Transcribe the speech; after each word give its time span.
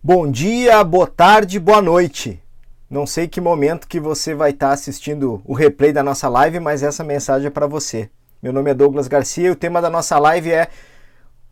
Bom 0.00 0.30
dia, 0.30 0.84
boa 0.84 1.08
tarde, 1.08 1.58
boa 1.58 1.82
noite. 1.82 2.40
Não 2.88 3.04
sei 3.04 3.26
que 3.26 3.40
momento 3.40 3.88
que 3.88 3.98
você 3.98 4.32
vai 4.32 4.50
estar 4.50 4.70
assistindo 4.70 5.42
o 5.44 5.52
replay 5.52 5.92
da 5.92 6.04
nossa 6.04 6.28
live, 6.28 6.60
mas 6.60 6.84
essa 6.84 7.02
mensagem 7.02 7.48
é 7.48 7.50
para 7.50 7.66
você. 7.66 8.08
Meu 8.40 8.52
nome 8.52 8.70
é 8.70 8.74
Douglas 8.74 9.08
Garcia 9.08 9.48
e 9.48 9.50
o 9.50 9.56
tema 9.56 9.82
da 9.82 9.90
nossa 9.90 10.16
live 10.16 10.52
é 10.52 10.68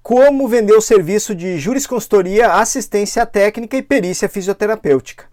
como 0.01 0.47
vender 0.47 0.75
o 0.75 0.81
serviço 0.81 1.35
de 1.35 1.59
jurisconsultoria, 1.59 2.53
assistência 2.53 3.27
técnica 3.27 3.77
e 3.77 3.83
perícia 3.83 4.29
fisioterapêutica. 4.29 5.25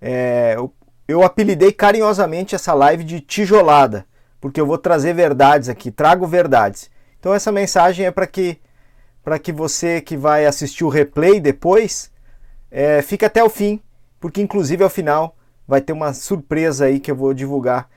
É, 0.00 0.54
eu, 0.54 0.72
eu 1.08 1.24
apelidei 1.24 1.72
carinhosamente 1.72 2.54
essa 2.54 2.72
live 2.72 3.02
de 3.02 3.20
tijolada, 3.20 4.06
porque 4.40 4.60
eu 4.60 4.66
vou 4.66 4.78
trazer 4.78 5.12
verdades 5.12 5.68
aqui, 5.68 5.90
trago 5.90 6.24
verdades. 6.24 6.88
Então 7.18 7.34
essa 7.34 7.50
mensagem 7.50 8.06
é 8.06 8.12
para 8.12 8.28
que 8.28 8.58
para 9.24 9.40
que 9.40 9.50
você 9.52 10.00
que 10.00 10.16
vai 10.16 10.46
assistir 10.46 10.84
o 10.84 10.88
replay 10.88 11.40
depois 11.40 12.12
é, 12.70 13.02
fique 13.02 13.24
até 13.24 13.42
o 13.42 13.50
fim, 13.50 13.80
porque 14.20 14.40
inclusive 14.40 14.82
ao 14.82 14.90
final 14.90 15.36
vai 15.66 15.80
ter 15.80 15.92
uma 15.92 16.12
surpresa 16.12 16.86
aí 16.86 17.00
que 17.00 17.10
eu 17.10 17.16
vou 17.16 17.34
divulgar 17.34 17.88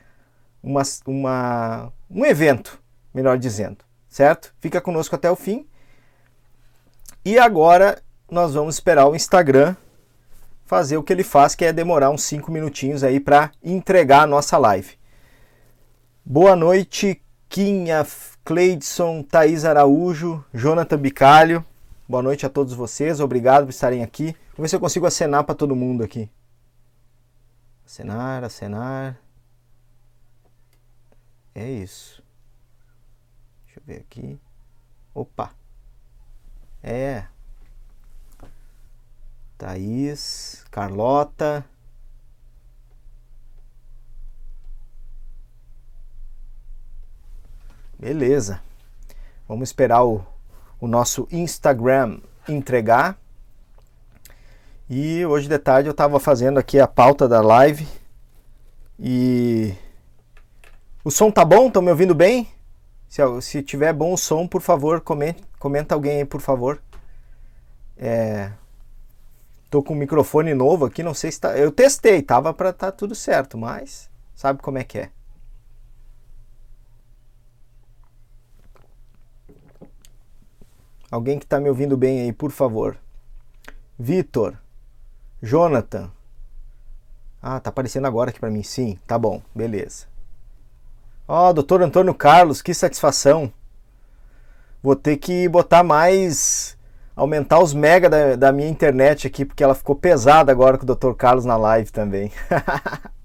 uma, 0.62 0.82
uma, 1.06 1.94
um 2.10 2.26
evento, 2.26 2.80
melhor 3.14 3.38
dizendo, 3.38 3.78
certo? 4.10 4.54
Fica 4.60 4.82
conosco 4.82 5.16
até 5.16 5.30
o 5.30 5.36
fim. 5.36 5.66
E 7.24 7.38
agora 7.38 8.02
nós 8.30 8.54
vamos 8.54 8.76
esperar 8.76 9.08
o 9.08 9.16
Instagram 9.16 9.76
fazer 10.72 10.96
o 10.96 11.04
que 11.04 11.12
ele 11.12 11.24
faz, 11.24 11.54
que 11.54 11.66
é 11.66 11.74
demorar 11.74 12.10
uns 12.10 12.24
5 12.24 12.50
minutinhos 12.50 13.04
aí 13.04 13.20
para 13.20 13.52
entregar 13.62 14.22
a 14.22 14.28
nossa 14.28 14.58
live. 14.58 14.98
Boa 16.24 16.56
noite, 16.56 17.22
Quinha, 17.50 18.08
Cleidson, 18.46 19.22
Thaís 19.22 19.66
Araújo, 19.66 20.42
Jonathan 20.54 20.98
Bicalho. 20.98 21.66
Boa 22.12 22.22
noite 22.22 22.46
a 22.46 22.50
todos 22.50 22.74
vocês, 22.74 23.22
obrigado 23.22 23.64
por 23.64 23.70
estarem 23.70 24.04
aqui. 24.04 24.36
Vou 24.58 24.64
ver 24.64 24.68
se 24.68 24.76
eu 24.76 24.82
consigo 24.82 25.06
acenar 25.06 25.46
para 25.46 25.56
todo 25.56 25.74
mundo 25.74 26.04
aqui. 26.04 26.30
Acenar, 27.86 28.44
acenar. 28.44 29.18
É 31.56 31.72
isso. 31.72 32.22
Deixa 33.64 33.80
eu 33.80 33.84
ver 33.86 34.02
aqui. 34.02 34.38
Opa. 35.16 35.56
É. 36.84 37.28
Thaís, 39.58 40.66
Carlota. 40.70 41.64
Beleza. 47.98 48.62
Vamos 49.48 49.70
esperar 49.70 50.04
o, 50.04 50.26
o 50.82 50.88
nosso 50.88 51.28
Instagram 51.32 52.20
entregar. 52.50 53.18
E 54.90 55.24
hoje 55.26 55.48
de 55.48 55.58
tarde 55.60 55.88
eu 55.88 55.92
estava 55.92 56.20
fazendo 56.20 56.58
aqui 56.58 56.80
a 56.80 56.88
pauta 56.88 57.30
da 57.30 57.40
live. 57.40 57.88
E 59.00 59.74
o 61.04 61.12
som 61.12 61.32
tá 61.32 61.46
bom? 61.46 61.68
Estão 61.68 61.82
me 61.82 61.92
ouvindo 61.92 62.16
bem? 62.16 62.50
Se, 63.08 63.22
se 63.42 63.62
tiver 63.62 63.94
bom 63.94 64.14
o 64.14 64.18
som, 64.18 64.48
por 64.48 64.62
favor, 64.62 65.00
comente, 65.02 65.44
comenta 65.60 65.94
alguém 65.94 66.18
aí, 66.18 66.26
por 66.26 66.42
favor. 66.42 66.82
É, 67.96 68.52
tô 69.70 69.84
com 69.84 69.94
um 69.94 69.98
microfone 69.98 70.54
novo 70.54 70.86
aqui, 70.86 71.04
não 71.04 71.14
sei 71.14 71.32
se 71.32 71.40
tá. 71.40 71.56
Eu 71.56 71.72
testei, 71.72 72.22
tava 72.24 72.54
para 72.54 72.74
tá 72.74 72.92
tudo 72.92 73.14
certo, 73.14 73.58
mas 73.58 74.10
sabe 74.34 74.62
como 74.62 74.80
é 74.80 74.84
que 74.84 74.98
é. 74.98 75.10
Alguém 81.12 81.38
que 81.38 81.46
está 81.46 81.60
me 81.60 81.68
ouvindo 81.68 81.98
bem 81.98 82.22
aí, 82.22 82.32
por 82.32 82.52
favor. 82.52 82.98
Vitor, 84.00 84.56
Jonathan. 85.44 86.10
Ah, 87.42 87.60
tá 87.60 87.70
aparecendo 87.70 88.08
agora 88.08 88.30
aqui 88.30 88.40
para 88.40 88.50
mim. 88.50 88.64
Sim, 88.64 88.98
tá 89.06 89.20
bom, 89.20 89.42
beleza. 89.54 90.06
Ó, 91.28 91.50
oh, 91.50 91.54
doutor 91.54 91.82
Antônio 91.82 92.14
Carlos, 92.14 92.62
que 92.62 92.74
satisfação. 92.74 93.52
Vou 94.82 94.96
ter 94.96 95.18
que 95.18 95.50
botar 95.50 95.84
mais. 95.84 96.78
aumentar 97.14 97.60
os 97.60 97.74
mega 97.74 98.10
da, 98.10 98.38
da 98.38 98.52
minha 98.54 98.70
internet 98.70 99.28
aqui, 99.28 99.44
porque 99.44 99.64
ela 99.64 99.76
ficou 99.76 99.96
pesada 99.96 100.50
agora 100.50 100.78
com 100.78 100.84
o 100.84 100.88
doutor 100.88 101.14
Carlos 101.16 101.44
na 101.44 101.58
live 101.58 101.92
também. 101.92 102.32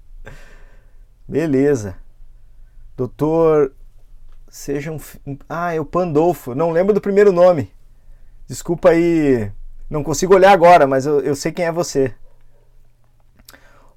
Beleza. 1.25 1.95
Doutor. 2.97 3.71
Seja 4.49 4.91
um. 4.91 4.99
Ah, 5.47 5.73
é 5.73 5.79
o 5.79 5.85
Pandolfo. 5.85 6.53
Não 6.53 6.71
lembro 6.71 6.93
do 6.93 6.99
primeiro 6.99 7.31
nome. 7.31 7.76
Desculpa 8.47 8.91
aí. 8.91 9.51
Não 9.89 10.03
consigo 10.03 10.33
olhar 10.33 10.51
agora, 10.51 10.87
mas 10.87 11.05
eu, 11.05 11.19
eu 11.19 11.35
sei 11.35 11.51
quem 11.51 11.65
é 11.65 11.71
você. 11.71 12.15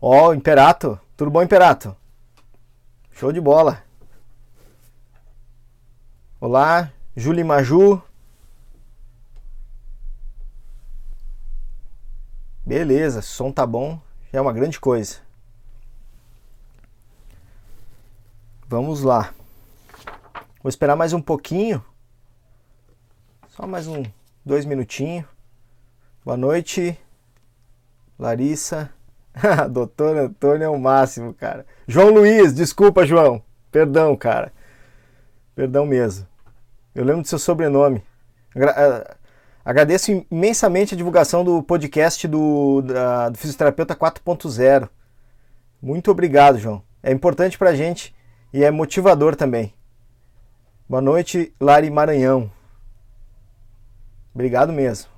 Ó, 0.00 0.28
oh, 0.28 0.34
Imperato. 0.34 0.99
Tudo 1.16 1.31
bom, 1.31 1.43
Imperato? 1.43 1.97
Show 3.12 3.33
de 3.33 3.41
bola. 3.41 3.84
Olá, 6.41 6.91
Julie 7.15 7.44
Maju. 7.44 8.03
Beleza, 12.65 13.21
som 13.21 13.53
tá 13.53 13.66
bom, 13.66 14.00
já 14.33 14.39
é 14.39 14.43
uma 14.43 14.53
grande 14.53 14.81
coisa. 14.81 15.19
Vamos 18.66 19.03
lá. 19.03 19.34
Vou 20.62 20.69
esperar 20.69 20.97
mais 20.97 21.12
um 21.12 21.21
pouquinho. 21.21 21.84
Só 23.49 23.66
mais 23.66 23.87
um, 23.87 24.05
dois 24.45 24.65
minutinhos. 24.65 25.27
Boa 26.25 26.37
noite, 26.37 26.99
Larissa. 28.19 28.91
Doutor 29.71 30.17
Antônio 30.17 30.65
é 30.65 30.69
o 30.69 30.78
máximo, 30.78 31.33
cara. 31.33 31.67
João 31.87 32.11
Luiz, 32.11 32.53
desculpa, 32.53 33.06
João. 33.06 33.43
Perdão, 33.71 34.17
cara. 34.17 34.53
Perdão 35.55 35.87
mesmo. 35.87 36.27
Eu 36.95 37.05
lembro 37.05 37.23
do 37.23 37.28
seu 37.28 37.39
sobrenome. 37.39 38.03
Eh, 38.55 39.17
agradeço 39.65 40.11
imensamente 40.31 40.95
a 40.95 40.97
divulgação 40.97 41.45
do 41.45 41.62
podcast 41.62 42.27
do, 42.27 42.83
da, 42.83 43.28
do 43.28 43.39
Fisioterapeuta 43.39 43.95
4.0. 43.95 44.89
Muito 45.81 46.11
obrigado, 46.11 46.59
João. 46.59 46.83
É 47.03 47.12
importante 47.12 47.57
pra 47.57 47.75
gente 47.75 48.15
e 48.53 48.65
é 48.65 48.71
motivador 48.71 49.37
também. 49.37 49.72
Boa 50.89 51.01
noite, 51.01 51.55
Lari 51.61 51.89
Maranhão. 51.91 52.51
Obrigado 54.35 54.73
mesmo. 54.73 55.11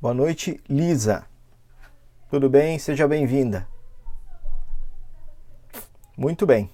Boa 0.00 0.14
noite, 0.14 0.60
Lisa. 0.68 1.24
Tudo 2.30 2.48
bem? 2.50 2.78
Seja 2.78 3.08
bem-vinda. 3.08 3.66
Muito 6.16 6.46
bem. 6.46 6.70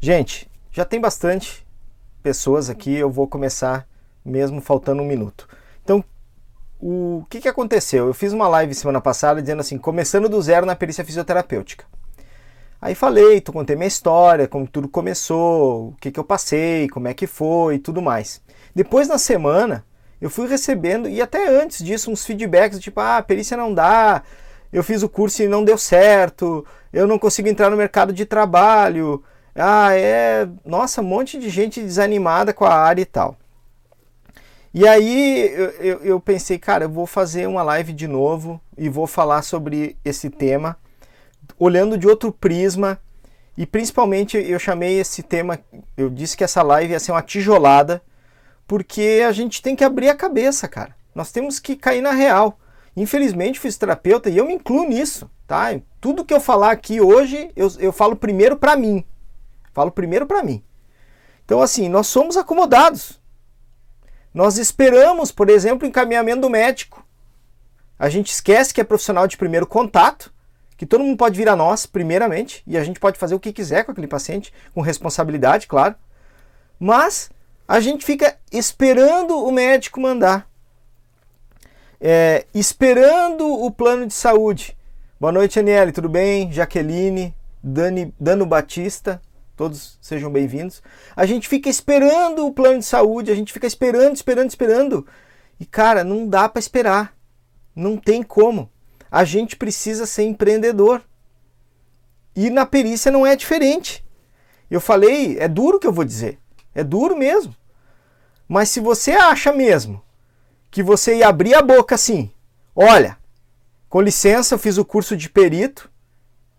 Gente, 0.00 0.50
já 0.70 0.84
tem 0.84 1.00
bastante 1.00 1.66
pessoas 2.22 2.68
aqui, 2.68 2.92
eu 2.92 3.10
vou 3.10 3.26
começar 3.26 3.86
mesmo 4.24 4.60
faltando 4.60 5.02
um 5.02 5.06
minuto. 5.06 5.48
Então, 5.82 6.04
o 6.80 7.24
que, 7.30 7.40
que 7.40 7.48
aconteceu? 7.48 8.06
Eu 8.08 8.14
fiz 8.14 8.32
uma 8.32 8.48
live 8.48 8.74
semana 8.74 9.00
passada 9.00 9.40
dizendo 9.40 9.60
assim, 9.60 9.78
começando 9.78 10.28
do 10.28 10.42
zero 10.42 10.66
na 10.66 10.74
perícia 10.74 11.04
fisioterapêutica. 11.04 11.84
Aí 12.82 12.96
falei, 12.96 13.40
tu 13.40 13.52
contei 13.52 13.76
minha 13.76 13.86
história, 13.86 14.48
como 14.48 14.66
tudo 14.66 14.88
começou, 14.88 15.90
o 15.90 15.96
que, 16.00 16.10
que 16.10 16.18
eu 16.18 16.24
passei, 16.24 16.88
como 16.88 17.06
é 17.06 17.14
que 17.14 17.28
foi 17.28 17.76
e 17.76 17.78
tudo 17.78 18.02
mais. 18.02 18.42
Depois 18.74 19.06
na 19.06 19.18
semana, 19.18 19.84
eu 20.20 20.28
fui 20.28 20.48
recebendo, 20.48 21.08
e 21.08 21.22
até 21.22 21.48
antes 21.48 21.84
disso, 21.84 22.10
uns 22.10 22.24
feedbacks, 22.24 22.80
tipo, 22.80 23.00
ah, 23.00 23.22
perícia 23.22 23.56
não 23.56 23.72
dá, 23.72 24.24
eu 24.72 24.82
fiz 24.82 25.04
o 25.04 25.08
curso 25.08 25.44
e 25.44 25.48
não 25.48 25.64
deu 25.64 25.78
certo, 25.78 26.66
eu 26.92 27.06
não 27.06 27.20
consigo 27.20 27.48
entrar 27.48 27.70
no 27.70 27.76
mercado 27.76 28.12
de 28.12 28.26
trabalho. 28.26 29.22
Ah, 29.54 29.94
é. 29.94 30.48
Nossa, 30.64 31.02
um 31.02 31.04
monte 31.04 31.38
de 31.38 31.48
gente 31.50 31.80
desanimada 31.80 32.52
com 32.52 32.64
a 32.64 32.74
área 32.74 33.02
e 33.02 33.06
tal. 33.06 33.36
E 34.74 34.88
aí 34.88 35.52
eu, 35.54 35.70
eu, 35.70 35.98
eu, 35.98 36.20
pensei, 36.20 36.58
cara, 36.58 36.86
eu 36.86 36.90
vou 36.90 37.06
fazer 37.06 37.46
uma 37.46 37.62
live 37.62 37.92
de 37.92 38.08
novo 38.08 38.60
e 38.76 38.88
vou 38.88 39.06
falar 39.06 39.42
sobre 39.42 39.96
esse 40.04 40.30
tema, 40.30 40.76
olhando 41.62 41.96
de 41.96 42.08
outro 42.08 42.32
prisma. 42.32 42.98
E 43.56 43.66
principalmente 43.66 44.36
eu 44.36 44.58
chamei 44.58 44.98
esse 44.98 45.22
tema, 45.22 45.60
eu 45.96 46.08
disse 46.08 46.36
que 46.36 46.44
essa 46.44 46.62
live 46.62 46.92
ia 46.92 47.00
ser 47.00 47.12
uma 47.12 47.22
tijolada, 47.22 48.02
porque 48.66 49.22
a 49.26 49.32
gente 49.32 49.60
tem 49.60 49.76
que 49.76 49.84
abrir 49.84 50.08
a 50.08 50.14
cabeça, 50.14 50.66
cara. 50.66 50.96
Nós 51.14 51.30
temos 51.30 51.58
que 51.58 51.76
cair 51.76 52.00
na 52.00 52.12
real. 52.12 52.58
Infelizmente, 52.96 53.60
fisioterapeuta, 53.60 54.30
e 54.30 54.36
eu 54.36 54.46
me 54.46 54.54
incluo 54.54 54.88
nisso, 54.88 55.30
tá? 55.46 55.78
Tudo 56.00 56.24
que 56.24 56.32
eu 56.32 56.40
falar 56.40 56.70
aqui 56.70 57.00
hoje, 57.00 57.50
eu, 57.54 57.70
eu 57.78 57.92
falo 57.92 58.16
primeiro 58.16 58.56
para 58.56 58.76
mim. 58.76 59.04
Falo 59.72 59.90
primeiro 59.90 60.26
para 60.26 60.42
mim. 60.42 60.62
Então, 61.44 61.60
assim, 61.62 61.88
nós 61.88 62.06
somos 62.06 62.36
acomodados. 62.36 63.20
Nós 64.32 64.56
esperamos, 64.56 65.30
por 65.30 65.50
exemplo, 65.50 65.86
o 65.86 65.88
encaminhamento 65.88 66.42
do 66.42 66.50
médico. 66.50 67.06
A 67.98 68.08
gente 68.08 68.32
esquece 68.32 68.72
que 68.72 68.80
é 68.80 68.84
profissional 68.84 69.26
de 69.26 69.36
primeiro 69.36 69.66
contato, 69.66 70.32
que 70.82 70.86
todo 70.86 71.04
mundo 71.04 71.16
pode 71.16 71.36
vir 71.38 71.48
a 71.48 71.54
nós, 71.54 71.86
primeiramente, 71.86 72.60
e 72.66 72.76
a 72.76 72.82
gente 72.82 72.98
pode 72.98 73.16
fazer 73.16 73.36
o 73.36 73.38
que 73.38 73.52
quiser 73.52 73.84
com 73.84 73.92
aquele 73.92 74.08
paciente, 74.08 74.52
com 74.74 74.80
responsabilidade, 74.80 75.68
claro. 75.68 75.94
Mas 76.76 77.30
A 77.68 77.78
gente 77.78 78.04
fica 78.04 78.36
esperando 78.50 79.36
o 79.46 79.52
médico 79.52 80.00
mandar, 80.00 80.50
é, 82.00 82.44
esperando 82.52 83.46
o 83.46 83.70
plano 83.70 84.08
de 84.08 84.12
saúde. 84.12 84.76
Boa 85.20 85.32
noite, 85.32 85.60
Aniele, 85.60 85.92
tudo 85.92 86.08
bem? 86.08 86.50
Jaqueline, 86.50 87.32
Dani, 87.62 88.12
Dano 88.18 88.44
Batista, 88.44 89.22
todos 89.56 89.96
sejam 90.02 90.32
bem-vindos. 90.32 90.82
A 91.14 91.24
gente 91.26 91.48
fica 91.48 91.68
esperando 91.68 92.44
o 92.44 92.52
plano 92.52 92.80
de 92.80 92.84
saúde, 92.84 93.30
a 93.30 93.36
gente 93.36 93.52
fica 93.52 93.68
esperando, 93.68 94.16
esperando, 94.16 94.50
esperando. 94.50 95.06
E 95.60 95.64
cara, 95.64 96.02
não 96.02 96.26
dá 96.26 96.48
para 96.48 96.58
esperar. 96.58 97.16
Não 97.72 97.96
tem 97.96 98.20
como. 98.20 98.68
A 99.12 99.24
gente 99.24 99.56
precisa 99.56 100.06
ser 100.06 100.22
empreendedor. 100.22 101.02
E 102.34 102.48
na 102.48 102.64
perícia 102.64 103.12
não 103.12 103.26
é 103.26 103.36
diferente. 103.36 104.02
Eu 104.70 104.80
falei, 104.80 105.36
é 105.38 105.46
duro 105.46 105.78
que 105.78 105.86
eu 105.86 105.92
vou 105.92 106.02
dizer. 106.02 106.38
É 106.74 106.82
duro 106.82 107.14
mesmo. 107.14 107.54
Mas 108.48 108.70
se 108.70 108.80
você 108.80 109.10
acha 109.10 109.52
mesmo 109.52 110.02
que 110.70 110.82
você 110.82 111.16
ia 111.16 111.28
abrir 111.28 111.54
a 111.54 111.60
boca 111.60 111.94
assim, 111.94 112.32
olha, 112.74 113.18
com 113.86 114.00
licença, 114.00 114.54
eu 114.54 114.58
fiz 114.58 114.78
o 114.78 114.84
curso 114.84 115.14
de 115.14 115.28
perito, 115.28 115.90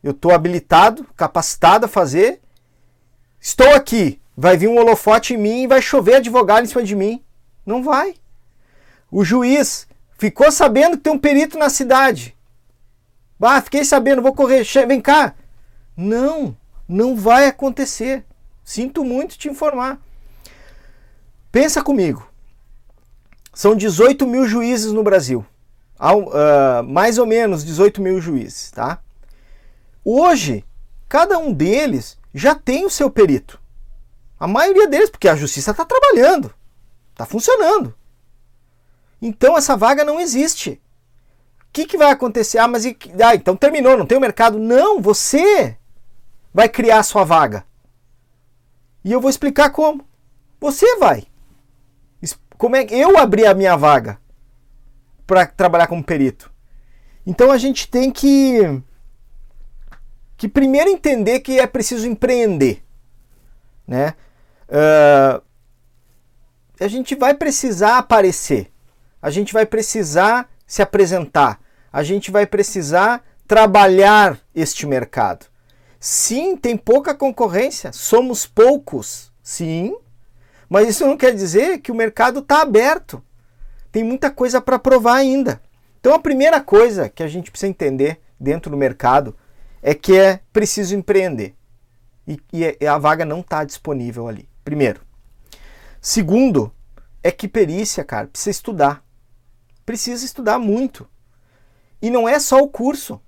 eu 0.04 0.12
estou 0.12 0.32
habilitado, 0.32 1.08
capacitado 1.16 1.88
a 1.88 1.90
fazer, 1.90 2.40
estou 3.42 3.74
aqui, 3.74 4.22
vai 4.38 4.56
vir 4.58 4.68
um 4.68 4.78
holofote 4.78 5.34
em 5.34 5.38
mim 5.38 5.64
e 5.64 5.68
vai 5.68 5.82
chover 5.82 6.18
advogado 6.18 6.66
em 6.66 6.68
cima 6.68 6.84
de 6.84 6.96
mim. 6.96 7.24
Não 7.66 7.82
vai. 7.82 8.14
O 9.10 9.24
juiz 9.24 9.88
ficou 10.20 10.52
sabendo 10.52 10.98
que 10.98 11.04
tem 11.04 11.14
um 11.14 11.18
perito 11.18 11.58
na 11.58 11.70
cidade. 11.72 12.38
Ah, 13.42 13.62
fiquei 13.62 13.84
sabendo, 13.84 14.22
vou 14.22 14.34
correr, 14.34 14.64
vem 14.88 15.02
cá. 15.02 15.36
Não, 15.96 16.56
não 16.88 17.16
vai 17.16 17.48
acontecer. 17.48 18.26
Sinto 18.64 19.04
muito 19.04 19.38
te 19.38 19.50
informar. 19.50 20.00
Pensa 21.52 21.84
comigo. 21.84 22.28
São 23.54 23.76
18 23.76 24.26
mil 24.26 24.48
juízes 24.48 24.92
no 24.92 25.04
Brasil. 25.04 25.46
Uh, 26.00 26.84
mais 26.84 27.18
ou 27.18 27.26
menos 27.26 27.64
18 27.64 28.02
mil 28.02 28.20
juízes, 28.20 28.72
tá? 28.72 29.00
Hoje, 30.04 30.66
cada 31.08 31.38
um 31.38 31.54
deles 31.54 32.18
já 32.34 32.56
tem 32.56 32.86
o 32.86 32.90
seu 32.90 33.10
perito. 33.10 33.62
A 34.40 34.48
maioria 34.48 34.88
deles, 34.88 35.10
porque 35.10 35.30
a 35.30 35.36
justiça 35.36 35.72
está 35.72 35.86
trabalhando, 35.86 36.54
está 37.12 37.26
funcionando. 37.26 37.94
Então 39.22 39.58
essa 39.58 39.78
vaga 39.78 40.04
não 40.04 40.20
existe. 40.20 40.82
Que, 41.74 41.88
que 41.88 41.98
vai 41.98 42.12
acontecer? 42.12 42.60
Ah, 42.60 42.68
mas 42.68 42.86
ah, 42.86 43.36
então 43.36 43.58
terminou, 43.58 43.98
não 43.98 44.06
tem 44.06 44.18
o 44.18 44.22
mercado. 44.22 44.60
Não, 44.60 45.02
você 45.02 45.76
vai 46.54 46.70
criar 46.70 47.00
a 47.00 47.04
sua 47.04 47.24
vaga. 47.24 47.66
E 49.04 49.12
eu 49.12 49.20
vou 49.20 49.30
explicar 49.30 49.72
como. 49.72 50.06
Você 50.62 50.96
vai. 50.98 51.26
Como 52.58 52.76
é 52.76 52.86
que 52.86 52.96
eu 52.96 53.18
abri 53.18 53.46
a 53.46 53.54
minha 53.54 53.76
vaga 53.76 54.18
para 55.26 55.46
trabalhar 55.46 55.88
como 55.88 56.04
perito? 56.04 56.54
Então 57.26 57.52
a 57.52 57.58
gente 57.58 57.90
tem 57.90 58.12
que 58.12 58.82
que 60.38 60.48
primeiro 60.48 60.90
entender 60.90 61.40
que 61.40 61.60
é 61.60 61.66
preciso 61.66 62.08
empreender, 62.08 62.84
né? 63.88 64.14
Uh, 64.68 65.42
a 66.80 66.88
gente 66.88 67.16
vai 67.16 67.34
precisar 67.34 67.98
aparecer, 67.98 68.72
a 69.22 69.30
gente 69.30 69.54
vai 69.54 69.66
precisar 69.66 70.50
se 70.66 70.82
apresentar, 70.82 71.62
a 71.94 72.02
gente 72.02 72.32
vai 72.32 72.48
precisar 72.48 73.24
trabalhar 73.48 74.40
este 74.56 74.88
mercado. 74.88 75.46
Sim, 76.00 76.58
tem 76.58 76.76
pouca 76.76 77.14
concorrência, 77.14 77.94
somos 77.94 78.48
poucos, 78.48 79.32
sim, 79.44 79.96
mas 80.68 80.90
isso 80.90 81.06
não 81.06 81.16
quer 81.16 81.36
dizer 81.36 81.78
que 81.78 81.92
o 81.92 81.96
mercado 81.96 82.40
está 82.40 82.64
aberto. 82.64 83.24
Tem 83.92 84.04
muita 84.04 84.32
coisa 84.32 84.60
para 84.60 84.80
provar 84.80 85.18
ainda. 85.18 85.62
Então 86.00 86.16
a 86.16 86.20
primeira 86.20 86.60
coisa 86.60 87.08
que 87.08 87.22
a 87.22 87.28
gente 87.28 87.52
precisa 87.52 87.70
entender 87.70 88.20
dentro 88.40 88.72
do 88.72 88.76
mercado 88.76 89.38
é 89.82 89.94
que 89.94 90.18
é 90.18 90.40
preciso 90.52 90.96
empreender. 90.96 91.56
E, 92.28 92.40
e 92.52 92.88
a 92.88 92.98
vaga 92.98 93.24
não 93.24 93.42
está 93.42 93.64
disponível 93.64 94.28
ali. 94.28 94.50
Primeiro. 94.66 95.02
Segundo, 96.02 96.74
é 97.22 97.32
que 97.32 97.48
perícia, 97.48 98.04
cara, 98.04 98.28
precisa 98.28 98.50
estudar. 98.50 99.04
Precisa 99.86 100.26
estudar 100.26 100.58
muito. 100.58 101.08
E 102.04 102.10
não 102.10 102.28
é 102.28 102.38
só 102.38 102.58
o 102.58 102.68
curso. 102.68 103.22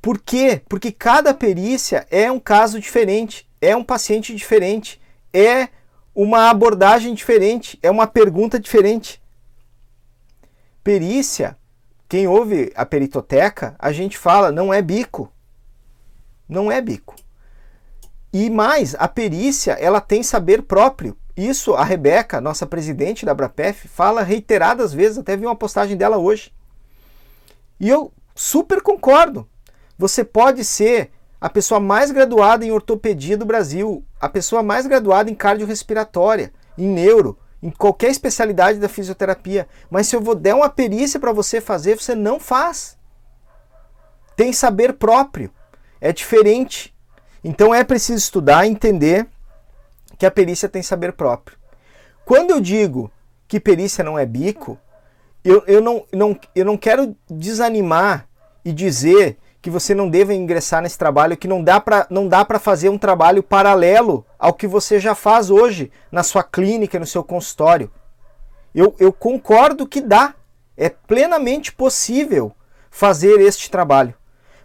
Por 0.00 0.18
quê? 0.18 0.62
Porque 0.66 0.90
cada 0.90 1.34
perícia 1.34 2.06
é 2.10 2.32
um 2.32 2.40
caso 2.40 2.80
diferente, 2.80 3.46
é 3.60 3.76
um 3.76 3.84
paciente 3.84 4.34
diferente, 4.34 4.98
é 5.30 5.68
uma 6.14 6.48
abordagem 6.48 7.12
diferente, 7.12 7.78
é 7.82 7.90
uma 7.90 8.06
pergunta 8.06 8.58
diferente. 8.58 9.22
Perícia, 10.82 11.54
quem 12.08 12.26
ouve 12.26 12.72
a 12.74 12.86
peritoteca, 12.86 13.76
a 13.78 13.92
gente 13.92 14.16
fala, 14.16 14.50
não 14.50 14.72
é 14.72 14.80
bico. 14.80 15.30
Não 16.48 16.72
é 16.72 16.80
bico. 16.80 17.14
E 18.32 18.48
mais, 18.48 18.94
a 18.98 19.06
perícia, 19.06 19.72
ela 19.72 20.00
tem 20.00 20.22
saber 20.22 20.62
próprio. 20.62 21.14
Isso 21.36 21.74
a 21.74 21.84
Rebeca, 21.84 22.40
nossa 22.40 22.64
presidente 22.64 23.26
da 23.26 23.32
Abrapef, 23.32 23.86
fala 23.86 24.22
reiteradas 24.22 24.94
vezes, 24.94 25.18
até 25.18 25.36
vi 25.36 25.44
uma 25.44 25.54
postagem 25.54 25.94
dela 25.94 26.16
hoje. 26.16 26.50
E 27.80 27.88
eu 27.88 28.12
super 28.36 28.82
concordo. 28.82 29.48
Você 29.98 30.22
pode 30.22 30.64
ser 30.64 31.10
a 31.40 31.48
pessoa 31.48 31.80
mais 31.80 32.10
graduada 32.10 32.64
em 32.64 32.70
ortopedia 32.70 33.36
do 33.36 33.46
Brasil, 33.46 34.04
a 34.20 34.28
pessoa 34.28 34.62
mais 34.62 34.86
graduada 34.86 35.30
em 35.30 35.34
cardiorrespiratória, 35.34 36.52
em 36.76 36.86
neuro, 36.86 37.38
em 37.62 37.70
qualquer 37.70 38.10
especialidade 38.10 38.78
da 38.78 38.88
fisioterapia. 38.88 39.66
Mas 39.90 40.06
se 40.06 40.14
eu 40.14 40.20
vou 40.20 40.34
der 40.34 40.54
uma 40.54 40.68
perícia 40.68 41.18
para 41.18 41.32
você 41.32 41.60
fazer, 41.60 41.96
você 41.96 42.14
não 42.14 42.38
faz. 42.38 42.98
Tem 44.36 44.52
saber 44.52 44.94
próprio. 44.94 45.50
É 46.00 46.12
diferente. 46.12 46.94
Então 47.42 47.74
é 47.74 47.82
preciso 47.82 48.18
estudar 48.18 48.66
e 48.66 48.70
entender 48.70 49.26
que 50.18 50.26
a 50.26 50.30
perícia 50.30 50.68
tem 50.68 50.82
saber 50.82 51.12
próprio. 51.12 51.56
Quando 52.24 52.50
eu 52.50 52.60
digo 52.60 53.10
que 53.48 53.58
perícia 53.58 54.04
não 54.04 54.18
é 54.18 54.26
bico, 54.26 54.78
eu, 55.44 55.62
eu, 55.66 55.80
não, 55.80 56.04
não, 56.12 56.38
eu 56.54 56.64
não 56.64 56.76
quero 56.76 57.16
desanimar 57.28 58.28
e 58.64 58.72
dizer 58.72 59.38
que 59.62 59.70
você 59.70 59.94
não 59.94 60.08
deva 60.08 60.34
ingressar 60.34 60.82
nesse 60.82 60.96
trabalho, 60.96 61.36
que 61.36 61.48
não 61.48 61.62
dá 61.62 61.80
para 61.80 62.58
fazer 62.58 62.88
um 62.88 62.98
trabalho 62.98 63.42
paralelo 63.42 64.24
ao 64.38 64.54
que 64.54 64.66
você 64.66 64.98
já 64.98 65.14
faz 65.14 65.50
hoje 65.50 65.90
na 66.10 66.22
sua 66.22 66.42
clínica, 66.42 66.98
no 66.98 67.06
seu 67.06 67.22
consultório. 67.22 67.90
Eu, 68.74 68.94
eu 68.98 69.12
concordo 69.12 69.86
que 69.86 70.00
dá, 70.00 70.34
é 70.76 70.88
plenamente 70.88 71.72
possível 71.72 72.52
fazer 72.90 73.40
este 73.40 73.70
trabalho. 73.70 74.14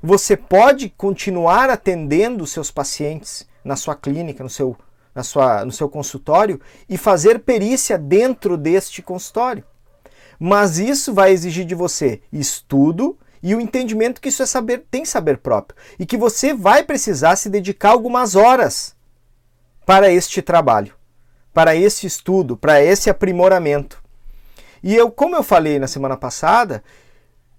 Você 0.02 0.38
pode 0.38 0.90
continuar 0.90 1.70
atendendo 1.70 2.46
seus 2.46 2.72
pacientes 2.72 3.48
na 3.64 3.76
sua 3.76 3.96
clínica, 3.96 4.44
no 4.44 4.50
seu, 4.50 4.78
na 5.14 5.24
sua, 5.24 5.66
no 5.66 5.72
seu 5.72 5.90
consultório 5.90 6.62
e 6.88 6.98
fazer 6.98 7.40
perícia 7.40 7.98
dentro 7.98 8.56
deste 8.56 9.02
consultório. 9.02 9.64
Mas 10.40 10.78
isso 10.78 11.14
vai 11.14 11.32
exigir 11.32 11.66
de 11.66 11.76
você 11.76 12.22
estudo, 12.32 13.18
e 13.46 13.54
o 13.54 13.62
entendimento 13.62 14.20
que 14.20 14.30
isso 14.30 14.42
é 14.42 14.46
saber, 14.48 14.86
tem 14.90 15.06
saber 15.06 15.38
próprio 15.38 15.78
e 16.00 16.06
que 16.06 16.18
você 16.18 16.52
vai 16.52 16.82
precisar 16.82 17.36
se 17.36 17.48
dedicar 17.48 17.92
algumas 17.92 18.36
horas 18.36 18.96
para 19.86 20.10
este 20.10 20.42
trabalho, 20.42 20.96
para 21.54 21.76
esse 21.76 22.08
estudo, 22.08 22.58
para 22.58 22.82
esse 22.82 23.08
aprimoramento. 23.08 24.04
E 24.82 24.96
eu, 24.96 25.12
como 25.12 25.36
eu 25.36 25.44
falei 25.44 25.78
na 25.78 25.86
semana 25.86 26.18
passada, 26.18 26.84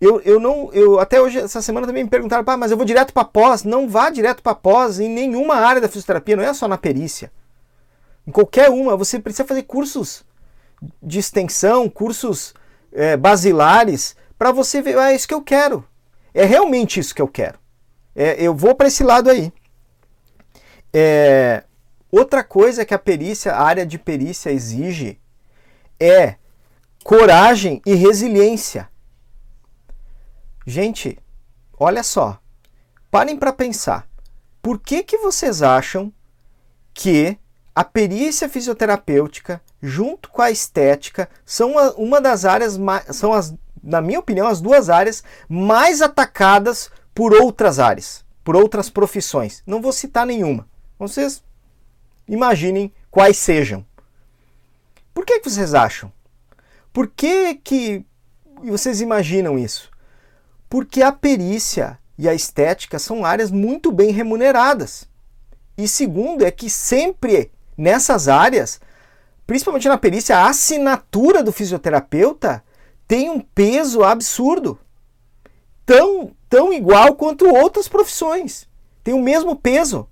eu, 0.00 0.21
eu 0.23 0.40
não, 0.40 0.73
eu 0.73 0.99
até 0.99 1.21
hoje 1.21 1.38
essa 1.38 1.62
semana 1.62 1.87
também 1.87 2.02
me 2.02 2.11
perguntaram, 2.11 2.45
ah, 2.45 2.56
mas 2.56 2.73
eu 2.73 2.76
vou 2.76 2.85
direto 2.85 3.12
para 3.12 3.25
pós? 3.25 3.62
Não 3.62 3.88
vá 3.88 4.11
direto 4.11 4.42
para 4.42 4.56
pós 4.56 4.99
em 4.99 5.09
nenhuma 5.09 5.54
área 5.54 5.80
da 5.80 5.88
fisioterapia, 5.88 6.35
não 6.35 6.42
é 6.42 6.52
só 6.52 6.66
na 6.66 6.76
perícia. 6.76 7.30
Em 8.26 8.33
qualquer 8.33 8.71
uma, 8.71 8.97
você 8.97 9.21
precisa 9.21 9.47
fazer 9.47 9.62
cursos 9.62 10.25
de 11.00 11.21
extensão, 11.21 11.88
cursos 11.88 12.54
é, 12.96 13.16
basilares 13.16 14.16
para 14.38 14.50
você 14.50 14.82
ver, 14.82 14.98
ah, 14.98 15.12
é 15.12 15.14
isso 15.14 15.28
que 15.28 15.34
eu 15.34 15.42
quero. 15.42 15.86
É 16.34 16.44
realmente 16.44 16.98
isso 16.98 17.14
que 17.14 17.22
eu 17.22 17.28
quero. 17.28 17.58
É, 18.14 18.42
eu 18.42 18.54
vou 18.54 18.74
para 18.74 18.88
esse 18.88 19.04
lado 19.04 19.30
aí. 19.30 19.52
É, 20.92 21.64
outra 22.10 22.42
coisa 22.42 22.84
que 22.84 22.94
a 22.94 22.98
perícia, 22.98 23.52
a 23.52 23.62
área 23.62 23.86
de 23.86 23.98
perícia 23.98 24.50
exige 24.50 25.20
é 26.00 26.36
coragem 27.04 27.80
e 27.86 27.94
resiliência. 27.94 28.88
Gente, 30.66 31.18
olha 31.78 32.02
só. 32.02 32.40
Parem 33.10 33.36
para 33.36 33.52
pensar. 33.52 34.08
Por 34.60 34.80
que, 34.80 35.02
que 35.02 35.18
vocês 35.18 35.62
acham 35.62 36.12
que 36.92 37.38
a 37.74 37.84
perícia 37.84 38.48
fisioterapêutica, 38.48 39.60
junto 39.86 40.30
com 40.30 40.42
a 40.42 40.50
estética, 40.50 41.28
são 41.44 41.74
uma 41.96 42.20
das 42.20 42.44
áreas 42.44 42.78
são 43.12 43.32
as 43.32 43.54
na 43.86 44.00
minha 44.00 44.18
opinião, 44.18 44.48
as 44.48 44.60
duas 44.60 44.90
áreas 44.90 45.22
mais 45.48 46.02
atacadas 46.02 46.90
por 47.14 47.32
outras 47.32 47.78
áreas, 47.78 48.24
por 48.42 48.56
outras 48.56 48.90
profissões. 48.90 49.62
Não 49.64 49.80
vou 49.80 49.92
citar 49.92 50.26
nenhuma. 50.26 50.68
Vocês 50.98 51.42
imaginem 52.26 52.92
quais 53.10 53.36
sejam. 53.36 53.86
Por 55.14 55.24
que, 55.24 55.38
que 55.38 55.48
vocês 55.48 55.72
acham? 55.72 56.12
Por 56.92 57.06
que, 57.06 57.54
que 57.54 58.04
vocês 58.64 59.00
imaginam 59.00 59.56
isso? 59.56 59.88
Porque 60.68 61.00
a 61.00 61.12
perícia 61.12 61.96
e 62.18 62.28
a 62.28 62.34
estética 62.34 62.98
são 62.98 63.24
áreas 63.24 63.52
muito 63.52 63.92
bem 63.92 64.10
remuneradas. 64.10 65.08
E 65.78 65.86
segundo 65.86 66.44
é 66.44 66.50
que 66.50 66.68
sempre 66.68 67.52
nessas 67.76 68.26
áreas, 68.26 68.80
principalmente 69.46 69.88
na 69.88 69.98
perícia, 69.98 70.38
a 70.38 70.48
assinatura 70.48 71.42
do 71.42 71.52
fisioterapeuta 71.52 72.62
tem 73.06 73.30
um 73.30 73.40
peso 73.40 74.02
absurdo. 74.02 74.78
Tão, 75.84 76.32
tão 76.48 76.72
igual 76.72 77.14
quanto 77.14 77.46
outras 77.46 77.86
profissões. 77.86 78.68
Tem 79.04 79.14
o 79.14 79.22
mesmo 79.22 79.54
peso. 79.54 80.08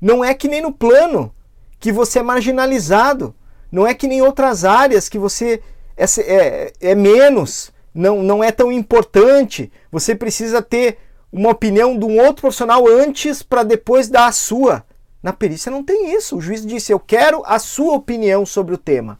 Não 0.00 0.24
é 0.24 0.32
que 0.32 0.48
nem 0.48 0.62
no 0.62 0.72
plano 0.72 1.34
que 1.78 1.92
você 1.92 2.20
é 2.20 2.22
marginalizado. 2.22 3.34
Não 3.70 3.86
é 3.86 3.92
que 3.92 4.08
nem 4.08 4.22
outras 4.22 4.64
áreas 4.64 5.08
que 5.08 5.18
você 5.18 5.62
é, 5.96 6.04
é, 6.20 6.72
é 6.80 6.94
menos, 6.94 7.70
não, 7.92 8.22
não 8.22 8.42
é 8.42 8.50
tão 8.50 8.72
importante. 8.72 9.70
Você 9.90 10.14
precisa 10.14 10.62
ter 10.62 10.98
uma 11.30 11.50
opinião 11.50 11.98
de 11.98 12.04
um 12.04 12.18
outro 12.18 12.42
profissional 12.42 12.86
antes 12.88 13.42
para 13.42 13.62
depois 13.62 14.08
dar 14.08 14.26
a 14.26 14.32
sua. 14.32 14.84
Na 15.22 15.32
perícia 15.32 15.70
não 15.70 15.82
tem 15.82 16.14
isso. 16.14 16.36
O 16.36 16.40
juiz 16.40 16.64
disse: 16.64 16.92
Eu 16.92 17.00
quero 17.00 17.42
a 17.44 17.58
sua 17.58 17.94
opinião 17.94 18.46
sobre 18.46 18.74
o 18.74 18.78
tema. 18.78 19.18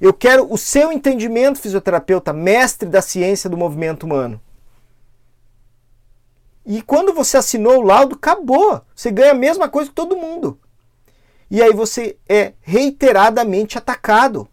Eu 0.00 0.12
quero 0.12 0.52
o 0.52 0.58
seu 0.58 0.92
entendimento, 0.92 1.60
fisioterapeuta, 1.60 2.32
mestre 2.32 2.88
da 2.88 3.00
ciência 3.00 3.48
do 3.48 3.56
movimento 3.56 4.04
humano. 4.04 4.40
E 6.66 6.82
quando 6.82 7.12
você 7.12 7.36
assinou 7.36 7.78
o 7.78 7.82
laudo, 7.82 8.16
acabou. 8.16 8.82
Você 8.94 9.10
ganha 9.10 9.32
a 9.32 9.36
mesma 9.36 9.68
coisa 9.68 9.90
que 9.90 9.94
todo 9.94 10.16
mundo. 10.16 10.58
E 11.50 11.62
aí 11.62 11.72
você 11.72 12.16
é 12.28 12.54
reiteradamente 12.62 13.76
atacado. 13.76 14.48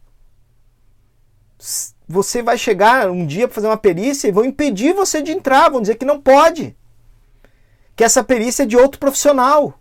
Você 2.08 2.44
vai 2.44 2.58
chegar 2.58 3.10
um 3.10 3.26
dia 3.26 3.48
para 3.48 3.56
fazer 3.56 3.68
uma 3.68 3.78
perícia 3.78 4.28
e 4.28 4.32
vão 4.32 4.44
impedir 4.44 4.94
você 4.94 5.22
de 5.22 5.32
entrar, 5.32 5.70
vão 5.70 5.82
dizer 5.82 5.96
que 5.96 6.06
não 6.06 6.20
pode. 6.20 6.76
Que 7.96 8.04
essa 8.04 8.24
perícia 8.24 8.64
é 8.64 8.66
de 8.66 8.76
outro 8.76 9.00
profissional. 9.00 9.80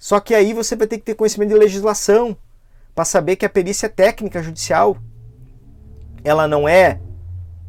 Só 0.00 0.18
que 0.18 0.34
aí 0.34 0.54
você 0.54 0.74
vai 0.74 0.86
ter 0.86 0.96
que 0.96 1.04
ter 1.04 1.14
conhecimento 1.14 1.50
de 1.50 1.58
legislação 1.58 2.34
para 2.94 3.04
saber 3.04 3.36
que 3.36 3.44
a 3.44 3.50
perícia 3.50 3.86
técnica 3.86 4.42
judicial 4.42 4.96
ela 6.24 6.48
não 6.48 6.66
é 6.66 6.98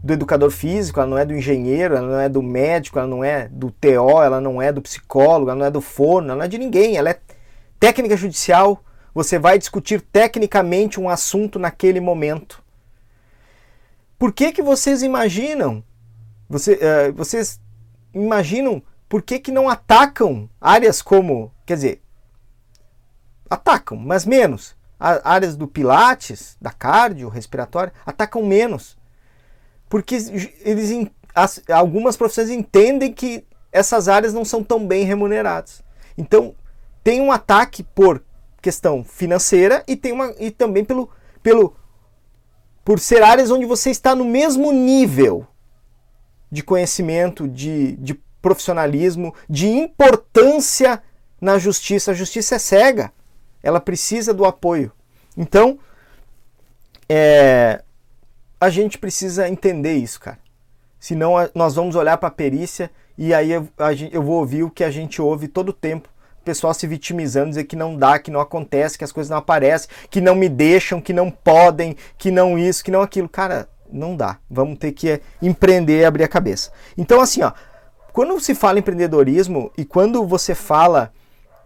do 0.01 0.13
educador 0.13 0.50
físico, 0.50 1.01
ela 1.01 1.09
não 1.09 1.17
é 1.17 1.25
do 1.25 1.35
engenheiro, 1.35 1.93
ela 1.93 2.07
não 2.07 2.19
é 2.19 2.29
do 2.29 2.41
médico, 2.41 2.97
ela 2.97 3.07
não 3.07 3.21
é 3.21 3.50
do 3.50 3.69
TO, 3.69 4.23
ela 4.23 4.39
não 4.39 4.61
é 4.61 4.71
do 4.71 4.81
psicólogo, 4.81 5.51
ela 5.51 5.59
não 5.59 5.65
é 5.65 5.69
do 5.69 5.81
fono, 5.81 6.27
ela 6.27 6.38
não 6.38 6.45
é 6.45 6.47
de 6.47 6.57
ninguém, 6.57 6.95
ela 6.95 7.09
é 7.09 7.19
técnica 7.77 8.15
judicial. 8.15 8.81
Você 9.13 9.38
vai 9.38 9.59
discutir 9.59 10.00
tecnicamente 10.00 11.01
um 11.01 11.09
assunto 11.09 11.59
naquele 11.59 12.00
momento. 12.00 12.63
Por 14.17 14.31
que 14.31 14.53
que 14.53 14.61
vocês 14.61 15.03
imaginam? 15.03 15.83
Você, 16.50 16.75
uh, 16.75 17.13
vocês 17.13 17.59
imaginam 18.13 18.81
por 19.09 19.21
que, 19.21 19.38
que 19.38 19.51
não 19.51 19.67
atacam 19.67 20.50
áreas 20.61 21.01
como, 21.01 21.51
quer 21.65 21.75
dizer, 21.75 22.00
atacam, 23.51 23.98
mas 23.98 24.25
menos. 24.25 24.75
áreas 25.00 25.55
do 25.55 25.67
pilates, 25.67 26.58
da 26.62 26.72
cardio, 26.72 27.29
respiratória, 27.29 27.93
atacam 28.05 28.43
menos 28.46 28.98
porque 29.91 30.15
eles, 30.62 31.12
as, 31.36 31.62
algumas 31.70 32.15
profissões 32.15 32.50
entendem 32.50 33.12
que 33.12 33.43
essas 33.74 34.08
áreas 34.08 34.34
não 34.34 34.46
são 34.46 34.63
tão 34.63 34.88
bem 34.88 35.03
remuneradas. 35.03 35.84
Então, 36.17 36.55
tem 37.03 37.20
um 37.20 37.29
ataque 37.29 37.84
por 37.84 38.24
questão 38.62 39.03
financeira 39.03 39.84
e 39.86 39.98
tem 39.98 40.13
uma 40.13 40.34
e 40.39 40.50
também 40.50 40.86
pelo, 40.86 41.10
pelo 41.43 41.75
por 42.86 43.01
ser 43.01 43.22
áreas 43.22 43.51
onde 43.51 43.65
você 43.65 43.89
está 43.89 44.15
no 44.15 44.24
mesmo 44.24 44.72
nível 44.72 45.46
de 46.50 46.63
conhecimento, 46.63 47.46
de, 47.46 47.98
de 47.98 48.13
profissionalismo, 48.41 49.36
de 49.50 49.67
importância 49.67 51.03
na 51.41 51.58
justiça. 51.58 52.12
A 52.12 52.15
justiça 52.15 52.55
é 52.55 52.60
cega, 52.60 53.12
ela 53.63 53.80
precisa 53.80 54.34
do 54.34 54.46
apoio. 54.46 54.91
Então, 55.38 55.80
é, 57.08 57.82
a 58.60 58.70
gente 58.70 58.98
precisa 58.98 59.48
entender 59.48 59.94
isso, 59.94 60.20
cara. 60.20 60.39
Senão 61.00 61.34
nós 61.56 61.75
vamos 61.75 61.96
olhar 61.96 62.18
para 62.18 62.27
a 62.27 62.32
perícia 62.32 62.91
e 63.18 63.34
aí 63.34 63.51
eu, 63.51 63.68
eu 64.12 64.22
vou 64.22 64.39
ouvir 64.39 64.63
o 64.63 64.70
que 64.70 64.84
a 64.84 64.91
gente 64.91 65.22
ouve 65.22 65.48
todo 65.48 65.70
o 65.70 65.74
tempo. 65.74 66.10
O 66.41 66.44
pessoal 66.44 66.74
se 66.74 66.88
vitimizando, 66.88 67.50
dizer 67.50 67.65
que 67.65 67.75
não 67.75 67.96
dá, 67.96 68.18
que 68.18 68.32
não 68.32 68.39
acontece, 68.39 68.98
que 68.98 69.03
as 69.03 69.12
coisas 69.12 69.30
não 69.30 69.38
aparecem, 69.38 69.89
que 70.10 70.22
não 70.22 70.36
me 70.36 70.50
deixam, 70.50 71.01
que 71.01 71.13
não 71.13 71.30
podem, 71.30 71.96
que 72.18 72.32
não 72.32 72.58
isso, 72.58 72.84
que 72.84 72.91
não 72.91 73.01
aquilo. 73.01 73.30
Cara, 73.30 73.68
não 73.91 74.15
dá. 74.15 74.38
Vamos 74.50 74.80
ter 74.80 74.91
que 74.91 75.22
empreender 75.41 76.01
e 76.01 76.06
abrir 76.06 76.24
a 76.24 76.27
cabeça. 76.27 76.72
Então, 76.98 77.22
assim, 77.22 77.44
ó, 77.44 77.51
quando 78.13 78.39
se 78.39 78.56
fala 78.56 78.77
em 78.77 78.82
empreendedorismo 78.82 79.72
e 79.77 79.86
quando 79.86 80.25
você 80.25 80.56
fala 80.56 81.12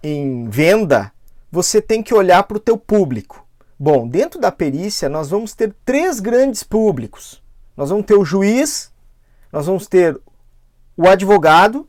em 0.04 0.50
venda, 0.50 1.12
você 1.56 1.82
tem 1.82 2.04
que 2.04 2.14
olhar 2.14 2.44
para 2.44 2.58
o 2.58 2.60
teu 2.60 2.78
público. 2.78 3.48
Bom, 3.80 4.06
dentro 4.06 4.42
da 4.42 4.52
perícia 4.52 5.08
nós 5.08 5.30
vamos 5.30 5.54
ter 5.54 5.74
três 5.86 6.20
grandes 6.20 6.64
públicos. 6.64 7.42
Nós 7.78 7.90
vamos 7.90 8.06
ter 8.06 8.16
o 8.16 8.26
juiz, 8.26 8.92
nós 9.54 9.66
vamos 9.66 9.88
ter 9.88 10.20
o 10.98 11.08
advogado 11.08 11.88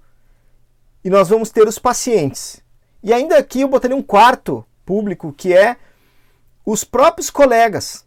e 1.04 1.10
nós 1.10 1.28
vamos 1.28 1.50
ter 1.50 1.66
os 1.66 1.80
pacientes. 1.80 2.62
E 3.02 3.12
ainda 3.12 3.36
aqui 3.36 3.62
eu 3.62 3.68
botaria 3.68 3.96
um 3.96 4.02
quarto 4.02 4.64
público 4.84 5.32
que 5.32 5.52
é 5.52 5.76
os 6.64 6.84
próprios 6.84 7.28
colegas. 7.28 8.04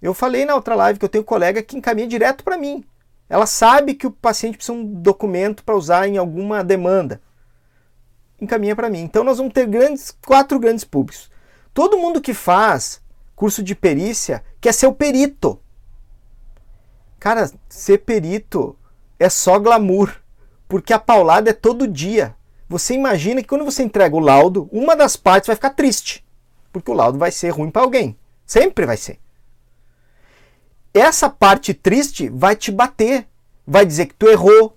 Eu 0.00 0.14
falei 0.14 0.46
na 0.46 0.54
outra 0.54 0.74
live 0.74 0.98
que 0.98 1.04
eu 1.04 1.10
tenho 1.10 1.24
colega 1.24 1.62
que 1.62 1.76
encaminha 1.76 2.08
direto 2.08 2.42
para 2.42 2.56
mim. 2.56 2.82
Ela 3.28 3.44
sabe 3.44 3.92
que 3.92 4.06
o 4.06 4.10
paciente 4.10 4.56
precisa 4.56 4.78
de 4.78 4.82
um 4.82 4.94
documento 4.94 5.62
para 5.62 5.76
usar 5.76 6.08
em 6.08 6.16
alguma 6.16 6.64
demanda. 6.64 7.20
Encaminha 8.40 8.76
para 8.76 8.90
mim. 8.90 9.00
Então 9.00 9.24
nós 9.24 9.38
vamos 9.38 9.52
ter 9.52 9.66
grandes, 9.66 10.16
quatro 10.24 10.58
grandes 10.58 10.84
públicos. 10.84 11.30
Todo 11.72 11.98
mundo 11.98 12.20
que 12.20 12.34
faz 12.34 13.02
curso 13.34 13.62
de 13.62 13.74
perícia 13.74 14.42
quer 14.60 14.72
ser 14.72 14.86
o 14.86 14.92
perito. 14.92 15.60
Cara, 17.18 17.50
ser 17.68 17.98
perito 17.98 18.76
é 19.18 19.28
só 19.28 19.58
glamour, 19.58 20.14
porque 20.68 20.92
a 20.92 20.98
paulada 20.98 21.50
é 21.50 21.52
todo 21.52 21.88
dia. 21.88 22.34
Você 22.68 22.94
imagina 22.94 23.40
que 23.40 23.48
quando 23.48 23.64
você 23.64 23.82
entrega 23.82 24.14
o 24.14 24.20
laudo, 24.20 24.68
uma 24.72 24.96
das 24.96 25.16
partes 25.16 25.46
vai 25.46 25.56
ficar 25.56 25.70
triste, 25.70 26.24
porque 26.72 26.90
o 26.90 26.94
laudo 26.94 27.18
vai 27.18 27.30
ser 27.30 27.50
ruim 27.50 27.70
para 27.70 27.82
alguém. 27.82 28.16
Sempre 28.44 28.86
vai 28.86 28.96
ser. 28.96 29.18
Essa 30.92 31.28
parte 31.28 31.74
triste 31.74 32.28
vai 32.28 32.56
te 32.56 32.72
bater, 32.72 33.26
vai 33.66 33.84
dizer 33.84 34.06
que 34.06 34.14
tu 34.14 34.28
errou, 34.28 34.76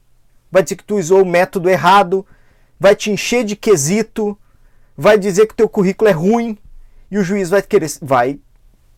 vai 0.51 0.61
dizer 0.61 0.75
que 0.75 0.83
tu 0.83 0.97
usou 0.97 1.21
o 1.21 1.25
método 1.25 1.69
errado, 1.69 2.25
vai 2.79 2.95
te 2.95 3.11
encher 3.11 3.43
de 3.43 3.55
quesito, 3.55 4.37
vai 4.95 5.17
dizer 5.17 5.47
que 5.47 5.53
o 5.53 5.57
teu 5.57 5.69
currículo 5.69 6.09
é 6.09 6.13
ruim 6.13 6.57
e 7.11 7.17
o 7.17 7.23
juiz 7.23 7.49
vai 7.49 7.61
querer 7.61 7.91
vai 8.01 8.39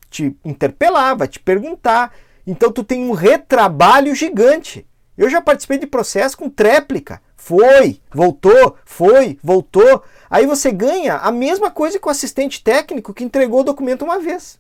te 0.10 0.36
interpelar, 0.46 1.18
vai 1.18 1.28
te 1.28 1.40
perguntar. 1.40 2.14
Então 2.46 2.72
tu 2.72 2.84
tem 2.84 3.04
um 3.04 3.14
retrabalho 3.14 4.14
gigante. 4.14 4.86
Eu 5.18 5.30
já 5.30 5.42
participei 5.42 5.78
de 5.78 5.88
processo 5.88 6.38
com 6.38 6.50
tréplica. 6.50 7.22
Foi, 7.36 8.00
voltou, 8.14 8.78
foi, 8.86 9.40
voltou. 9.44 10.04
Aí 10.30 10.46
você 10.46 10.72
ganha 10.72 11.16
a 11.18 11.32
mesma 11.32 11.72
coisa 11.72 11.98
que 11.98 12.08
o 12.08 12.12
assistente 12.12 12.64
técnico 12.64 13.14
que 13.14 13.24
entregou 13.24 13.62
o 13.62 13.64
documento 13.64 14.04
uma 14.04 14.20
vez. 14.20 14.60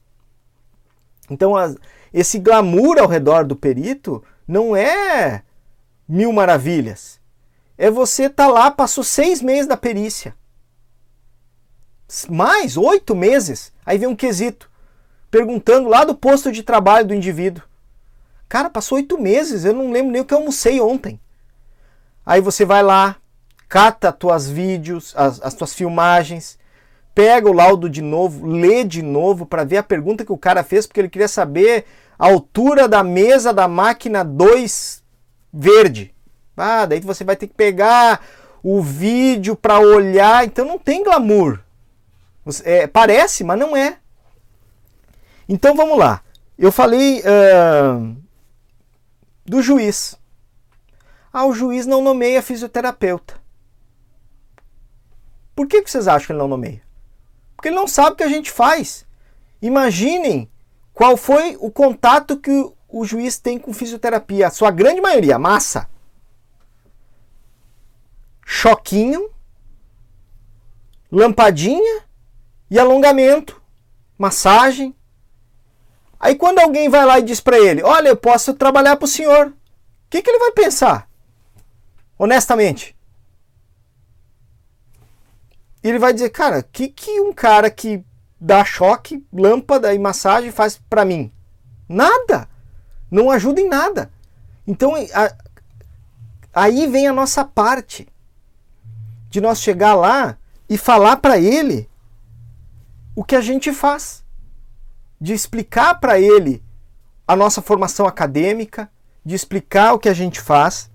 Então 1.29 1.53
esse 2.13 2.39
glamour 2.39 2.97
ao 2.99 3.07
redor 3.07 3.45
do 3.45 3.55
perito 3.55 4.23
não 4.47 4.75
é 4.75 5.43
mil 6.07 6.33
maravilhas. 6.33 7.20
É 7.81 7.89
você 7.89 8.29
tá 8.29 8.45
lá, 8.47 8.69
passou 8.69 9.03
seis 9.03 9.41
meses 9.41 9.65
da 9.65 9.75
perícia. 9.75 10.35
Mais, 12.29 12.77
oito 12.77 13.15
meses. 13.15 13.73
Aí 13.83 13.97
vem 13.97 14.07
um 14.07 14.15
quesito 14.15 14.69
perguntando 15.31 15.89
lá 15.89 16.03
do 16.03 16.13
posto 16.13 16.51
de 16.51 16.61
trabalho 16.61 17.07
do 17.07 17.15
indivíduo. 17.15 17.63
Cara, 18.47 18.69
passou 18.69 18.97
oito 18.97 19.19
meses, 19.19 19.65
eu 19.65 19.73
não 19.73 19.91
lembro 19.91 20.11
nem 20.11 20.21
o 20.21 20.25
que 20.25 20.31
eu 20.31 20.37
almocei 20.37 20.79
ontem. 20.79 21.19
Aí 22.23 22.39
você 22.39 22.65
vai 22.65 22.83
lá, 22.83 23.15
cata 23.67 24.09
as 24.09 24.15
tuas 24.15 24.47
vídeos, 24.47 25.11
as, 25.17 25.41
as 25.41 25.55
tuas 25.55 25.73
filmagens, 25.73 26.59
pega 27.15 27.49
o 27.49 27.53
laudo 27.53 27.89
de 27.89 28.03
novo, 28.03 28.45
lê 28.45 28.83
de 28.83 29.01
novo 29.01 29.43
para 29.43 29.63
ver 29.63 29.77
a 29.77 29.83
pergunta 29.83 30.23
que 30.23 30.31
o 30.31 30.37
cara 30.37 30.63
fez, 30.63 30.85
porque 30.85 30.99
ele 30.99 31.09
queria 31.09 31.27
saber 31.27 31.85
a 32.19 32.27
altura 32.27 32.87
da 32.87 33.03
mesa 33.03 33.51
da 33.51 33.67
máquina 33.67 34.23
2 34.23 35.03
verde. 35.51 36.13
Ah, 36.61 36.85
daí 36.85 36.99
você 36.99 37.23
vai 37.23 37.35
ter 37.35 37.47
que 37.47 37.53
pegar 37.53 38.25
o 38.63 38.81
vídeo 38.81 39.55
para 39.55 39.79
olhar, 39.79 40.45
então 40.45 40.65
não 40.65 40.77
tem 40.77 41.03
glamour. 41.03 41.59
É, 42.63 42.87
parece, 42.87 43.43
mas 43.43 43.59
não 43.59 43.75
é. 43.75 43.97
Então 45.47 45.75
vamos 45.75 45.97
lá. 45.97 46.21
Eu 46.57 46.71
falei 46.71 47.21
uh, 47.21 48.15
do 49.45 49.61
juiz. 49.61 50.15
Ah, 51.33 51.45
o 51.45 51.53
juiz 51.53 51.85
não 51.85 52.01
nomeia 52.01 52.41
fisioterapeuta. 52.41 53.35
Por 55.55 55.67
que 55.67 55.81
vocês 55.81 56.07
acham 56.07 56.27
que 56.27 56.31
ele 56.33 56.39
não 56.39 56.47
nomeia? 56.47 56.81
Porque 57.55 57.69
ele 57.69 57.75
não 57.75 57.87
sabe 57.87 58.11
o 58.11 58.15
que 58.15 58.23
a 58.23 58.29
gente 58.29 58.51
faz. 58.51 59.05
Imaginem 59.61 60.49
qual 60.93 61.15
foi 61.15 61.57
o 61.59 61.69
contato 61.69 62.37
que 62.37 62.71
o 62.89 63.05
juiz 63.05 63.37
tem 63.37 63.57
com 63.57 63.73
fisioterapia, 63.73 64.47
a 64.47 64.51
sua 64.51 64.71
grande 64.71 65.01
maioria, 65.01 65.39
massa. 65.39 65.87
Choquinho, 68.53 69.31
lampadinha 71.09 72.03
e 72.69 72.77
alongamento, 72.77 73.61
massagem. 74.17 74.93
Aí 76.19 76.35
quando 76.35 76.59
alguém 76.59 76.89
vai 76.89 77.05
lá 77.05 77.17
e 77.17 77.23
diz 77.23 77.39
para 77.39 77.57
ele, 77.57 77.81
olha, 77.81 78.09
eu 78.09 78.17
posso 78.17 78.53
trabalhar 78.53 78.97
para 78.97 79.05
o 79.05 79.07
senhor, 79.07 79.47
o 79.47 79.53
que, 80.09 80.21
que 80.21 80.29
ele 80.29 80.37
vai 80.37 80.51
pensar? 80.51 81.09
Honestamente. 82.19 82.93
Ele 85.81 85.97
vai 85.97 86.11
dizer, 86.11 86.29
cara, 86.29 86.59
o 86.59 86.63
que, 86.63 86.89
que 86.89 87.21
um 87.21 87.31
cara 87.31 87.71
que 87.71 88.03
dá 88.37 88.65
choque, 88.65 89.25
lâmpada 89.31 89.93
e 89.93 89.97
massagem 89.97 90.51
faz 90.51 90.77
para 90.89 91.05
mim? 91.05 91.31
Nada. 91.87 92.49
Não 93.09 93.31
ajuda 93.31 93.61
em 93.61 93.69
nada. 93.69 94.11
Então 94.67 94.93
a, 94.95 95.35
aí 96.53 96.85
vem 96.85 97.07
a 97.07 97.13
nossa 97.13 97.45
parte 97.45 98.11
de 99.31 99.41
nós 99.41 99.59
chegar 99.59 99.95
lá 99.95 100.37
e 100.69 100.77
falar 100.77 101.17
para 101.17 101.39
ele 101.39 101.89
o 103.15 103.23
que 103.23 103.35
a 103.35 103.41
gente 103.41 103.73
faz 103.73 104.23
de 105.19 105.33
explicar 105.33 105.99
para 105.99 106.19
ele 106.19 106.63
a 107.27 107.35
nossa 107.35 107.61
formação 107.61 108.07
acadêmica, 108.07 108.91
de 109.23 109.35
explicar 109.35 109.93
o 109.93 109.99
que 109.99 110.09
a 110.09 110.13
gente 110.13 110.41
faz. 110.41 110.89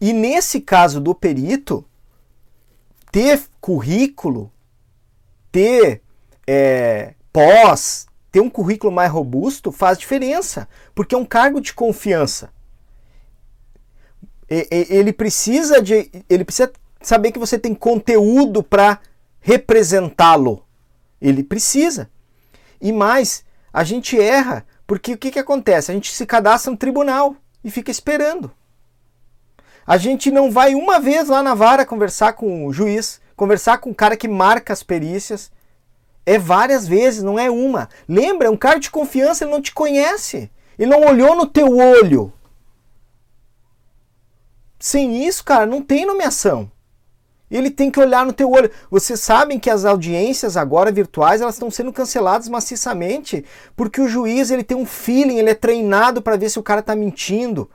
E 0.00 0.12
nesse 0.12 0.60
caso 0.60 1.00
do 1.00 1.14
perito, 1.14 1.84
ter 3.10 3.40
currículo, 3.60 4.52
ter 5.50 6.02
é, 6.46 7.14
pós, 7.32 8.06
ter 8.30 8.40
um 8.40 8.50
currículo 8.50 8.92
mais 8.92 9.10
robusto 9.10 9.72
faz 9.72 9.96
diferença, 9.96 10.68
porque 10.94 11.14
é 11.14 11.18
um 11.18 11.24
cargo 11.24 11.60
de 11.60 11.72
confiança. 11.72 12.52
Ele 14.48 15.12
precisa 15.12 15.82
de, 15.82 16.10
ele 16.28 16.44
precisa 16.44 16.72
saber 17.00 17.32
que 17.32 17.38
você 17.38 17.58
tem 17.58 17.74
conteúdo 17.74 18.62
para 18.62 19.00
representá-lo. 19.40 20.64
Ele 21.20 21.42
precisa. 21.42 22.08
E 22.80 22.92
mais, 22.92 23.44
a 23.72 23.82
gente 23.82 24.20
erra, 24.20 24.64
porque 24.86 25.14
o 25.14 25.18
que, 25.18 25.30
que 25.30 25.38
acontece? 25.38 25.90
A 25.90 25.94
gente 25.94 26.12
se 26.12 26.26
cadastra 26.26 26.70
no 26.70 26.76
tribunal 26.76 27.36
e 27.64 27.70
fica 27.70 27.90
esperando. 27.90 28.52
A 29.86 29.96
gente 29.96 30.30
não 30.30 30.50
vai 30.50 30.74
uma 30.74 30.98
vez 30.98 31.28
lá 31.28 31.42
na 31.42 31.54
vara 31.54 31.86
conversar 31.86 32.32
com 32.32 32.66
o 32.66 32.72
juiz, 32.72 33.20
conversar 33.36 33.78
com 33.78 33.90
o 33.90 33.94
cara 33.94 34.16
que 34.16 34.26
marca 34.26 34.72
as 34.72 34.82
perícias. 34.82 35.50
É 36.24 36.38
várias 36.38 36.88
vezes, 36.88 37.22
não 37.22 37.38
é 37.38 37.48
uma. 37.48 37.88
Lembra, 38.08 38.50
um 38.50 38.56
cara 38.56 38.80
de 38.80 38.90
confiança, 38.90 39.44
ele 39.44 39.52
não 39.52 39.62
te 39.62 39.72
conhece. 39.72 40.50
Ele 40.76 40.90
não 40.90 41.04
olhou 41.04 41.36
no 41.36 41.46
teu 41.46 41.76
olho. 41.76 42.32
Sem 44.86 45.26
isso, 45.26 45.42
cara, 45.42 45.66
não 45.66 45.82
tem 45.82 46.06
nomeação. 46.06 46.70
Ele 47.50 47.72
tem 47.72 47.90
que 47.90 47.98
olhar 47.98 48.24
no 48.24 48.32
teu 48.32 48.48
olho. 48.48 48.70
Vocês 48.88 49.18
sabem 49.18 49.58
que 49.58 49.68
as 49.68 49.84
audiências 49.84 50.56
agora 50.56 50.92
virtuais 50.92 51.40
elas 51.40 51.56
estão 51.56 51.68
sendo 51.72 51.92
canceladas 51.92 52.48
maciçamente 52.48 53.44
porque 53.74 54.00
o 54.00 54.06
juiz 54.06 54.52
ele 54.52 54.62
tem 54.62 54.76
um 54.76 54.86
feeling, 54.86 55.38
ele 55.38 55.50
é 55.50 55.54
treinado 55.54 56.22
para 56.22 56.36
ver 56.36 56.50
se 56.50 56.60
o 56.60 56.62
cara 56.62 56.78
está 56.78 56.94
mentindo. 56.94 57.68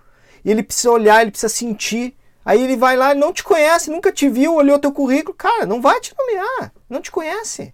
Ele 0.46 0.64
precisa 0.64 0.90
olhar, 0.90 1.22
ele 1.22 1.32
precisa 1.32 1.54
sentir. 1.54 2.16
Aí 2.46 2.64
ele 2.64 2.78
vai 2.78 2.96
lá, 2.96 3.14
não 3.14 3.34
te 3.34 3.44
conhece, 3.44 3.92
nunca 3.92 4.10
te 4.10 4.30
viu, 4.30 4.56
olhou 4.56 4.80
teu 4.80 4.94
currículo, 4.94 5.36
cara, 5.36 5.66
não 5.66 5.82
vai 5.82 6.00
te 6.00 6.16
nomear, 6.18 6.72
não 6.90 7.02
te 7.02 7.12
conhece. 7.12 7.74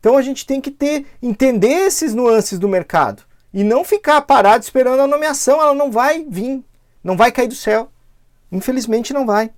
Então 0.00 0.16
a 0.16 0.22
gente 0.22 0.44
tem 0.44 0.60
que 0.60 0.72
ter 0.72 1.06
entender 1.22 1.86
esses 1.86 2.14
nuances 2.14 2.58
do 2.58 2.68
mercado 2.68 3.22
e 3.54 3.62
não 3.62 3.84
ficar 3.84 4.20
parado 4.22 4.64
esperando 4.64 5.02
a 5.02 5.06
nomeação, 5.06 5.62
ela 5.62 5.72
não 5.72 5.88
vai 5.88 6.26
vir, 6.28 6.64
não 7.04 7.16
vai 7.16 7.30
cair 7.30 7.46
do 7.46 7.54
céu. 7.54 7.91
Infelizmente 8.52 9.12
não 9.12 9.26
vai 9.26 9.50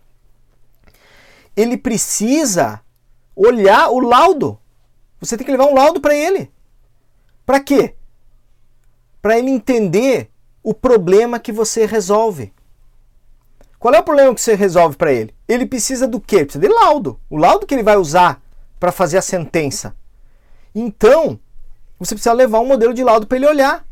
ele 1.57 1.77
precisa 1.77 2.81
olhar 3.35 3.91
o 3.91 4.01
laudo. 4.01 4.59
Você 5.21 5.37
tem 5.37 5.45
que 5.45 5.53
levar 5.53 5.67
um 5.67 5.75
laudo 5.75 6.01
para 6.01 6.15
ele. 6.15 6.51
Para 7.47 7.61
quê? 7.61 7.95
Para 9.23 9.39
ele 9.39 9.51
entender 9.51 10.31
o 10.63 10.75
problema 10.75 11.39
que 11.39 11.53
você 11.53 11.87
resolve. 11.87 12.53
Qual 13.79 13.95
é 13.95 14.01
o 14.01 14.05
problema 14.05 14.35
que 14.35 14.41
você 14.41 14.55
resolve 14.55 14.97
para 14.97 15.13
ele? 15.13 15.35
Ele 15.47 15.67
precisa 15.67 16.07
do 16.07 16.21
quê? 16.21 16.45
Precisa 16.45 16.67
de 16.67 16.73
laudo. 16.73 17.21
O 17.29 17.37
laudo 17.37 17.67
que 17.67 17.75
ele 17.75 17.83
vai 17.83 17.97
usar 17.97 18.43
para 18.81 18.93
fazer 18.93 19.19
a 19.19 19.23
sentença. 19.23 19.95
Então, 20.75 21.39
você 21.99 22.15
precisa 22.15 22.33
levar 22.33 22.61
um 22.61 22.67
modelo 22.67 22.95
de 22.95 23.05
laudo 23.05 23.27
para 23.27 23.37
ele 23.37 23.47
olhar. 23.47 23.87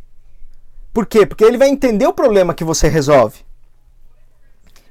Por 0.93 1.07
quê? 1.07 1.25
Porque 1.25 1.45
ele 1.45 1.59
vai 1.59 1.69
entender 1.69 2.07
o 2.07 2.13
problema 2.13 2.55
que 2.55 2.65
você 2.65 2.89
resolve. 2.89 3.45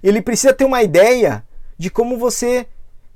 Ele 0.04 0.22
precisa 0.22 0.54
ter 0.54 0.66
uma 0.66 0.82
ideia 0.82 1.44
de 1.78 1.90
como 1.90 2.18
você. 2.18 2.68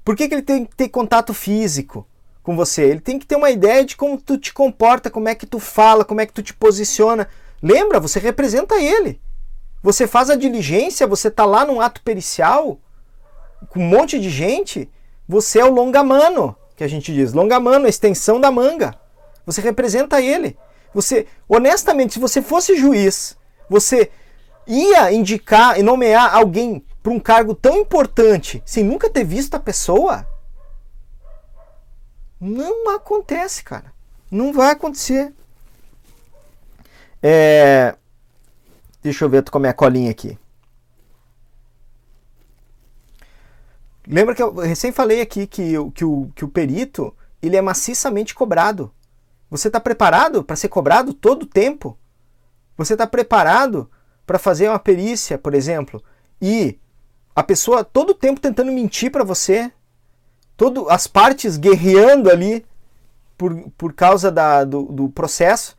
Por 0.04 0.16
que, 0.16 0.28
que 0.28 0.36
ele 0.36 0.42
tem 0.42 0.66
que 0.66 0.76
ter 0.76 0.90
contato 0.90 1.34
físico 1.34 2.08
com 2.44 2.56
você? 2.56 2.84
Ele 2.84 3.00
tem 3.00 3.18
que 3.18 3.26
ter 3.26 3.36
uma 3.36 3.50
ideia 3.50 3.84
de 3.84 3.96
como 3.96 4.20
tu 4.20 4.38
te 4.38 4.54
comporta, 4.54 5.10
como 5.10 5.28
é 5.28 5.36
que 5.36 5.46
tu 5.46 5.60
fala, 5.60 6.06
como 6.06 6.22
é 6.22 6.26
que 6.26 6.34
tu 6.34 6.44
te 6.44 6.54
posiciona. 6.54 7.28
Lembra, 7.62 8.00
você 8.00 8.20
representa 8.20 8.76
ele. 8.76 9.20
Você 9.82 10.08
faz 10.08 10.30
a 10.30 10.36
diligência, 10.36 11.08
você 11.08 11.30
tá 11.30 11.46
lá 11.46 11.66
num 11.66 11.82
ato 11.82 12.02
pericial 12.02 12.80
com 13.70 13.80
um 13.80 13.88
monte 13.88 14.20
de 14.20 14.30
gente, 14.30 14.90
você 15.28 15.60
é 15.60 15.66
o 15.66 15.74
longamano, 15.74 16.56
que 16.76 16.84
a 16.84 16.88
gente 16.88 17.14
diz. 17.14 17.34
Longamano, 17.34 17.86
a 17.86 17.90
extensão 17.90 18.40
da 18.40 18.52
manga. 18.52 18.96
Você 19.46 19.62
representa 19.62 20.22
ele. 20.22 20.58
Você, 20.94 21.28
honestamente, 21.48 22.14
se 22.14 22.20
você 22.20 22.42
fosse 22.42 22.76
juiz, 22.76 23.38
você 23.70 24.10
ia 24.68 25.12
indicar 25.12 25.80
e 25.80 25.84
nomear 25.84 26.34
alguém 26.34 26.84
para 27.02 27.12
um 27.12 27.20
cargo 27.20 27.54
tão 27.54 27.78
importante 27.78 28.62
sem 28.66 28.84
nunca 28.84 29.10
ter 29.10 29.24
visto 29.24 29.56
a 29.56 29.60
pessoa? 29.60 30.28
Não 32.40 32.90
acontece, 32.96 33.64
cara. 33.64 33.94
Não 34.30 34.52
vai 34.52 34.72
acontecer. 34.72 35.34
É... 37.22 37.96
Deixa 39.02 39.24
eu 39.24 39.30
ver 39.30 39.44
com 39.50 39.58
a 39.58 39.62
minha 39.62 39.74
colinha 39.74 40.12
aqui. 40.12 40.38
Lembra 44.08 44.36
que 44.36 44.44
eu 44.44 44.54
recém 44.54 44.92
falei 44.92 45.22
aqui 45.22 45.48
que, 45.48 45.74
que, 45.94 46.06
o, 46.06 46.32
que 46.36 46.46
o 46.46 46.50
perito 46.50 47.16
ele 47.42 47.56
é 47.56 47.62
maciçamente 47.62 48.36
cobrado. 48.36 48.92
Você 49.50 49.68
está 49.68 49.80
preparado 49.80 50.44
para 50.44 50.56
ser 50.56 50.70
cobrado 50.70 51.14
todo 51.14 51.44
o 51.44 51.48
tempo? 51.48 51.98
Você 52.78 52.94
está 52.94 53.08
preparado 53.08 53.90
para 54.26 54.40
fazer 54.40 54.70
uma 54.70 54.80
perícia, 54.80 55.38
por 55.38 55.54
exemplo, 55.54 56.04
e 56.42 56.80
a 57.36 57.44
pessoa 57.44 57.84
todo 57.84 58.12
o 58.12 58.16
tempo 58.16 58.40
tentando 58.40 58.72
mentir 58.72 59.12
para 59.12 59.24
você, 59.24 59.72
todo, 60.56 60.90
as 60.90 61.06
partes 61.06 61.58
guerreando 61.58 62.30
ali 62.30 62.66
por, 63.38 63.54
por 63.78 63.94
causa 63.94 64.32
da, 64.32 64.64
do, 64.64 64.84
do 64.84 65.10
processo. 65.10 65.78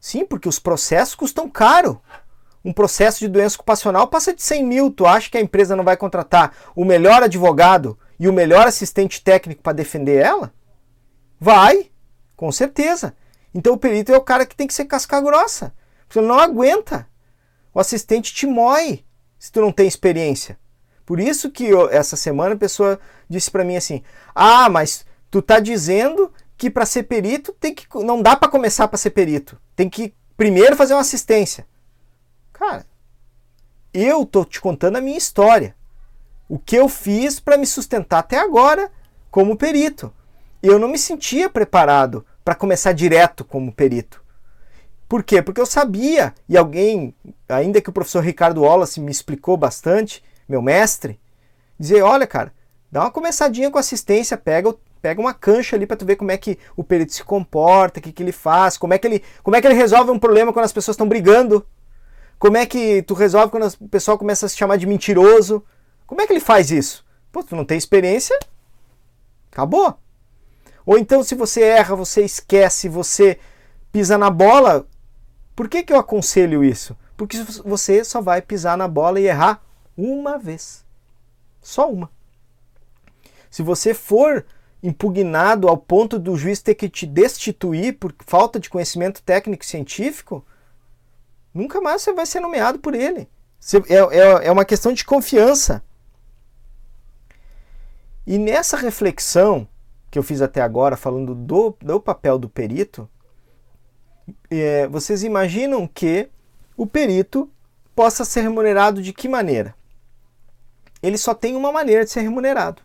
Sim, 0.00 0.24
porque 0.24 0.48
os 0.48 0.58
processos 0.58 1.14
custam 1.14 1.48
caro. 1.48 2.00
Um 2.64 2.72
processo 2.72 3.18
de 3.18 3.28
doença 3.28 3.56
ocupacional 3.56 4.06
passa 4.06 4.32
de 4.32 4.42
100 4.42 4.64
mil. 4.64 4.90
Tu 4.90 5.04
acha 5.04 5.28
que 5.28 5.36
a 5.36 5.40
empresa 5.40 5.74
não 5.74 5.84
vai 5.84 5.96
contratar 5.96 6.54
o 6.76 6.84
melhor 6.84 7.22
advogado 7.22 7.98
e 8.18 8.28
o 8.28 8.32
melhor 8.32 8.66
assistente 8.66 9.22
técnico 9.22 9.62
para 9.62 9.72
defender 9.72 10.16
ela? 10.16 10.52
Vai, 11.40 11.90
com 12.36 12.52
certeza. 12.52 13.14
Então 13.52 13.74
o 13.74 13.78
perito 13.78 14.12
é 14.12 14.16
o 14.16 14.22
cara 14.22 14.46
que 14.46 14.54
tem 14.54 14.66
que 14.66 14.74
ser 14.74 14.84
casca 14.84 15.20
grossa. 15.20 15.74
Você 16.08 16.20
não 16.20 16.38
aguenta. 16.38 17.08
O 17.74 17.80
assistente 17.80 18.34
te 18.34 18.46
moe 18.46 19.04
se 19.38 19.50
tu 19.50 19.60
não 19.60 19.72
tem 19.72 19.86
experiência. 19.86 20.58
Por 21.04 21.18
isso 21.18 21.50
que 21.50 21.64
eu, 21.64 21.90
essa 21.90 22.16
semana 22.16 22.54
a 22.54 22.58
pessoa 22.58 22.98
disse 23.28 23.50
para 23.50 23.64
mim 23.64 23.76
assim: 23.76 24.02
"Ah, 24.34 24.68
mas 24.68 25.04
tu 25.30 25.42
tá 25.42 25.58
dizendo 25.58 26.32
que 26.56 26.70
para 26.70 26.86
ser 26.86 27.04
perito 27.04 27.52
tem 27.52 27.74
que 27.74 27.86
não 28.04 28.22
dá 28.22 28.36
para 28.36 28.50
começar 28.50 28.86
para 28.88 28.98
ser 28.98 29.10
perito. 29.10 29.60
Tem 29.74 29.88
que 29.88 30.14
primeiro 30.36 30.76
fazer 30.76 30.94
uma 30.94 31.00
assistência". 31.00 31.66
Cara, 32.52 32.86
eu 33.92 34.24
tô 34.24 34.44
te 34.44 34.60
contando 34.60 34.96
a 34.96 35.00
minha 35.00 35.18
história. 35.18 35.74
O 36.48 36.58
que 36.58 36.76
eu 36.76 36.88
fiz 36.88 37.40
para 37.40 37.56
me 37.56 37.66
sustentar 37.66 38.20
até 38.20 38.38
agora 38.38 38.90
como 39.30 39.56
perito. 39.56 40.12
Eu 40.62 40.78
não 40.78 40.88
me 40.88 40.98
sentia 40.98 41.50
preparado 41.50 42.24
para 42.44 42.54
começar 42.54 42.92
direto 42.92 43.44
como 43.44 43.72
perito. 43.72 44.21
Por 45.12 45.22
quê? 45.22 45.42
Porque 45.42 45.60
eu 45.60 45.66
sabia, 45.66 46.34
e 46.48 46.56
alguém, 46.56 47.14
ainda 47.46 47.82
que 47.82 47.90
o 47.90 47.92
professor 47.92 48.24
Ricardo 48.24 48.62
Wallace 48.62 48.98
me 48.98 49.10
explicou 49.12 49.58
bastante, 49.58 50.24
meu 50.48 50.62
mestre, 50.62 51.20
dizer, 51.78 52.00
olha, 52.00 52.26
cara, 52.26 52.50
dá 52.90 53.02
uma 53.02 53.10
começadinha 53.10 53.70
com 53.70 53.76
assistência, 53.76 54.38
pega, 54.38 54.74
pega 55.02 55.20
uma 55.20 55.34
cancha 55.34 55.76
ali 55.76 55.86
para 55.86 55.98
tu 55.98 56.06
ver 56.06 56.16
como 56.16 56.30
é 56.30 56.38
que 56.38 56.58
o 56.74 56.82
perito 56.82 57.12
se 57.12 57.22
comporta, 57.22 58.00
o 58.00 58.02
que, 58.02 58.10
que 58.10 58.22
ele 58.22 58.32
faz, 58.32 58.78
como 58.78 58.94
é 58.94 58.98
que 58.98 59.06
ele, 59.06 59.22
como 59.42 59.54
é 59.54 59.60
que 59.60 59.66
ele 59.66 59.74
resolve 59.74 60.10
um 60.10 60.18
problema 60.18 60.50
quando 60.50 60.64
as 60.64 60.72
pessoas 60.72 60.94
estão 60.94 61.06
brigando, 61.06 61.62
como 62.38 62.56
é 62.56 62.64
que 62.64 63.02
tu 63.02 63.12
resolve 63.12 63.50
quando 63.50 63.70
o 63.82 63.88
pessoal 63.90 64.16
começa 64.16 64.46
a 64.46 64.48
se 64.48 64.56
chamar 64.56 64.78
de 64.78 64.86
mentiroso, 64.86 65.62
como 66.06 66.22
é 66.22 66.26
que 66.26 66.32
ele 66.32 66.40
faz 66.40 66.70
isso? 66.70 67.04
Pô, 67.30 67.42
tu 67.42 67.54
não 67.54 67.66
tem 67.66 67.76
experiência, 67.76 68.38
acabou. 69.50 69.94
Ou 70.86 70.96
então, 70.96 71.22
se 71.22 71.34
você 71.34 71.60
erra, 71.60 71.94
você 71.94 72.22
esquece, 72.24 72.88
você 72.88 73.38
pisa 73.92 74.16
na 74.16 74.30
bola, 74.30 74.86
por 75.54 75.68
que, 75.68 75.82
que 75.82 75.92
eu 75.92 75.98
aconselho 75.98 76.64
isso? 76.64 76.96
Porque 77.16 77.38
você 77.64 78.04
só 78.04 78.20
vai 78.20 78.40
pisar 78.40 78.76
na 78.76 78.88
bola 78.88 79.20
e 79.20 79.26
errar 79.26 79.62
uma 79.96 80.38
vez. 80.38 80.84
Só 81.60 81.90
uma. 81.90 82.10
Se 83.50 83.62
você 83.62 83.94
for 83.94 84.44
impugnado 84.82 85.68
ao 85.68 85.76
ponto 85.76 86.18
do 86.18 86.36
juiz 86.36 86.60
ter 86.60 86.74
que 86.74 86.88
te 86.88 87.06
destituir 87.06 87.98
por 87.98 88.12
falta 88.26 88.58
de 88.58 88.68
conhecimento 88.68 89.22
técnico 89.22 89.62
e 89.62 89.66
científico, 89.66 90.44
nunca 91.54 91.80
mais 91.80 92.02
você 92.02 92.12
vai 92.12 92.26
ser 92.26 92.40
nomeado 92.40 92.78
por 92.78 92.94
ele. 92.94 93.28
É, 93.88 94.18
é, 94.18 94.46
é 94.46 94.52
uma 94.52 94.64
questão 94.64 94.92
de 94.92 95.04
confiança. 95.04 95.84
E 98.26 98.38
nessa 98.38 98.76
reflexão 98.76 99.68
que 100.10 100.18
eu 100.18 100.22
fiz 100.22 100.42
até 100.42 100.60
agora, 100.60 100.96
falando 100.96 101.34
do, 101.34 101.76
do 101.80 102.00
papel 102.00 102.38
do 102.38 102.48
perito, 102.48 103.08
é, 104.50 104.86
vocês 104.88 105.22
imaginam 105.22 105.86
que 105.86 106.28
o 106.76 106.86
perito 106.86 107.50
possa 107.94 108.24
ser 108.24 108.42
remunerado 108.42 109.02
de 109.02 109.12
que 109.12 109.28
maneira? 109.28 109.74
Ele 111.02 111.18
só 111.18 111.34
tem 111.34 111.56
uma 111.56 111.72
maneira 111.72 112.04
de 112.04 112.10
ser 112.10 112.20
remunerado: 112.20 112.82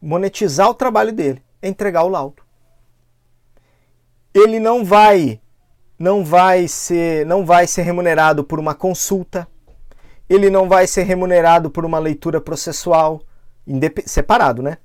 monetizar 0.00 0.68
o 0.68 0.74
trabalho 0.74 1.12
dele, 1.12 1.42
é 1.60 1.68
entregar 1.68 2.04
o 2.04 2.08
laudo. 2.08 2.42
Ele 4.32 4.58
não 4.58 4.84
vai 4.84 5.40
não 5.98 6.24
vai 6.24 6.66
ser 6.66 7.24
não 7.24 7.44
vai 7.46 7.66
ser 7.66 7.82
remunerado 7.82 8.42
por 8.42 8.58
uma 8.58 8.74
consulta. 8.74 9.46
Ele 10.28 10.48
não 10.48 10.68
vai 10.68 10.86
ser 10.86 11.02
remunerado 11.04 11.70
por 11.70 11.84
uma 11.84 11.98
leitura 11.98 12.40
processual 12.40 13.22
separado, 14.06 14.62
né? 14.62 14.78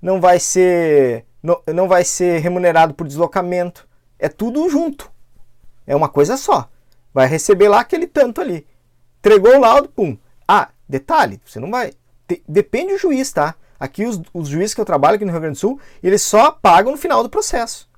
Não 0.00 0.20
vai 0.20 0.40
ser 0.40 1.24
não, 1.42 1.60
não 1.72 1.86
vai 1.86 2.02
ser 2.02 2.40
remunerado 2.40 2.94
por 2.94 3.06
deslocamento. 3.06 3.85
É 4.18 4.28
tudo 4.28 4.68
junto. 4.68 5.10
É 5.86 5.94
uma 5.94 6.08
coisa 6.08 6.36
só. 6.36 6.68
Vai 7.12 7.26
receber 7.26 7.68
lá 7.68 7.80
aquele 7.80 8.06
tanto 8.06 8.40
ali. 8.40 8.66
Entregou 9.18 9.56
o 9.56 9.60
laudo, 9.60 9.88
pum. 9.88 10.16
Ah, 10.46 10.68
detalhe, 10.88 11.40
você 11.44 11.58
não 11.58 11.70
vai. 11.70 11.92
depende 12.46 12.92
do 12.92 12.98
juiz, 12.98 13.32
tá? 13.32 13.54
Aqui 13.78 14.04
os, 14.04 14.20
os 14.32 14.48
juízes 14.48 14.74
que 14.74 14.80
eu 14.80 14.84
trabalho 14.84 15.16
aqui 15.16 15.24
no 15.24 15.32
Rio 15.32 15.40
Grande 15.40 15.56
do 15.56 15.60
Sul, 15.60 15.80
eles 16.02 16.22
só 16.22 16.50
pagam 16.50 16.92
no 16.92 16.98
final 16.98 17.22
do 17.22 17.28
processo. 17.28 17.88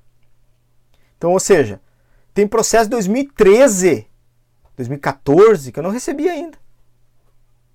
Então, 1.17 1.31
ou 1.31 1.39
seja, 1.39 1.81
tem 2.33 2.47
processo 2.47 2.85
de 2.85 2.91
2013, 2.91 4.07
2014 4.75 5.71
que 5.71 5.79
eu 5.79 5.83
não 5.83 5.91
recebi 5.91 6.29
ainda. 6.29 6.57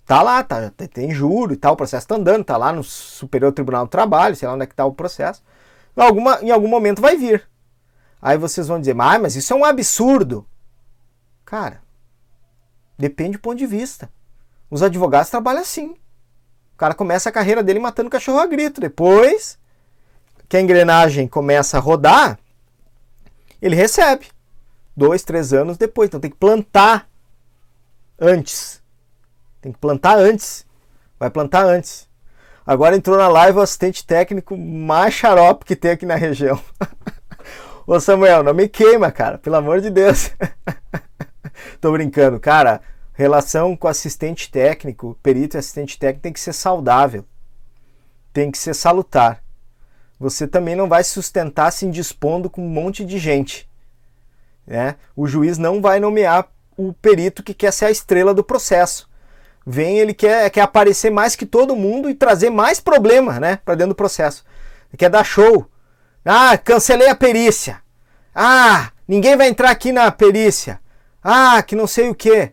Tá 0.07 0.21
lá, 0.21 0.43
tá, 0.43 0.71
tem 0.93 1.11
juro 1.11 1.55
e 1.55 1.57
tal, 1.57 1.73
o 1.73 1.77
processo 1.77 2.07
tá 2.07 2.15
andando, 2.15 2.45
tá 2.45 2.57
lá 2.57 2.73
no 2.73 2.85
Superior 2.85 3.53
Tribunal 3.53 3.87
do 3.87 3.91
Trabalho, 3.91 4.37
sei 4.37 4.47
lá 4.47 4.55
onde 4.55 4.65
é 4.65 4.67
que 4.67 4.75
tá 4.75 4.85
o 4.85 4.93
processo. 4.93 5.43
Em, 5.97 6.03
alguma, 6.03 6.39
em 6.43 6.51
algum 6.51 6.69
momento 6.69 7.01
vai 7.01 7.17
vir. 7.17 7.49
Aí 8.25 8.39
vocês 8.39 8.67
vão 8.67 8.81
dizer, 8.81 8.97
ah, 8.99 9.19
mas 9.19 9.37
isso 9.37 9.53
é 9.53 9.57
um 9.57 9.67
absurdo. 9.67 10.47
Cara, 11.45 11.83
depende 12.99 13.33
do 13.33 13.39
ponto 13.39 13.59
de 13.59 13.67
vista. 13.67 14.11
Os 14.71 14.83
advogados 14.83 15.29
trabalham 15.29 15.61
assim. 15.61 15.91
O 16.73 16.77
cara 16.79 16.95
começa 16.95 17.29
a 17.29 17.33
carreira 17.33 17.63
dele 17.63 17.79
matando 17.79 18.09
cachorro 18.09 18.39
a 18.39 18.47
grito. 18.47 18.81
Depois 18.81 19.59
que 20.49 20.57
a 20.57 20.61
engrenagem 20.63 21.29
começa 21.29 21.77
a 21.77 21.81
rodar, 21.81 22.39
ele 23.61 23.77
recebe. 23.77 24.29
Dois, 24.97 25.23
três 25.23 25.53
anos 25.53 25.77
depois. 25.77 26.09
Então 26.09 26.19
tem 26.19 26.31
que 26.31 26.39
plantar 26.39 27.07
antes. 28.19 28.83
Tem 29.61 29.71
que 29.71 29.79
plantar 29.79 30.17
antes. 30.17 30.65
Vai 31.21 31.29
plantar 31.29 31.67
antes. 31.67 32.09
Agora 32.67 32.97
entrou 32.97 33.19
na 33.19 33.29
live 33.29 33.59
o 33.59 33.61
assistente 33.61 34.07
técnico 34.07 34.57
mais 34.57 35.13
xarope 35.13 35.67
que 35.67 35.77
tem 35.77 35.91
aqui 35.91 36.07
na 36.07 36.15
região. 36.15 36.59
Ô 37.87 38.01
Samuel, 38.01 38.43
não 38.43 38.55
me 38.55 38.67
queima, 38.67 39.13
cara, 39.13 39.37
pelo 39.37 39.57
amor 39.57 39.81
de 39.83 39.91
Deus. 39.91 40.31
Tô 41.83 41.93
brincando, 41.93 42.41
cara. 42.41 42.81
Relação 43.13 43.77
com 43.77 43.87
assistente 43.87 44.51
técnico, 44.51 45.19
perito 45.23 45.57
e 45.57 45.59
assistente 45.59 45.99
técnico 45.99 46.23
tem 46.23 46.33
que 46.33 46.41
ser 46.41 46.55
saudável. 46.55 47.27
Tem 48.33 48.51
que 48.51 48.57
ser 48.57 48.75
salutar. 48.75 49.43
Você 50.19 50.49
também 50.49 50.75
não 50.75 50.89
vai 50.89 51.05
sustentar 51.05 51.71
se 51.71 51.85
indispondo 51.85 52.49
com 52.49 52.65
um 52.65 52.71
monte 52.71 53.05
de 53.05 53.19
gente. 53.19 53.69
Né? 54.67 54.97
O 55.15 55.27
juiz 55.27 55.59
não 55.59 55.83
vai 55.83 56.01
nomear 56.01 56.49
o 56.79 56.93
perito 56.95 57.43
que 57.43 57.53
quer 57.53 57.71
ser 57.71 57.85
a 57.85 57.91
estrela 57.91 58.33
do 58.33 58.43
processo. 58.43 59.09
Vem, 59.67 59.99
ele 59.99 60.15
quer, 60.15 60.49
quer 60.51 60.63
aparecer 60.63 61.11
mais 61.11 61.37
que 61.37 61.45
todo 61.45 61.77
mundo 61.77 62.09
e 62.09 62.15
trazer 62.15 62.49
mais 62.49 62.81
problema 62.81 63.39
né, 63.39 63.59
para 63.63 63.75
dentro 63.75 63.93
do 63.93 63.97
processo. 63.97 64.43
Ele 64.91 64.97
quer 64.97 65.11
dar 65.11 65.23
show. 65.23 65.69
Ah, 66.25 66.57
cancelei 66.57 67.09
a 67.09 67.15
perícia. 67.15 67.83
Ah, 68.35 68.91
ninguém 69.07 69.37
vai 69.37 69.49
entrar 69.49 69.71
aqui 69.71 69.93
na 69.93 70.11
perícia. 70.11 70.81
Ah, 71.23 71.63
que 71.63 71.77
não 71.77 71.87
sei 71.87 72.09
o 72.09 72.15
que. 72.15 72.53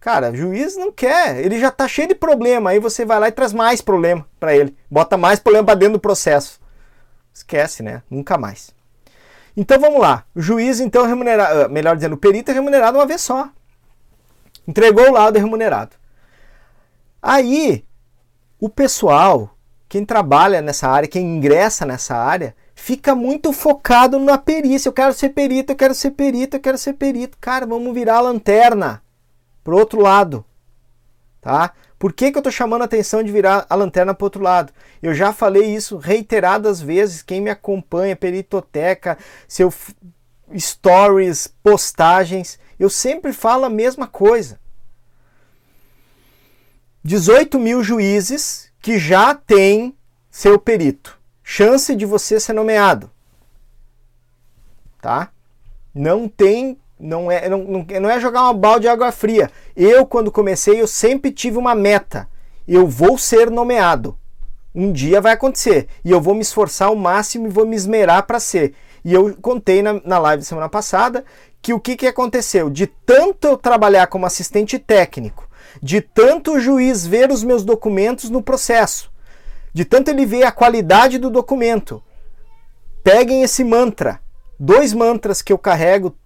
Cara, 0.00 0.30
o 0.30 0.36
juiz 0.36 0.76
não 0.76 0.90
quer, 0.90 1.44
ele 1.44 1.60
já 1.60 1.70
tá 1.70 1.86
cheio 1.86 2.08
de 2.08 2.14
problema, 2.14 2.70
aí 2.70 2.78
você 2.78 3.04
vai 3.04 3.20
lá 3.20 3.28
e 3.28 3.32
traz 3.32 3.52
mais 3.52 3.82
problema 3.82 4.26
para 4.40 4.56
ele, 4.56 4.74
bota 4.90 5.18
mais 5.18 5.38
problema 5.38 5.66
para 5.66 5.74
dentro 5.74 5.94
do 5.94 6.00
processo. 6.00 6.58
Esquece, 7.34 7.82
né? 7.82 8.02
Nunca 8.10 8.38
mais. 8.38 8.74
Então 9.54 9.78
vamos 9.78 10.00
lá. 10.00 10.24
O 10.34 10.40
juiz 10.40 10.80
então 10.80 11.06
remunerado, 11.06 11.64
ah, 11.64 11.68
melhor 11.68 11.96
dizendo, 11.96 12.14
o 12.14 12.18
perito 12.18 12.50
é 12.50 12.54
remunerado 12.54 12.96
uma 12.96 13.06
vez 13.06 13.20
só. 13.20 13.50
Entregou 14.66 15.08
o 15.08 15.12
laudo 15.12 15.36
é 15.36 15.40
remunerado. 15.40 15.96
Aí, 17.22 17.84
o 18.58 18.70
pessoal 18.70 19.54
quem 19.90 20.04
trabalha 20.04 20.62
nessa 20.62 20.88
área, 20.88 21.08
quem 21.08 21.36
ingressa 21.36 21.84
nessa 21.84 22.14
área, 22.14 22.54
fica 22.80 23.14
muito 23.14 23.52
focado 23.52 24.18
na 24.18 24.38
perícia. 24.38 24.88
Eu 24.88 24.92
quero 24.92 25.12
ser 25.12 25.28
perito, 25.30 25.72
eu 25.72 25.76
quero 25.76 25.94
ser 25.94 26.12
perito, 26.12 26.56
eu 26.56 26.60
quero 26.60 26.78
ser 26.78 26.94
perito. 26.94 27.36
Cara, 27.38 27.66
vamos 27.66 27.92
virar 27.94 28.16
a 28.16 28.20
lanterna 28.22 29.02
pro 29.62 29.76
outro 29.76 30.00
lado. 30.00 30.44
Tá? 31.40 31.72
Por 31.98 32.12
que, 32.12 32.30
que 32.30 32.38
eu 32.38 32.40
estou 32.40 32.50
chamando 32.50 32.82
a 32.82 32.86
atenção 32.86 33.22
de 33.22 33.30
virar 33.30 33.66
a 33.68 33.74
lanterna 33.74 34.14
para 34.14 34.24
outro 34.24 34.42
lado? 34.42 34.72
Eu 35.02 35.14
já 35.14 35.32
falei 35.32 35.74
isso 35.74 35.98
reiteradas 35.98 36.80
vezes. 36.80 37.22
Quem 37.22 37.40
me 37.42 37.50
acompanha, 37.50 38.16
Peritoteca, 38.16 39.18
seu 39.46 39.72
stories, 40.58 41.46
postagens, 41.62 42.58
eu 42.78 42.88
sempre 42.88 43.32
falo 43.32 43.66
a 43.66 43.70
mesma 43.70 44.06
coisa. 44.06 44.58
18 47.04 47.58
mil 47.58 47.84
juízes 47.84 48.72
que 48.80 48.98
já 48.98 49.34
tem 49.34 49.94
seu 50.30 50.58
perito. 50.58 51.19
Chance 51.52 51.96
de 51.96 52.06
você 52.06 52.38
ser 52.38 52.52
nomeado. 52.52 53.10
Tá? 55.02 55.30
Não 55.92 56.28
tem, 56.28 56.78
não 56.96 57.28
é, 57.28 57.48
não, 57.48 57.64
não 57.64 58.08
é 58.08 58.20
jogar 58.20 58.44
uma 58.44 58.54
balde 58.54 58.82
de 58.82 58.88
água 58.88 59.10
fria. 59.10 59.50
Eu, 59.74 60.06
quando 60.06 60.30
comecei, 60.30 60.80
eu 60.80 60.86
sempre 60.86 61.32
tive 61.32 61.58
uma 61.58 61.74
meta. 61.74 62.28
Eu 62.68 62.86
vou 62.86 63.18
ser 63.18 63.50
nomeado. 63.50 64.16
Um 64.72 64.92
dia 64.92 65.20
vai 65.20 65.32
acontecer. 65.32 65.88
E 66.04 66.12
eu 66.12 66.20
vou 66.20 66.36
me 66.36 66.42
esforçar 66.42 66.86
ao 66.86 66.94
máximo 66.94 67.48
e 67.48 67.50
vou 67.50 67.66
me 67.66 67.74
esmerar 67.74 68.28
para 68.28 68.38
ser. 68.38 68.72
E 69.04 69.12
eu 69.12 69.36
contei 69.42 69.82
na, 69.82 70.00
na 70.04 70.20
live 70.20 70.44
semana 70.44 70.68
passada 70.68 71.24
que 71.60 71.72
o 71.72 71.80
que, 71.80 71.96
que 71.96 72.06
aconteceu? 72.06 72.70
De 72.70 72.86
tanto 72.86 73.48
eu 73.48 73.56
trabalhar 73.56 74.06
como 74.06 74.24
assistente 74.24 74.78
técnico 74.78 75.50
de 75.82 76.00
tanto 76.00 76.52
o 76.52 76.60
juiz 76.60 77.06
ver 77.06 77.30
os 77.30 77.44
meus 77.44 77.64
documentos 77.64 78.30
no 78.30 78.42
processo, 78.42 79.09
de 79.72 79.84
tanto 79.84 80.08
ele 80.08 80.26
ver 80.26 80.44
a 80.44 80.52
qualidade 80.52 81.18
do 81.18 81.30
documento. 81.30 82.02
Peguem 83.02 83.42
esse 83.42 83.64
mantra, 83.64 84.20
dois 84.58 84.92
mantras 84.92 85.40
que 85.42 85.52
eu 85.52 85.58
carrego 85.58 86.16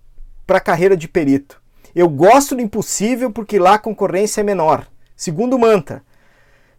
para 0.46 0.58
a 0.58 0.60
carreira 0.60 0.96
de 0.96 1.08
perito. 1.08 1.62
Eu 1.94 2.08
gosto 2.08 2.56
do 2.56 2.60
impossível 2.60 3.30
porque 3.30 3.58
lá 3.58 3.74
a 3.74 3.78
concorrência 3.78 4.40
é 4.40 4.44
menor. 4.44 4.86
Segundo 5.16 5.58
mantra, 5.58 6.02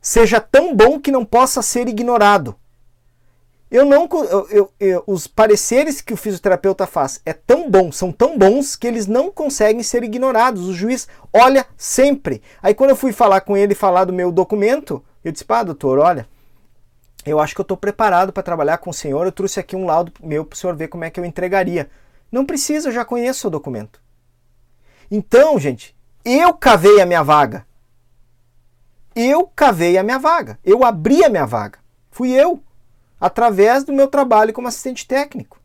seja 0.01 0.41
tão 0.41 0.75
bom 0.75 0.99
que 0.99 1.11
não 1.11 1.23
possa 1.23 1.61
ser 1.61 1.87
ignorado. 1.87 2.55
Eu 3.71 3.83
não, 3.83 4.07
eu, 4.11 4.47
eu, 4.49 4.71
eu, 4.79 5.03
os 5.07 5.25
pareceres 5.25 5.99
que 5.99 6.13
o 6.13 6.17
fisioterapeuta 6.17 6.85
faz 6.85 7.19
é 7.25 7.33
tão 7.33 7.69
bom, 7.69 7.91
são 7.91 8.11
tão 8.11 8.37
bons 8.37 8.75
que 8.75 8.85
eles 8.85 9.07
não 9.07 9.31
conseguem 9.31 9.81
ser 9.81 10.03
ignorados. 10.03 10.67
O 10.67 10.73
juiz 10.73 11.07
olha 11.33 11.65
sempre. 11.75 12.41
Aí 12.61 12.73
quando 12.73 12.91
eu 12.91 12.95
fui 12.95 13.11
falar 13.11 13.41
com 13.41 13.57
ele, 13.57 13.73
falar 13.73 14.05
do 14.05 14.13
meu 14.13 14.31
documento, 14.31 15.03
eu 15.23 15.31
disse: 15.31 15.43
"Pá, 15.43 15.63
doutor, 15.63 15.97
olha, 15.97 16.27
eu 17.25 17.39
acho 17.39 17.55
que 17.55 17.61
eu 17.61 17.63
estou 17.63 17.75
preparado 17.75 18.31
para 18.31 18.43
trabalhar 18.43 18.77
com 18.77 18.89
o 18.89 18.93
senhor. 18.93 19.25
Eu 19.25 19.31
trouxe 19.31 19.59
aqui 19.59 19.75
um 19.75 19.85
laudo 19.85 20.11
meu 20.21 20.45
para 20.45 20.55
o 20.55 20.57
senhor 20.57 20.75
ver 20.75 20.87
como 20.87 21.03
é 21.03 21.09
que 21.09 21.19
eu 21.19 21.25
entregaria. 21.25 21.89
Não 22.31 22.45
precisa, 22.45 22.89
eu 22.89 22.93
já 22.93 23.03
conheço 23.03 23.47
o 23.47 23.51
documento. 23.51 24.01
Então, 25.09 25.59
gente, 25.59 25.95
eu 26.23 26.53
cavei 26.53 27.01
a 27.01 27.05
minha 27.05 27.23
vaga. 27.23 27.65
Eu 29.15 29.47
cavei 29.55 29.97
a 29.97 30.03
minha 30.03 30.19
vaga. 30.19 30.59
Eu 30.63 30.83
abri 30.83 31.23
a 31.23 31.29
minha 31.29 31.45
vaga. 31.45 31.79
Fui 32.11 32.29
eu 32.29 32.61
através 33.19 33.83
do 33.83 33.93
meu 33.93 34.07
trabalho 34.07 34.53
como 34.53 34.67
assistente 34.67 35.07
técnico. 35.07 35.59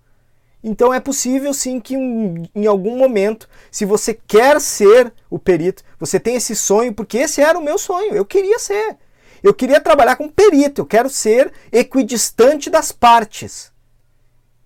Então 0.63 0.93
é 0.93 1.01
possível 1.01 1.53
sim 1.55 1.81
que 1.81 1.95
em 1.95 2.67
algum 2.67 2.97
momento, 2.97 3.49
se 3.71 3.85
você 3.85 4.15
quer 4.15 4.61
ser 4.61 5.13
o 5.29 5.39
perito, 5.39 5.83
você 5.99 6.21
tem 6.21 6.37
esse 6.37 6.55
sonho, 6.55 6.93
porque 6.93 7.19
esse 7.19 7.41
era 7.41 7.59
o 7.59 7.65
meu 7.65 7.79
sonho, 7.79 8.15
eu 8.15 8.25
queria 8.25 8.59
ser. 8.59 8.97
Eu 9.43 9.55
queria 9.55 9.81
trabalhar 9.81 10.17
como 10.17 10.31
perito, 10.31 10.83
eu 10.83 10.87
quero 10.87 11.09
ser 11.09 11.53
equidistante 11.73 12.69
das 12.69 12.93
partes. 12.93 13.73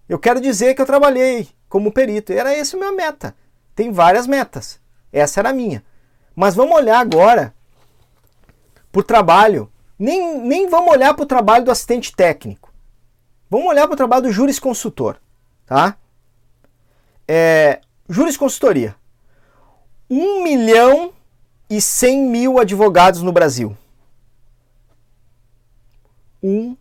Eu 0.09 0.19
quero 0.19 0.41
dizer 0.41 0.75
que 0.75 0.83
eu 0.83 0.87
trabalhei 0.87 1.49
como 1.69 1.93
perito. 1.93 2.33
Era 2.33 2.53
essa 2.53 2.77
a 2.77 2.79
minha 2.79 2.93
meta. 2.93 3.35
Tem 3.75 3.91
várias 3.91 4.27
metas. 4.27 4.81
Essa 5.13 5.41
era 5.41 5.51
a 5.51 5.53
minha. 5.53 5.83
Mas 6.35 6.55
vamos 6.55 6.77
olhar 6.77 6.99
agora 6.99 7.55
para 8.93 9.01
o 9.01 9.05
trabalho. 9.05 9.71
Nem, 9.99 10.39
nem 10.41 10.69
vamos 10.69 10.93
olhar 10.93 11.15
para 11.15 11.23
o 11.23 11.27
trabalho 11.27 11.65
do 11.65 11.71
assistente 11.71 12.15
técnico. 12.15 12.73
Vamos 13.49 13.67
olhar 13.69 13.87
para 13.87 13.95
o 13.95 13.97
trabalho 13.97 14.25
do 14.25 14.33
jurisconsultor. 14.33 15.17
Tá? 15.65 15.97
É, 17.27 17.81
jurisconsultoria. 18.09 18.95
1 20.11 20.43
milhão 20.43 21.13
e 21.71 21.81
100 21.81 22.21
mil 22.29 22.59
advogados 22.59 23.23
no 23.23 23.33
Brasil. 23.33 23.77
1 26.45 26.77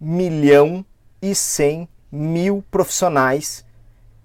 milhão 0.00 0.82
e 1.20 1.34
100 1.34 1.86
mil 2.10 2.64
profissionais 2.70 3.62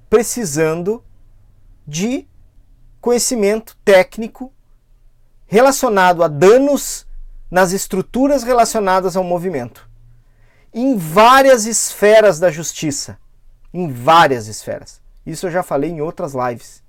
precisando 0.09 1.03
de 1.85 2.25
conhecimento 3.01 3.77
técnico 3.83 4.53
relacionado 5.45 6.23
a 6.23 6.29
danos 6.29 7.05
nas 7.51 7.73
estruturas 7.73 8.43
relacionadas 8.43 9.17
ao 9.17 9.23
movimento. 9.23 9.89
Em 10.73 10.95
várias 10.97 11.65
esferas 11.65 12.39
da 12.39 12.49
justiça. 12.49 13.17
Em 13.73 13.91
várias 13.91 14.47
esferas. 14.47 15.01
Isso 15.25 15.47
eu 15.47 15.51
já 15.51 15.63
falei 15.63 15.89
em 15.89 16.01
outras 16.01 16.33
lives. 16.33 16.81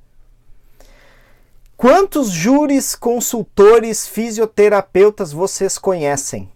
Quantos 1.77 2.31
júris, 2.31 2.95
consultores, 2.97 4.07
fisioterapeutas 4.07 5.33
vocês 5.33 5.79
conhecem? 5.79 6.51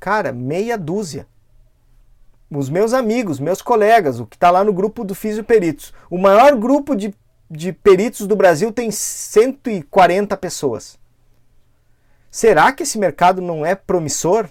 Cara, 0.00 0.32
meia 0.32 0.78
dúzia. 0.78 1.26
Os 2.50 2.70
meus 2.70 2.94
amigos, 2.94 3.38
meus 3.38 3.60
colegas, 3.60 4.18
o 4.18 4.26
que 4.26 4.34
está 4.34 4.50
lá 4.50 4.64
no 4.64 4.72
grupo 4.72 5.04
do 5.04 5.14
Fisioperitos. 5.14 5.92
O 6.10 6.18
maior 6.18 6.56
grupo 6.56 6.96
de, 6.96 7.14
de 7.48 7.72
peritos 7.72 8.26
do 8.26 8.34
Brasil 8.34 8.72
tem 8.72 8.90
140 8.90 10.36
pessoas. 10.38 10.98
Será 12.30 12.72
que 12.72 12.82
esse 12.82 12.98
mercado 12.98 13.42
não 13.42 13.64
é 13.64 13.74
promissor? 13.74 14.48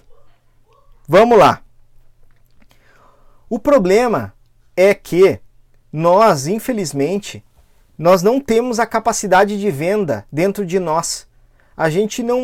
Vamos 1.06 1.36
lá. 1.36 1.62
O 3.48 3.58
problema 3.58 4.32
é 4.76 4.94
que 4.94 5.40
nós, 5.92 6.46
infelizmente, 6.46 7.44
nós 7.98 8.22
não 8.22 8.40
temos 8.40 8.78
a 8.78 8.86
capacidade 8.86 9.58
de 9.58 9.70
venda 9.70 10.24
dentro 10.30 10.64
de 10.64 10.78
nós. 10.78 11.26
A 11.80 11.88
gente 11.88 12.22
não, 12.22 12.42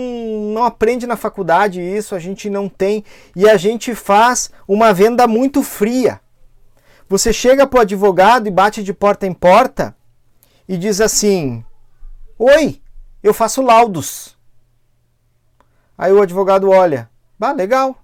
não 0.54 0.64
aprende 0.64 1.06
na 1.06 1.14
faculdade 1.14 1.78
isso, 1.78 2.14
a 2.14 2.18
gente 2.18 2.48
não 2.48 2.70
tem, 2.70 3.04
e 3.36 3.46
a 3.46 3.58
gente 3.58 3.94
faz 3.94 4.50
uma 4.66 4.94
venda 4.94 5.26
muito 5.26 5.62
fria. 5.62 6.22
Você 7.06 7.34
chega 7.34 7.66
para 7.66 7.76
o 7.76 7.82
advogado 7.82 8.48
e 8.48 8.50
bate 8.50 8.82
de 8.82 8.94
porta 8.94 9.26
em 9.26 9.34
porta 9.34 9.94
e 10.66 10.78
diz 10.78 11.02
assim: 11.02 11.62
Oi, 12.38 12.80
eu 13.22 13.34
faço 13.34 13.60
laudos. 13.60 14.38
Aí 15.98 16.10
o 16.10 16.22
advogado 16.22 16.70
olha: 16.70 17.10
Bah, 17.38 17.52
legal. 17.52 17.94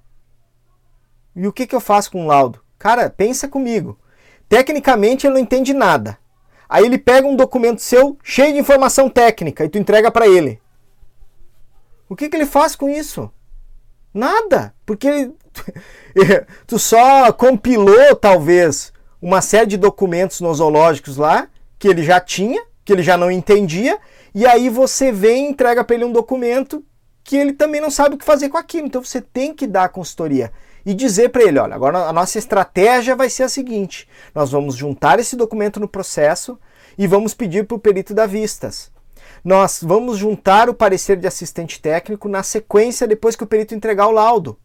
E 1.34 1.46
o 1.46 1.52
que, 1.52 1.66
que 1.66 1.74
eu 1.74 1.80
faço 1.80 2.10
com 2.10 2.24
o 2.24 2.28
laudo? 2.28 2.60
Cara, 2.78 3.08
pensa 3.08 3.48
comigo. 3.48 3.98
Tecnicamente 4.50 5.26
ele 5.26 5.32
não 5.32 5.40
entende 5.40 5.72
nada. 5.72 6.18
Aí 6.68 6.84
ele 6.84 6.98
pega 6.98 7.26
um 7.26 7.36
documento 7.36 7.80
seu 7.80 8.18
cheio 8.22 8.52
de 8.52 8.58
informação 8.58 9.08
técnica 9.08 9.64
e 9.64 9.70
tu 9.70 9.78
entrega 9.78 10.10
para 10.10 10.28
ele. 10.28 10.60
O 12.12 12.14
que, 12.14 12.28
que 12.28 12.36
ele 12.36 12.44
faz 12.44 12.76
com 12.76 12.90
isso? 12.90 13.30
Nada, 14.12 14.74
porque 14.84 15.08
ele, 15.08 15.34
tu 16.68 16.78
só 16.78 17.32
compilou 17.32 18.14
talvez 18.14 18.92
uma 19.20 19.40
série 19.40 19.64
de 19.64 19.76
documentos 19.78 20.38
nosológicos 20.38 21.16
lá 21.16 21.48
que 21.78 21.88
ele 21.88 22.02
já 22.02 22.20
tinha, 22.20 22.62
que 22.84 22.92
ele 22.92 23.02
já 23.02 23.16
não 23.16 23.30
entendia, 23.30 23.98
e 24.34 24.44
aí 24.44 24.68
você 24.68 25.10
vem 25.10 25.46
e 25.46 25.48
entrega 25.52 25.82
para 25.82 25.96
ele 25.96 26.04
um 26.04 26.12
documento 26.12 26.84
que 27.24 27.34
ele 27.34 27.54
também 27.54 27.80
não 27.80 27.90
sabe 27.90 28.14
o 28.14 28.18
que 28.18 28.26
fazer 28.26 28.50
com 28.50 28.58
aquilo. 28.58 28.88
Então 28.88 29.02
você 29.02 29.22
tem 29.22 29.54
que 29.54 29.66
dar 29.66 29.84
a 29.84 29.88
consultoria 29.88 30.52
e 30.84 30.92
dizer 30.92 31.30
para 31.30 31.44
ele, 31.44 31.58
olha, 31.58 31.74
agora 31.74 32.00
a 32.00 32.12
nossa 32.12 32.38
estratégia 32.38 33.16
vai 33.16 33.30
ser 33.30 33.44
a 33.44 33.48
seguinte: 33.48 34.06
nós 34.34 34.50
vamos 34.50 34.76
juntar 34.76 35.18
esse 35.18 35.34
documento 35.34 35.80
no 35.80 35.88
processo 35.88 36.58
e 36.98 37.06
vamos 37.06 37.32
pedir 37.32 37.64
para 37.64 37.76
o 37.76 37.80
perito 37.80 38.12
dar 38.12 38.26
vistas. 38.26 38.91
Nós 39.44 39.80
vamos 39.82 40.18
juntar 40.18 40.68
o 40.68 40.74
parecer 40.74 41.16
de 41.16 41.26
assistente 41.26 41.80
técnico 41.80 42.28
na 42.28 42.42
sequência 42.42 43.08
depois 43.08 43.34
que 43.34 43.42
o 43.42 43.46
perito 43.46 43.74
entregar 43.74 44.06
o 44.06 44.12
laudo. 44.12 44.58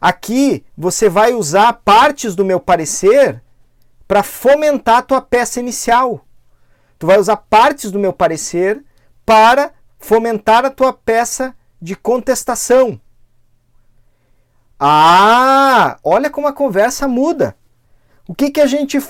Aqui 0.00 0.64
você 0.76 1.08
vai 1.08 1.32
usar 1.32 1.72
partes 1.72 2.34
do 2.34 2.44
meu 2.44 2.60
parecer 2.60 3.42
para 4.06 4.22
fomentar 4.22 4.98
a 4.98 5.02
tua 5.02 5.22
peça 5.22 5.60
inicial. 5.60 6.26
Tu 6.98 7.06
vai 7.06 7.18
usar 7.18 7.36
partes 7.36 7.90
do 7.90 7.98
meu 7.98 8.12
parecer 8.12 8.84
para 9.24 9.72
fomentar 9.98 10.64
a 10.64 10.70
tua 10.70 10.92
peça 10.92 11.54
de 11.80 11.96
contestação. 11.96 13.00
Ah, 14.78 15.98
olha 16.02 16.28
como 16.28 16.48
a 16.48 16.52
conversa 16.52 17.08
muda. 17.08 17.56
O 18.26 18.34
que, 18.34 18.50
que 18.50 18.60
a 18.60 18.66
gente 18.66 19.00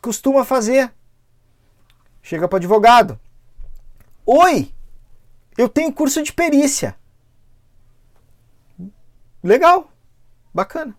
costuma 0.00 0.44
fazer? 0.44 0.92
Chega 2.22 2.48
para 2.48 2.56
o 2.56 2.58
advogado. 2.58 3.18
Oi, 4.26 4.72
eu 5.58 5.68
tenho 5.68 5.92
curso 5.92 6.22
de 6.22 6.32
perícia. 6.32 6.96
Legal, 9.42 9.90
bacana. 10.52 10.96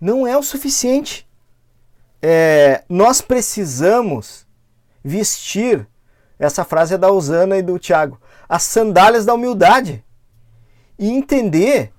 Não 0.00 0.24
é 0.26 0.36
o 0.36 0.42
suficiente. 0.42 1.26
É, 2.22 2.84
nós 2.88 3.20
precisamos 3.20 4.46
vestir, 5.02 5.88
essa 6.38 6.64
frase 6.64 6.94
é 6.94 6.98
da 6.98 7.10
Usana 7.10 7.58
e 7.58 7.62
do 7.62 7.78
Tiago, 7.78 8.20
as 8.48 8.62
sandálias 8.62 9.24
da 9.24 9.34
humildade. 9.34 10.04
E 10.96 11.10
entender 11.10 11.92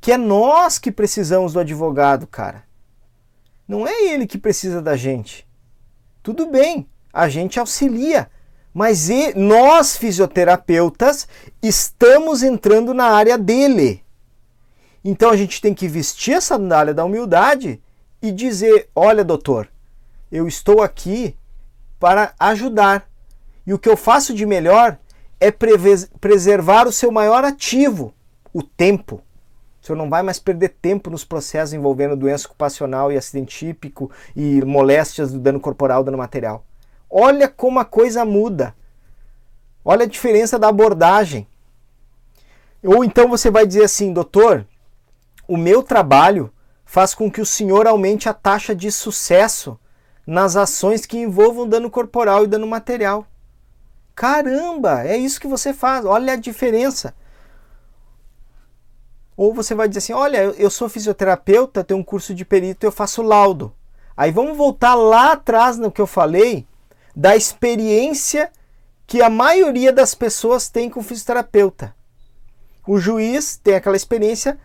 que 0.00 0.12
é 0.12 0.18
nós 0.18 0.78
que 0.78 0.92
precisamos 0.92 1.54
do 1.54 1.60
advogado, 1.60 2.26
cara. 2.26 2.64
Não 3.66 3.86
é 3.86 4.04
ele 4.04 4.26
que 4.26 4.38
precisa 4.38 4.82
da 4.82 4.94
gente. 4.94 5.48
Tudo 6.22 6.46
bem, 6.50 6.88
a 7.12 7.28
gente 7.28 7.58
auxilia, 7.58 8.30
mas 8.76 9.08
e 9.08 9.32
nós 9.34 9.96
fisioterapeutas 9.96 11.26
estamos 11.62 12.42
entrando 12.42 12.92
na 12.92 13.06
área 13.06 13.38
dele. 13.38 14.04
Então 15.02 15.30
a 15.30 15.36
gente 15.36 15.62
tem 15.62 15.72
que 15.72 15.88
vestir 15.88 16.34
a 16.34 16.42
sandália 16.42 16.92
da 16.92 17.02
humildade 17.02 17.80
e 18.20 18.30
dizer: 18.30 18.90
olha, 18.94 19.24
doutor, 19.24 19.66
eu 20.30 20.46
estou 20.46 20.82
aqui 20.82 21.34
para 21.98 22.34
ajudar. 22.38 23.08
E 23.66 23.72
o 23.72 23.78
que 23.78 23.88
eu 23.88 23.96
faço 23.96 24.34
de 24.34 24.44
melhor 24.44 24.98
é 25.40 25.50
preservar 25.50 26.86
o 26.86 26.92
seu 26.92 27.10
maior 27.10 27.44
ativo, 27.44 28.12
o 28.52 28.62
tempo. 28.62 29.22
O 29.80 29.86
senhor 29.86 29.96
não 29.96 30.10
vai 30.10 30.22
mais 30.22 30.38
perder 30.38 30.74
tempo 30.82 31.08
nos 31.08 31.24
processos 31.24 31.72
envolvendo 31.72 32.14
doença 32.14 32.46
ocupacional 32.46 33.10
e 33.10 33.16
acidente 33.16 33.56
típico 33.56 34.10
e 34.36 34.62
moléstias 34.66 35.32
do 35.32 35.38
dano 35.38 35.60
corporal, 35.60 36.04
dano 36.04 36.18
material. 36.18 36.62
Olha 37.18 37.48
como 37.48 37.78
a 37.78 37.84
coisa 37.86 38.26
muda. 38.26 38.76
Olha 39.82 40.04
a 40.04 40.08
diferença 40.08 40.58
da 40.58 40.68
abordagem. 40.68 41.48
Ou 42.84 43.02
então 43.02 43.26
você 43.26 43.50
vai 43.50 43.66
dizer 43.66 43.84
assim, 43.84 44.12
doutor, 44.12 44.66
o 45.48 45.56
meu 45.56 45.82
trabalho 45.82 46.52
faz 46.84 47.14
com 47.14 47.30
que 47.30 47.40
o 47.40 47.46
senhor 47.46 47.86
aumente 47.86 48.28
a 48.28 48.34
taxa 48.34 48.74
de 48.74 48.92
sucesso 48.92 49.80
nas 50.26 50.56
ações 50.56 51.06
que 51.06 51.16
envolvam 51.16 51.66
dano 51.66 51.90
corporal 51.90 52.44
e 52.44 52.48
dano 52.48 52.66
material. 52.66 53.26
Caramba, 54.14 55.02
é 55.02 55.16
isso 55.16 55.40
que 55.40 55.48
você 55.48 55.72
faz. 55.72 56.04
Olha 56.04 56.34
a 56.34 56.36
diferença. 56.36 57.14
Ou 59.34 59.54
você 59.54 59.74
vai 59.74 59.88
dizer 59.88 60.00
assim: 60.00 60.12
olha, 60.12 60.36
eu 60.58 60.68
sou 60.68 60.86
fisioterapeuta, 60.86 61.82
tenho 61.82 62.00
um 62.00 62.04
curso 62.04 62.34
de 62.34 62.44
perito, 62.44 62.84
eu 62.84 62.92
faço 62.92 63.22
laudo. 63.22 63.72
Aí 64.14 64.30
vamos 64.30 64.54
voltar 64.54 64.94
lá 64.94 65.32
atrás 65.32 65.78
no 65.78 65.90
que 65.90 66.00
eu 66.02 66.06
falei 66.06 66.66
da 67.16 67.34
experiência 67.34 68.52
que 69.06 69.22
a 69.22 69.30
maioria 69.30 69.90
das 69.90 70.14
pessoas 70.14 70.68
tem 70.68 70.90
com 70.90 71.02
fisioterapeuta. 71.02 71.96
O 72.86 72.98
juiz 72.98 73.56
tem 73.56 73.74
aquela 73.74 73.96
experiência 73.96 74.58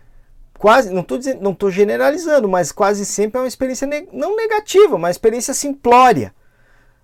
quase, 0.60 0.92
não 0.92 1.02
estou 1.02 1.18
não 1.40 1.72
generalizando, 1.72 2.50
mas 2.50 2.72
quase 2.72 3.06
sempre 3.06 3.38
é 3.38 3.42
uma 3.42 3.48
experiência 3.48 3.88
não 4.12 4.36
negativa, 4.36 4.98
uma 4.98 5.10
experiência 5.10 5.54
simplória. 5.54 6.36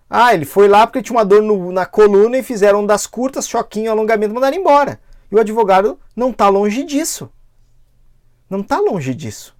Ah, 0.10 0.34
ele 0.34 0.46
foi 0.46 0.68
lá 0.68 0.86
porque 0.86 1.02
tinha 1.02 1.18
uma 1.18 1.26
dor 1.26 1.42
no, 1.42 1.72
na 1.72 1.86
coluna 1.86 2.38
e 2.38 2.44
fizeram 2.44 2.86
das 2.86 3.08
curtas, 3.08 3.48
choquinho, 3.48 3.92
alongamento, 3.92 4.34
mandaram 4.34 4.58
embora. 4.58 5.00
E 5.32 5.36
o 5.36 5.40
advogado 5.40 6.00
não 6.16 6.32
está 6.32 6.50
longe 6.50 6.84
disso. 6.84 7.30
Não 8.50 8.62
está 8.62 8.80
longe 8.80 9.14
disso. 9.14 9.56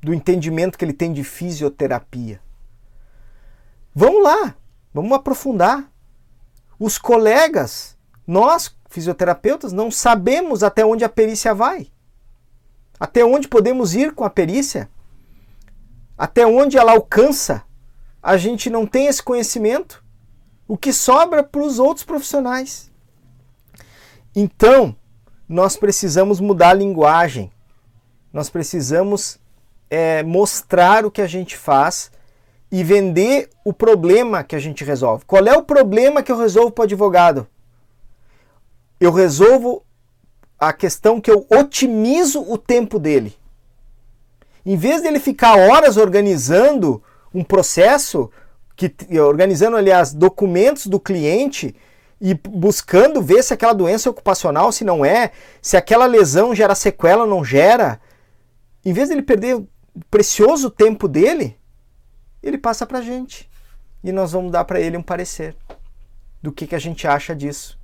Do 0.00 0.14
entendimento 0.14 0.78
que 0.78 0.84
ele 0.84 0.92
tem 0.92 1.12
de 1.12 1.24
fisioterapia. 1.24 2.40
Vamos 3.94 4.22
lá, 4.22 4.54
vamos 4.92 5.12
aprofundar. 5.12 5.90
Os 6.78 6.98
colegas, 6.98 7.96
nós 8.26 8.76
fisioterapeutas, 8.88 9.72
não 9.72 9.90
sabemos 9.90 10.62
até 10.62 10.84
onde 10.84 11.04
a 11.04 11.08
perícia 11.08 11.54
vai. 11.54 11.90
Até 12.98 13.24
onde 13.24 13.46
podemos 13.46 13.94
ir 13.94 14.14
com 14.14 14.24
a 14.24 14.30
perícia? 14.30 14.88
Até 16.16 16.46
onde 16.46 16.76
ela 16.76 16.92
alcança? 16.92 17.62
A 18.22 18.36
gente 18.36 18.68
não 18.68 18.86
tem 18.86 19.06
esse 19.06 19.22
conhecimento. 19.22 20.04
O 20.66 20.76
que 20.76 20.92
sobra 20.92 21.42
para 21.42 21.62
os 21.62 21.78
outros 21.78 22.04
profissionais. 22.04 22.90
Então, 24.34 24.94
nós 25.48 25.76
precisamos 25.76 26.40
mudar 26.40 26.70
a 26.70 26.74
linguagem. 26.74 27.50
Nós 28.32 28.50
precisamos 28.50 29.38
é, 29.88 30.22
mostrar 30.22 31.06
o 31.06 31.10
que 31.10 31.22
a 31.22 31.26
gente 31.26 31.56
faz 31.56 32.10
e 32.70 32.84
vender 32.84 33.48
o 33.64 33.72
problema 33.72 34.44
que 34.44 34.54
a 34.54 34.58
gente 34.58 34.84
resolve. 34.84 35.24
Qual 35.26 35.46
é 35.46 35.56
o 35.56 35.62
problema 35.62 36.22
que 36.22 36.30
eu 36.30 36.38
resolvo 36.38 36.70
para 36.70 36.82
o 36.82 36.84
advogado? 36.84 37.46
Eu 39.00 39.12
resolvo 39.12 39.82
a 40.58 40.72
questão 40.72 41.20
que 41.20 41.30
eu 41.30 41.46
otimizo 41.48 42.42
o 42.42 42.58
tempo 42.58 42.98
dele. 42.98 43.34
Em 44.66 44.76
vez 44.76 45.02
dele 45.02 45.18
ficar 45.18 45.56
horas 45.56 45.96
organizando 45.96 47.02
um 47.32 47.44
processo, 47.44 48.30
que, 48.76 48.92
organizando, 49.18 49.76
aliás, 49.76 50.12
documentos 50.12 50.86
do 50.86 51.00
cliente 51.00 51.74
e 52.20 52.34
buscando 52.34 53.22
ver 53.22 53.42
se 53.42 53.54
aquela 53.54 53.72
doença 53.72 54.08
é 54.08 54.10
ocupacional, 54.10 54.72
se 54.72 54.84
não 54.84 55.04
é, 55.04 55.30
se 55.62 55.76
aquela 55.76 56.06
lesão 56.06 56.54
gera 56.54 56.74
sequela 56.74 57.24
ou 57.24 57.30
não 57.30 57.44
gera, 57.44 58.00
em 58.84 58.92
vez 58.92 59.08
dele 59.08 59.22
perder 59.22 59.56
o 59.56 59.68
precioso 60.10 60.70
tempo 60.70 61.08
dele, 61.08 61.57
ele 62.42 62.58
passa 62.58 62.86
para 62.86 62.98
a 62.98 63.02
gente. 63.02 63.48
E 64.02 64.12
nós 64.12 64.32
vamos 64.32 64.52
dar 64.52 64.64
para 64.64 64.80
ele 64.80 64.96
um 64.96 65.02
parecer 65.02 65.56
do 66.42 66.52
que, 66.52 66.66
que 66.66 66.74
a 66.74 66.78
gente 66.78 67.06
acha 67.06 67.34
disso. 67.34 67.78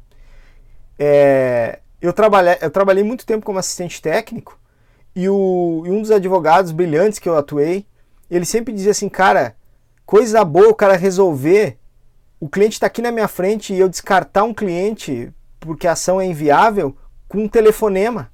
É, 0.98 1.80
eu, 2.00 2.12
trabalhei, 2.12 2.56
eu 2.60 2.70
trabalhei 2.70 3.02
muito 3.02 3.26
tempo 3.26 3.44
como 3.44 3.58
assistente 3.58 4.00
técnico 4.00 4.58
e, 5.14 5.28
o, 5.28 5.82
e 5.86 5.90
um 5.90 6.00
dos 6.00 6.10
advogados 6.10 6.72
brilhantes 6.72 7.18
que 7.18 7.28
eu 7.28 7.36
atuei, 7.36 7.86
ele 8.30 8.44
sempre 8.44 8.72
dizia 8.72 8.92
assim, 8.92 9.08
cara, 9.08 9.56
coisa 10.06 10.44
boa 10.44 10.68
o 10.68 10.74
cara 10.74 10.96
resolver, 10.96 11.78
o 12.40 12.48
cliente 12.48 12.74
está 12.74 12.86
aqui 12.86 13.02
na 13.02 13.10
minha 13.10 13.28
frente 13.28 13.72
e 13.72 13.78
eu 13.78 13.88
descartar 13.88 14.44
um 14.44 14.54
cliente 14.54 15.32
porque 15.60 15.86
a 15.86 15.92
ação 15.92 16.20
é 16.20 16.26
inviável 16.26 16.96
com 17.28 17.38
um 17.38 17.48
telefonema. 17.48 18.30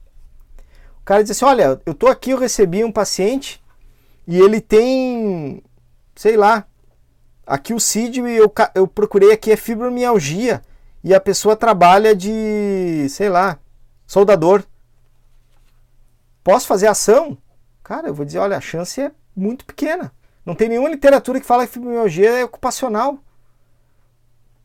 O 1.01 1.05
cara 1.05 1.23
diz 1.23 1.31
assim, 1.31 1.45
olha, 1.45 1.81
eu 1.87 1.95
tô 1.95 2.09
aqui, 2.09 2.31
eu 2.31 2.39
recebi 2.39 2.85
um 2.85 2.93
paciente 2.93 3.63
e 4.27 4.39
ele 4.39 4.61
tem 4.61 5.63
sei 6.21 6.37
lá, 6.37 6.67
aqui 7.47 7.73
o 7.73 7.81
CID 7.81 8.19
eu, 8.19 8.53
eu 8.75 8.87
procurei 8.87 9.33
aqui 9.33 9.51
é 9.51 9.57
fibromialgia 9.57 10.61
e 11.03 11.15
a 11.15 11.19
pessoa 11.19 11.57
trabalha 11.57 12.15
de, 12.15 13.07
sei 13.09 13.31
lá, 13.31 13.59
soldador. 14.07 14.63
Posso 16.45 16.67
fazer 16.67 16.89
ação? 16.89 17.39
Cara, 17.83 18.09
eu 18.09 18.13
vou 18.13 18.27
dizer, 18.27 18.39
olha, 18.39 18.59
a 18.59 18.61
chance 18.61 19.01
é 19.01 19.11
muito 19.35 19.65
pequena. 19.65 20.13
Não 20.45 20.55
tem 20.55 20.69
nenhuma 20.69 20.91
literatura 20.91 21.41
que 21.41 21.47
fala 21.47 21.67
que 21.67 21.73
fibromialgia 21.73 22.41
é 22.41 22.45
ocupacional. 22.45 23.19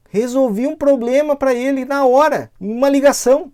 Resolvi 0.09 0.67
um 0.67 0.75
problema 0.75 1.37
para 1.37 1.53
ele 1.53 1.85
na 1.85 2.05
hora, 2.05 2.51
em 2.59 2.69
uma 2.69 2.89
ligação. 2.89 3.49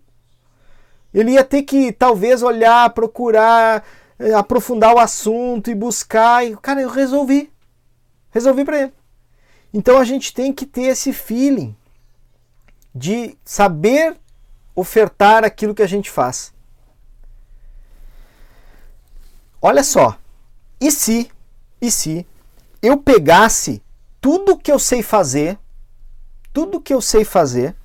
Ele 1.14 1.34
ia 1.34 1.44
ter 1.44 1.62
que 1.62 1.92
talvez 1.92 2.42
olhar, 2.42 2.90
procurar, 2.90 3.84
eh, 4.18 4.34
aprofundar 4.34 4.92
o 4.92 4.98
assunto 4.98 5.70
e 5.70 5.74
buscar. 5.76 6.44
E, 6.44 6.56
cara, 6.56 6.82
eu 6.82 6.88
resolvi. 6.88 7.51
Resolvi 8.32 8.64
para 8.64 8.82
ele. 8.82 8.92
Então 9.72 9.98
a 9.98 10.04
gente 10.04 10.34
tem 10.34 10.52
que 10.52 10.66
ter 10.66 10.82
esse 10.82 11.12
feeling 11.12 11.76
de 12.94 13.36
saber 13.44 14.16
ofertar 14.74 15.44
aquilo 15.44 15.74
que 15.74 15.82
a 15.82 15.86
gente 15.86 16.10
faz. 16.10 16.52
Olha 19.60 19.84
só, 19.84 20.18
e 20.80 20.90
se, 20.90 21.30
e 21.80 21.90
se 21.90 22.26
eu 22.82 22.96
pegasse 22.96 23.82
tudo 24.20 24.58
que 24.58 24.72
eu 24.72 24.78
sei 24.78 25.02
fazer, 25.02 25.58
tudo 26.52 26.80
que 26.80 26.92
eu 26.92 27.00
sei 27.00 27.24
fazer, 27.24 27.76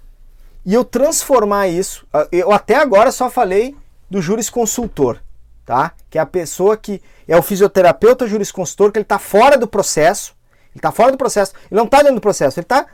e 0.66 0.74
eu 0.74 0.84
transformar 0.84 1.68
isso, 1.68 2.06
ah, 2.12 2.28
eu 2.32 2.52
até 2.52 2.76
agora 2.76 3.12
só 3.12 3.30
falei 3.30 3.76
do 4.10 4.22
jurisconsultor, 4.22 5.20
tá? 5.66 5.94
Que 6.10 6.18
é 6.18 6.22
a 6.22 6.26
pessoa 6.26 6.76
que 6.76 7.02
é 7.28 7.38
o 7.38 7.42
fisioterapeuta 7.42 8.28
jurisconsultor, 8.28 8.92
que 8.92 8.98
ele 8.98 9.04
está 9.04 9.20
fora 9.20 9.58
do 9.58 9.68
processo, 9.68 10.36
ele 10.78 10.80
está 10.80 10.92
fora 10.92 11.12
do 11.12 11.18
processo. 11.18 11.54
Ele 11.70 11.78
não 11.78 11.86
está 11.86 11.98
dentro 12.00 12.16
do 12.16 12.22
processo, 12.22 12.60
ele 12.60 12.66
está 12.66 12.86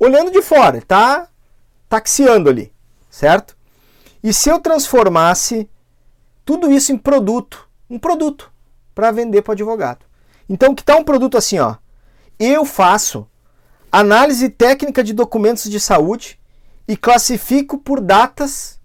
olhando 0.00 0.30
de 0.30 0.42
fora, 0.42 0.76
ele 0.76 0.78
está 0.78 1.28
taxiando 1.88 2.48
ali, 2.48 2.72
certo? 3.10 3.56
E 4.22 4.32
se 4.32 4.48
eu 4.48 4.58
transformasse 4.58 5.68
tudo 6.44 6.72
isso 6.72 6.92
em 6.92 6.98
produto, 6.98 7.68
um 7.88 7.98
produto 7.98 8.50
para 8.94 9.10
vender 9.10 9.42
para 9.42 9.50
o 9.50 9.52
advogado. 9.52 10.04
Então, 10.48 10.74
que 10.74 10.82
tal 10.82 11.00
um 11.00 11.04
produto 11.04 11.36
assim, 11.36 11.58
ó? 11.58 11.76
Eu 12.38 12.64
faço 12.64 13.26
análise 13.92 14.48
técnica 14.48 15.04
de 15.04 15.12
documentos 15.12 15.70
de 15.70 15.78
saúde 15.78 16.38
e 16.88 16.96
classifico 16.96 17.78
por 17.78 18.00
datas, 18.00 18.80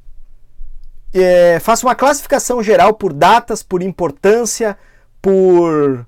é, 1.13 1.59
faço 1.59 1.85
uma 1.85 1.95
classificação 1.95 2.61
geral 2.63 2.93
por 2.93 3.13
datas, 3.13 3.63
por 3.63 3.81
importância, 3.81 4.77
por 5.21 6.05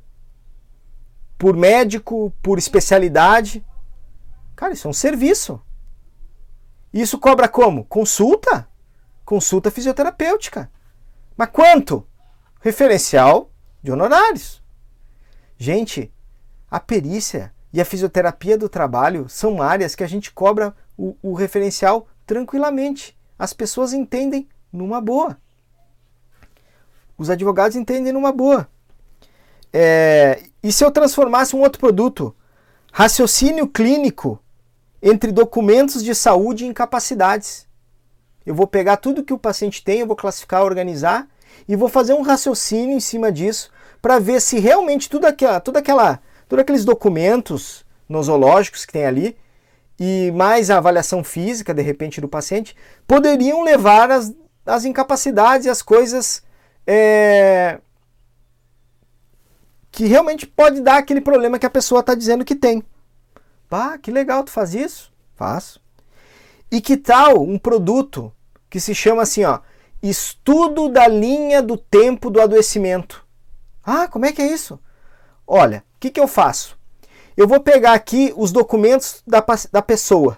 por 1.44 1.58
médico, 1.58 2.34
por 2.42 2.58
especialidade. 2.58 3.66
Cara, 4.56 4.72
isso 4.72 4.88
é 4.88 4.90
um 4.90 4.94
serviço. 4.94 5.62
Isso 6.94 7.20
cobra 7.20 7.50
como? 7.50 7.84
Consulta. 7.84 8.66
Consulta 9.26 9.70
fisioterapêutica. 9.70 10.72
Mas 11.36 11.50
quanto? 11.50 12.08
Referencial 12.62 13.52
de 13.84 13.92
honorários. 13.92 14.64
Gente, 15.58 16.14
a 16.72 16.80
perícia 16.80 17.54
e 17.74 17.82
a 17.82 17.86
fisioterapia 17.86 18.58
do 18.58 18.70
trabalho 18.70 19.28
são 19.28 19.62
áreas 19.62 19.96
que 19.96 20.04
a 20.06 20.08
gente 20.08 20.32
cobra 20.32 20.74
o, 20.98 21.14
o 21.22 21.34
referencial 21.34 22.08
tranquilamente. 22.26 23.20
As 23.38 23.52
pessoas 23.52 23.92
entendem 23.92 24.48
numa 24.72 25.02
boa. 25.02 25.38
Os 27.18 27.30
advogados 27.30 27.76
entendem 27.76 28.14
numa 28.14 28.32
boa. 28.32 28.66
É, 29.74 30.42
e 30.64 30.72
se 30.72 30.84
eu 30.84 30.90
transformasse 30.90 31.56
um 31.56 31.60
outro 31.60 31.80
produto? 31.80 32.34
Raciocínio 32.92 33.68
clínico 33.68 34.40
entre 35.02 35.32
documentos 35.32 36.02
de 36.02 36.16
saúde 36.16 36.64
e 36.64 36.68
incapacidades. 36.68 37.68
Eu 38.46 38.56
vou 38.56 38.66
pegar 38.66 38.98
tudo 38.98 39.24
que 39.24 39.34
o 39.34 39.38
paciente 39.38 39.84
tem, 39.84 40.00
eu 40.00 40.08
vou 40.08 40.16
classificar, 40.16 40.64
organizar 40.64 41.28
e 41.68 41.76
vou 41.76 41.90
fazer 41.90 42.14
um 42.14 42.22
raciocínio 42.22 42.96
em 42.96 43.00
cima 43.00 43.32
disso 43.32 43.70
para 44.02 44.20
ver 44.20 44.40
se 44.40 44.60
realmente 44.60 45.10
tudo 45.10 45.26
aquela, 45.26 45.60
tudo 45.60 45.78
aquela, 45.78 46.20
todos 46.48 46.62
aqueles 46.62 46.86
documentos 46.86 47.86
nosológicos 48.08 48.86
que 48.86 48.94
tem 48.94 49.06
ali 49.06 49.38
e 50.00 50.32
mais 50.32 50.70
a 50.70 50.78
avaliação 50.78 51.24
física 51.24 51.74
de 51.74 51.82
repente 51.82 52.22
do 52.22 52.28
paciente 52.28 52.76
poderiam 53.08 53.64
levar 53.64 54.12
as, 54.12 54.34
as 54.66 54.86
incapacidades 54.86 55.66
e 55.66 55.70
as 55.70 55.82
coisas 55.82 56.44
é, 56.88 57.80
que 60.04 60.10
realmente 60.10 60.46
pode 60.46 60.82
dar 60.82 60.98
aquele 60.98 61.22
problema 61.22 61.58
que 61.58 61.66
a 61.66 61.70
pessoa 61.70 62.02
está 62.02 62.14
dizendo 62.14 62.44
que 62.44 62.56
tem. 62.56 62.84
Pá, 63.70 63.98
que 63.98 64.12
legal, 64.12 64.44
tu 64.44 64.52
faz 64.52 64.76
isso? 64.76 65.14
Faço. 65.34 65.82
E 66.70 66.82
que 66.82 66.98
tal 66.98 67.42
um 67.42 67.58
produto 67.58 68.30
que 68.70 68.82
se 68.82 68.94
chama 68.94 69.22
assim, 69.22 69.46
ó, 69.46 69.60
estudo 70.02 70.90
da 70.90 71.08
linha 71.08 71.62
do 71.62 71.78
tempo 71.78 72.30
do 72.30 72.42
adoecimento. 72.42 73.26
Ah, 73.82 74.06
como 74.10 74.26
é 74.26 74.34
que 74.34 74.42
é 74.42 74.48
isso? 74.48 74.78
Olha, 75.48 75.86
o 75.96 76.00
que, 76.02 76.10
que 76.10 76.20
eu 76.20 76.28
faço? 76.28 76.78
Eu 77.38 77.48
vou 77.48 77.62
pegar 77.62 77.94
aqui 77.94 78.34
os 78.36 78.52
documentos 78.52 79.24
da, 79.26 79.42
da 79.72 79.82
pessoa. 79.82 80.38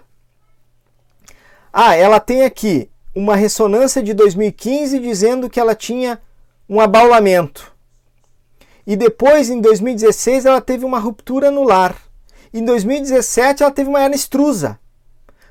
Ah, 1.72 1.96
ela 1.96 2.20
tem 2.20 2.44
aqui 2.44 2.88
uma 3.12 3.34
ressonância 3.34 4.00
de 4.00 4.14
2015 4.14 5.00
dizendo 5.00 5.50
que 5.50 5.58
ela 5.58 5.74
tinha 5.74 6.20
um 6.68 6.80
abaulamento. 6.80 7.75
E 8.86 8.96
depois, 8.96 9.50
em 9.50 9.60
2016, 9.60 10.46
ela 10.46 10.60
teve 10.60 10.84
uma 10.84 10.98
ruptura 10.98 11.48
anular. 11.48 11.96
Em 12.54 12.64
2017, 12.64 13.62
ela 13.62 13.72
teve 13.72 13.88
uma 13.88 14.00
hernia 14.00 14.16
extrusa. 14.16 14.78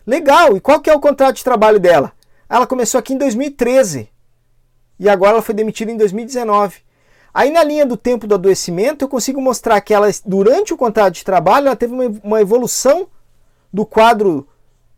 Legal! 0.07 0.55
E 0.55 0.61
qual 0.61 0.79
que 0.79 0.89
é 0.89 0.93
o 0.93 0.99
contrato 0.99 1.35
de 1.35 1.43
trabalho 1.43 1.79
dela? 1.79 2.13
Ela 2.47 2.67
começou 2.67 2.99
aqui 2.99 3.13
em 3.13 3.17
2013 3.17 4.09
e 4.99 5.09
agora 5.09 5.33
ela 5.33 5.41
foi 5.41 5.53
demitida 5.53 5.91
em 5.91 5.97
2019. 5.97 6.77
Aí 7.33 7.51
na 7.51 7.63
linha 7.63 7.85
do 7.85 7.97
tempo 7.97 8.27
do 8.27 8.35
adoecimento 8.35 9.03
eu 9.03 9.09
consigo 9.09 9.41
mostrar 9.41 9.81
que 9.81 9.93
ela 9.93 10.07
durante 10.25 10.73
o 10.73 10.77
contrato 10.77 11.15
de 11.15 11.25
trabalho 11.25 11.67
ela 11.67 11.75
teve 11.75 11.93
uma, 12.23 12.39
evolução 12.39 13.07
do 13.73 13.85
quadro 13.85 14.47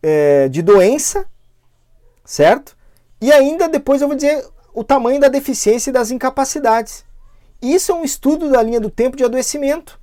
é, 0.00 0.48
de 0.48 0.62
doença, 0.62 1.26
certo? 2.24 2.76
E 3.20 3.32
ainda 3.32 3.68
depois 3.68 4.00
eu 4.00 4.06
vou 4.06 4.16
dizer 4.16 4.46
o 4.72 4.84
tamanho 4.84 5.20
da 5.20 5.28
deficiência 5.28 5.90
e 5.90 5.92
das 5.92 6.12
incapacidades. 6.12 7.04
Isso 7.60 7.92
é 7.92 7.94
um 7.94 8.04
estudo 8.04 8.50
da 8.50 8.62
linha 8.62 8.80
do 8.80 8.90
tempo 8.90 9.16
de 9.16 9.24
adoecimento. 9.24 9.98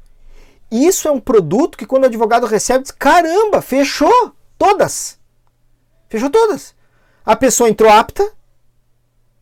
Isso 0.70 1.08
é 1.08 1.12
um 1.12 1.20
produto 1.20 1.78
que 1.78 1.86
quando 1.86 2.04
o 2.04 2.08
advogado 2.08 2.46
recebe, 2.46 2.84
diz: 2.84 2.92
caramba, 2.92 3.62
fechou 3.62 4.34
todas. 4.58 5.20
Fechou 6.10 6.30
todas. 6.30 6.76
A 7.26 7.36
pessoa 7.36 7.70
entrou 7.70 7.92
apta, 7.92 8.32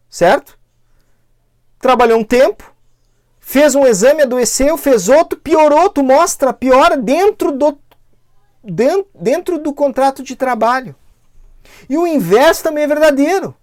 certo? 0.09 0.57
Trabalhou 1.80 2.20
um 2.20 2.24
tempo, 2.24 2.72
fez 3.39 3.76
um 3.76 3.86
exame, 3.86 4.22
adoeceu, 4.22 4.78
fez 4.78 5.09
outro, 5.09 5.39
piorou, 5.39 5.89
tu 5.89 6.03
mostra, 6.03 6.53
piora 6.53 6.95
dentro 6.95 7.51
do, 7.51 7.78
dentro, 8.64 9.07
dentro 9.14 9.59
do 9.59 9.74
contrato 9.74 10.24
de 10.24 10.36
trabalho. 10.36 10.95
E 11.89 11.97
o 11.97 12.07
inverso 12.07 12.64
também 12.64 12.86
é 12.86 12.88
verdadeiro. 12.88 13.55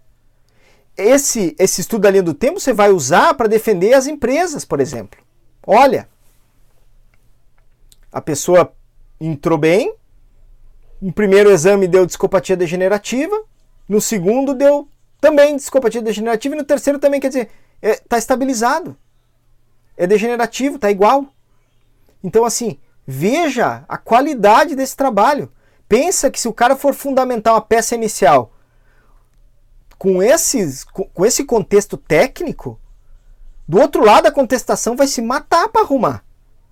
Esse, 0.96 1.56
esse 1.58 1.80
estudo 1.80 2.02
da 2.02 2.10
linha 2.10 2.22
do 2.22 2.34
tempo 2.34 2.60
você 2.60 2.72
vai 2.72 2.90
usar 2.90 3.34
para 3.34 3.48
defender 3.48 3.94
as 3.94 4.06
empresas, 4.06 4.64
por 4.64 4.80
exemplo. 4.80 5.20
Olha, 5.66 6.08
a 8.12 8.20
pessoa 8.20 8.72
entrou 9.20 9.56
bem, 9.56 9.94
no 11.00 11.12
primeiro 11.12 11.50
exame 11.50 11.88
deu 11.88 12.04
discopatia 12.04 12.56
degenerativa, 12.56 13.42
no 13.88 14.00
segundo 14.00 14.54
deu 14.54 14.88
também 15.20 15.56
discopatia 15.56 16.02
degenerativa 16.02 16.54
e 16.54 16.58
no 16.58 16.64
terceiro 16.64 16.98
também, 16.98 17.20
quer 17.20 17.28
dizer, 17.28 17.50
está 17.80 17.88
é, 17.88 18.00
tá 18.08 18.18
estabilizado 18.18 18.96
é 20.00 20.06
degenerativo, 20.06 20.78
tá 20.78 20.90
igual. 20.90 21.26
Então, 22.24 22.42
assim, 22.46 22.78
veja 23.06 23.84
a 23.86 23.98
qualidade 23.98 24.74
desse 24.74 24.96
trabalho. 24.96 25.52
Pensa 25.86 26.30
que 26.30 26.40
se 26.40 26.48
o 26.48 26.54
cara 26.54 26.74
for 26.74 26.94
fundamentar 26.94 27.52
uma 27.52 27.60
peça 27.60 27.94
inicial 27.94 28.50
com, 30.00 30.22
esses, 30.22 30.82
com 30.82 31.26
esse 31.26 31.44
contexto 31.44 31.98
técnico, 31.98 32.80
do 33.68 33.78
outro 33.78 34.02
lado 34.02 34.24
a 34.24 34.32
contestação 34.32 34.96
vai 34.96 35.06
se 35.06 35.20
matar 35.20 35.68
para 35.68 35.82
arrumar. 35.82 36.24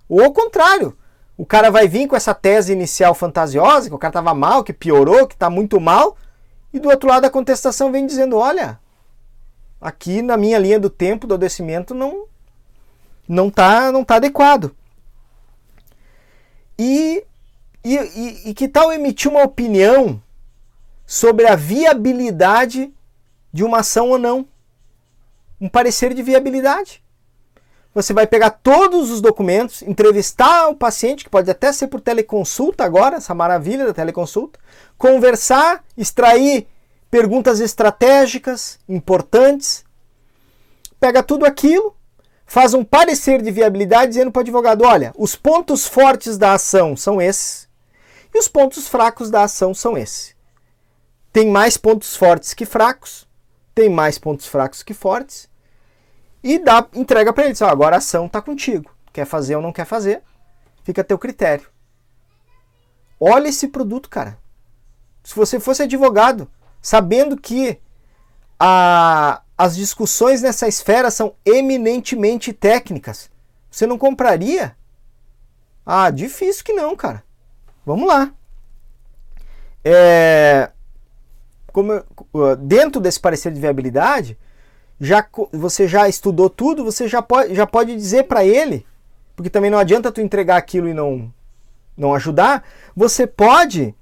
Ou 0.09 0.23
ao 0.23 0.33
contrário, 0.33 0.97
o 1.37 1.45
cara 1.45 1.69
vai 1.69 1.87
vir 1.87 2.07
com 2.07 2.15
essa 2.15 2.33
tese 2.33 2.73
inicial 2.73 3.13
fantasiosa, 3.13 3.87
que 3.87 3.93
o 3.93 3.99
cara 3.99 4.09
estava 4.09 4.33
mal, 4.33 4.63
que 4.63 4.73
piorou, 4.73 5.27
que 5.27 5.35
está 5.35 5.47
muito 5.47 5.79
mal, 5.79 6.17
e 6.73 6.79
do 6.79 6.89
outro 6.89 7.07
lado 7.07 7.23
a 7.25 7.29
contestação 7.29 7.91
vem 7.91 8.07
dizendo: 8.07 8.35
olha, 8.35 8.79
aqui 9.79 10.23
na 10.23 10.35
minha 10.35 10.57
linha 10.57 10.79
do 10.79 10.89
tempo 10.89 11.27
do 11.27 11.35
adoecimento 11.35 11.93
não, 11.93 12.25
não 13.27 13.49
está 13.49 13.91
não 13.91 14.03
tá 14.03 14.15
adequado. 14.15 14.75
E, 16.79 17.23
e, 17.85 17.95
e, 17.95 18.49
e 18.49 18.53
que 18.55 18.67
tal 18.67 18.91
emitir 18.91 19.29
uma 19.29 19.43
opinião 19.43 20.19
sobre 21.05 21.45
a 21.45 21.55
viabilidade 21.55 22.91
de 23.51 23.63
uma 23.63 23.79
ação 23.79 24.09
ou 24.09 24.17
não? 24.17 24.47
Um 25.59 25.67
parecer 25.67 26.13
de 26.13 26.23
viabilidade. 26.23 27.03
Você 27.93 28.13
vai 28.13 28.27
pegar 28.27 28.51
todos 28.51 29.09
os 29.09 29.19
documentos, 29.19 29.81
entrevistar 29.81 30.67
o 30.67 30.75
paciente, 30.75 31.23
que 31.23 31.29
pode 31.29 31.49
até 31.49 31.73
ser 31.73 31.87
por 31.87 31.99
teleconsulta 31.99 32.83
agora, 32.83 33.17
essa 33.17 33.33
maravilha 33.33 33.85
da 33.85 33.93
teleconsulta, 33.93 34.59
conversar, 34.97 35.83
extrair 35.97 36.67
perguntas 37.09 37.59
estratégicas 37.59 38.79
importantes, 38.87 39.83
pega 40.99 41.23
tudo 41.23 41.45
aquilo, 41.45 41.95
faz 42.45 42.73
um 42.73 42.83
parecer 42.83 43.41
de 43.41 43.51
viabilidade 43.51 44.09
dizendo 44.09 44.31
para 44.31 44.39
o 44.39 44.43
advogado: 44.43 44.83
olha, 44.83 45.13
os 45.17 45.35
pontos 45.35 45.87
fortes 45.87 46.37
da 46.37 46.53
ação 46.53 46.95
são 46.95 47.21
esses 47.21 47.67
e 48.33 48.39
os 48.39 48.47
pontos 48.47 48.87
fracos 48.87 49.29
da 49.29 49.43
ação 49.43 49.73
são 49.73 49.97
esses. 49.97 50.35
Tem 51.31 51.49
mais 51.49 51.77
pontos 51.77 52.15
fortes 52.15 52.53
que 52.53 52.65
fracos, 52.65 53.27
tem 53.79 53.87
mais 53.87 54.19
pontos 54.19 54.45
fracos 54.45 54.83
que 54.83 54.93
fortes 54.93 55.49
e 56.43 56.59
dá 56.59 56.85
entrega 56.93 57.31
para 57.31 57.45
ele: 57.45 57.53
diz, 57.53 57.61
agora 57.61 57.95
a 57.95 57.99
ação 57.99 58.25
está 58.25 58.41
contigo. 58.41 58.93
Quer 59.13 59.23
fazer 59.23 59.55
ou 59.55 59.61
não 59.61 59.71
quer 59.71 59.85
fazer? 59.85 60.21
Fica 60.83 60.99
a 60.99 61.03
teu 61.03 61.17
critério. 61.17 61.69
Olha 63.17 63.47
esse 63.47 63.69
produto, 63.69 64.09
cara. 64.09 64.37
Se 65.23 65.33
você 65.33 65.61
fosse 65.61 65.83
advogado, 65.83 66.51
sabendo 66.81 67.37
que 67.37 67.79
a, 68.59 69.43
as 69.57 69.77
discussões 69.77 70.41
nessa 70.41 70.67
esfera 70.67 71.09
são 71.09 71.35
eminentemente 71.45 72.51
técnicas. 72.51 73.31
Você 73.71 73.87
não 73.87 73.97
compraria? 73.97 74.75
Ah, 75.85 76.09
difícil 76.09 76.65
que 76.65 76.73
não, 76.73 76.97
cara. 76.97 77.23
Vamos 77.85 78.09
lá. 78.09 78.33
É, 79.85 80.69
como, 81.83 82.55
dentro 82.57 83.01
desse 83.01 83.19
parecer 83.19 83.51
de 83.51 83.59
viabilidade, 83.59 84.37
já, 84.99 85.25
você 85.51 85.87
já 85.87 86.09
estudou 86.09 86.49
tudo, 86.49 86.83
você 86.83 87.07
já 87.07 87.21
pode, 87.21 87.55
já 87.55 87.65
pode 87.65 87.95
dizer 87.95 88.23
para 88.23 88.43
ele, 88.43 88.85
porque 89.35 89.49
também 89.49 89.71
não 89.71 89.77
adianta 89.77 90.11
tu 90.11 90.19
entregar 90.19 90.57
aquilo 90.57 90.89
e 90.89 90.93
não, 90.93 91.33
não 91.97 92.13
ajudar, 92.13 92.63
você 92.95 93.25
pode 93.25 93.95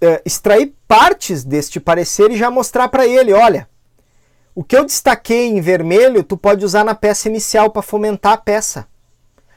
é, 0.00 0.20
extrair 0.24 0.74
partes 0.88 1.44
deste 1.44 1.78
parecer 1.78 2.30
e 2.30 2.36
já 2.36 2.50
mostrar 2.50 2.88
para 2.88 3.06
ele, 3.06 3.32
olha, 3.32 3.68
o 4.54 4.62
que 4.62 4.76
eu 4.76 4.84
destaquei 4.84 5.48
em 5.48 5.60
vermelho, 5.60 6.22
tu 6.22 6.36
pode 6.36 6.64
usar 6.64 6.84
na 6.84 6.94
peça 6.94 7.28
inicial 7.28 7.70
para 7.70 7.80
fomentar 7.80 8.32
a 8.32 8.36
peça. 8.36 8.86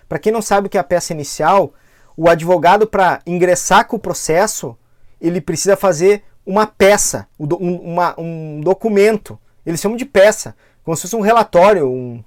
Para 0.08 0.20
quem 0.20 0.32
não 0.32 0.42
sabe 0.42 0.68
o 0.68 0.70
que 0.70 0.78
é 0.78 0.80
a 0.80 0.86
peça 0.86 1.12
inicial, 1.12 1.74
o 2.16 2.30
advogado 2.30 2.88
para 2.88 3.22
ingressar 3.26 3.88
com 3.88 3.98
o 3.98 4.00
processo, 4.00 4.78
ele 5.20 5.42
precisa 5.42 5.76
fazer 5.76 6.24
uma 6.46 6.68
peça, 6.68 7.28
um, 7.40 7.76
uma, 7.76 8.20
um 8.20 8.62
documento. 8.62 9.40
Eles 9.66 9.82
chamam 9.82 9.98
de 9.98 10.06
peça, 10.06 10.56
como 10.84 10.96
se 10.96 11.04
fosse 11.04 11.16
um 11.16 11.22
relatório, 11.22 11.88
um, 11.90 12.24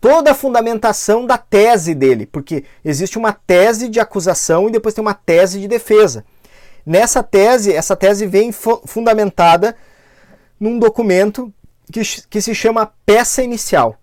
toda 0.00 0.30
a 0.30 0.34
fundamentação 0.34 1.26
da 1.26 1.36
tese 1.36 1.94
dele, 1.94 2.26
porque 2.26 2.64
existe 2.84 3.18
uma 3.18 3.32
tese 3.32 3.88
de 3.88 4.00
acusação 4.00 4.68
e 4.68 4.72
depois 4.72 4.94
tem 4.94 5.02
uma 5.02 5.14
tese 5.14 5.60
de 5.60 5.68
defesa. 5.68 6.24
Nessa 6.84 7.22
tese, 7.22 7.72
essa 7.72 7.94
tese 7.94 8.26
vem 8.26 8.50
fundamentada 8.52 9.76
num 10.58 10.78
documento 10.78 11.52
que, 11.92 12.00
que 12.28 12.40
se 12.40 12.54
chama 12.54 12.92
peça 13.04 13.42
inicial. 13.42 13.96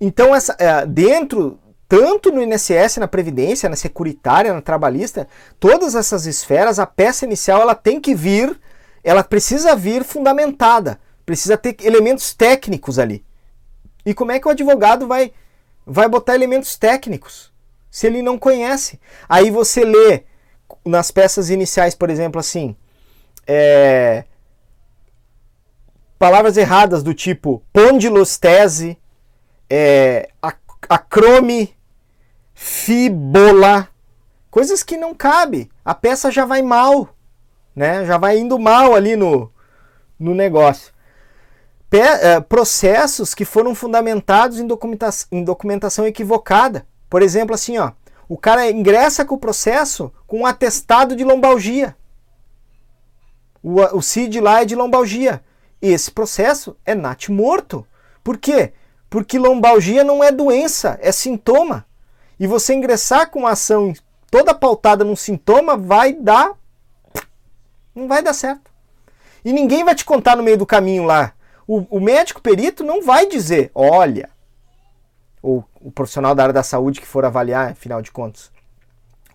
Então, 0.00 0.34
essa, 0.34 0.56
é, 0.58 0.84
dentro, 0.84 1.58
tanto 1.88 2.32
no 2.32 2.42
INSS, 2.42 2.96
na 2.98 3.06
Previdência, 3.06 3.68
na 3.68 3.76
Securitária, 3.76 4.52
na 4.52 4.60
Trabalhista, 4.60 5.28
todas 5.60 5.94
essas 5.94 6.26
esferas, 6.26 6.78
a 6.78 6.86
peça 6.86 7.24
inicial 7.24 7.62
ela 7.62 7.74
tem 7.74 8.00
que 8.00 8.14
vir, 8.14 8.58
ela 9.04 9.22
precisa 9.22 9.76
vir 9.76 10.02
fundamentada, 10.02 10.98
precisa 11.24 11.56
ter 11.56 11.76
elementos 11.82 12.34
técnicos 12.34 12.98
ali. 12.98 13.24
E 14.04 14.12
como 14.12 14.32
é 14.32 14.40
que 14.40 14.48
o 14.48 14.50
advogado 14.50 15.06
vai, 15.06 15.32
vai 15.84 16.08
botar 16.08 16.34
elementos 16.34 16.76
técnicos 16.76 17.52
se 17.90 18.06
ele 18.06 18.20
não 18.20 18.38
conhece? 18.38 19.00
Aí 19.28 19.50
você 19.50 19.84
lê 19.84 20.24
nas 20.84 21.10
peças 21.10 21.50
iniciais, 21.50 21.94
por 21.94 22.10
exemplo, 22.10 22.40
assim, 22.40 22.76
é, 23.46 24.24
palavras 26.18 26.56
erradas 26.56 27.02
do 27.02 27.14
tipo 27.14 27.62
pondilostese, 27.72 28.98
é, 29.70 30.28
acrome, 30.88 31.74
fibola, 32.54 33.88
coisas 34.50 34.82
que 34.82 34.96
não 34.96 35.14
cabe. 35.14 35.70
A 35.84 35.94
peça 35.94 36.30
já 36.30 36.44
vai 36.44 36.62
mal, 36.62 37.10
né? 37.74 38.04
Já 38.04 38.18
vai 38.18 38.38
indo 38.38 38.58
mal 38.58 38.94
ali 38.94 39.16
no, 39.16 39.52
no 40.18 40.34
negócio. 40.34 40.92
Pe 41.88 41.98
é, 41.98 42.40
processos 42.40 43.34
que 43.34 43.44
foram 43.44 43.74
fundamentados 43.74 44.58
em, 44.58 44.66
documenta 44.66 45.10
em 45.30 45.44
documentação 45.44 46.06
equivocada. 46.06 46.86
Por 47.08 47.22
exemplo, 47.22 47.54
assim, 47.54 47.78
ó, 47.78 47.92
o 48.28 48.36
cara 48.36 48.70
ingressa 48.70 49.24
com 49.24 49.36
o 49.36 49.38
processo 49.38 50.12
com 50.26 50.40
um 50.40 50.46
atestado 50.46 51.14
de 51.14 51.22
lombalgia. 51.22 51.96
O, 53.62 53.80
o 53.96 54.02
CID 54.02 54.40
lá 54.40 54.62
é 54.62 54.64
de 54.64 54.74
lombalgia. 54.74 55.42
Esse 55.80 56.10
processo 56.10 56.76
é 56.84 56.94
NAT 56.94 57.28
morto. 57.28 57.86
Por 58.24 58.38
quê? 58.38 58.72
Porque 59.08 59.38
lombalgia 59.38 60.02
não 60.02 60.22
é 60.22 60.32
doença, 60.32 60.98
é 61.00 61.12
sintoma. 61.12 61.86
E 62.38 62.46
você 62.46 62.74
ingressar 62.74 63.30
com 63.30 63.40
uma 63.40 63.50
ação 63.50 63.94
toda 64.30 64.54
pautada 64.54 65.04
num 65.04 65.16
sintoma 65.16 65.76
vai 65.76 66.12
dar. 66.12 66.52
Não 67.94 68.08
vai 68.08 68.22
dar 68.22 68.34
certo. 68.34 68.70
E 69.44 69.52
ninguém 69.52 69.84
vai 69.84 69.94
te 69.94 70.04
contar 70.04 70.36
no 70.36 70.42
meio 70.42 70.58
do 70.58 70.66
caminho 70.66 71.04
lá. 71.04 71.32
O, 71.66 71.86
o 71.96 72.00
médico 72.00 72.40
perito 72.40 72.84
não 72.84 73.02
vai 73.02 73.26
dizer, 73.26 73.70
olha, 73.74 74.28
ou 75.40 75.64
o 75.80 75.90
profissional 75.90 76.34
da 76.34 76.42
área 76.42 76.52
da 76.52 76.62
saúde 76.62 77.00
que 77.00 77.06
for 77.06 77.24
avaliar, 77.24 77.70
afinal 77.70 78.02
de 78.02 78.10
contas, 78.10 78.50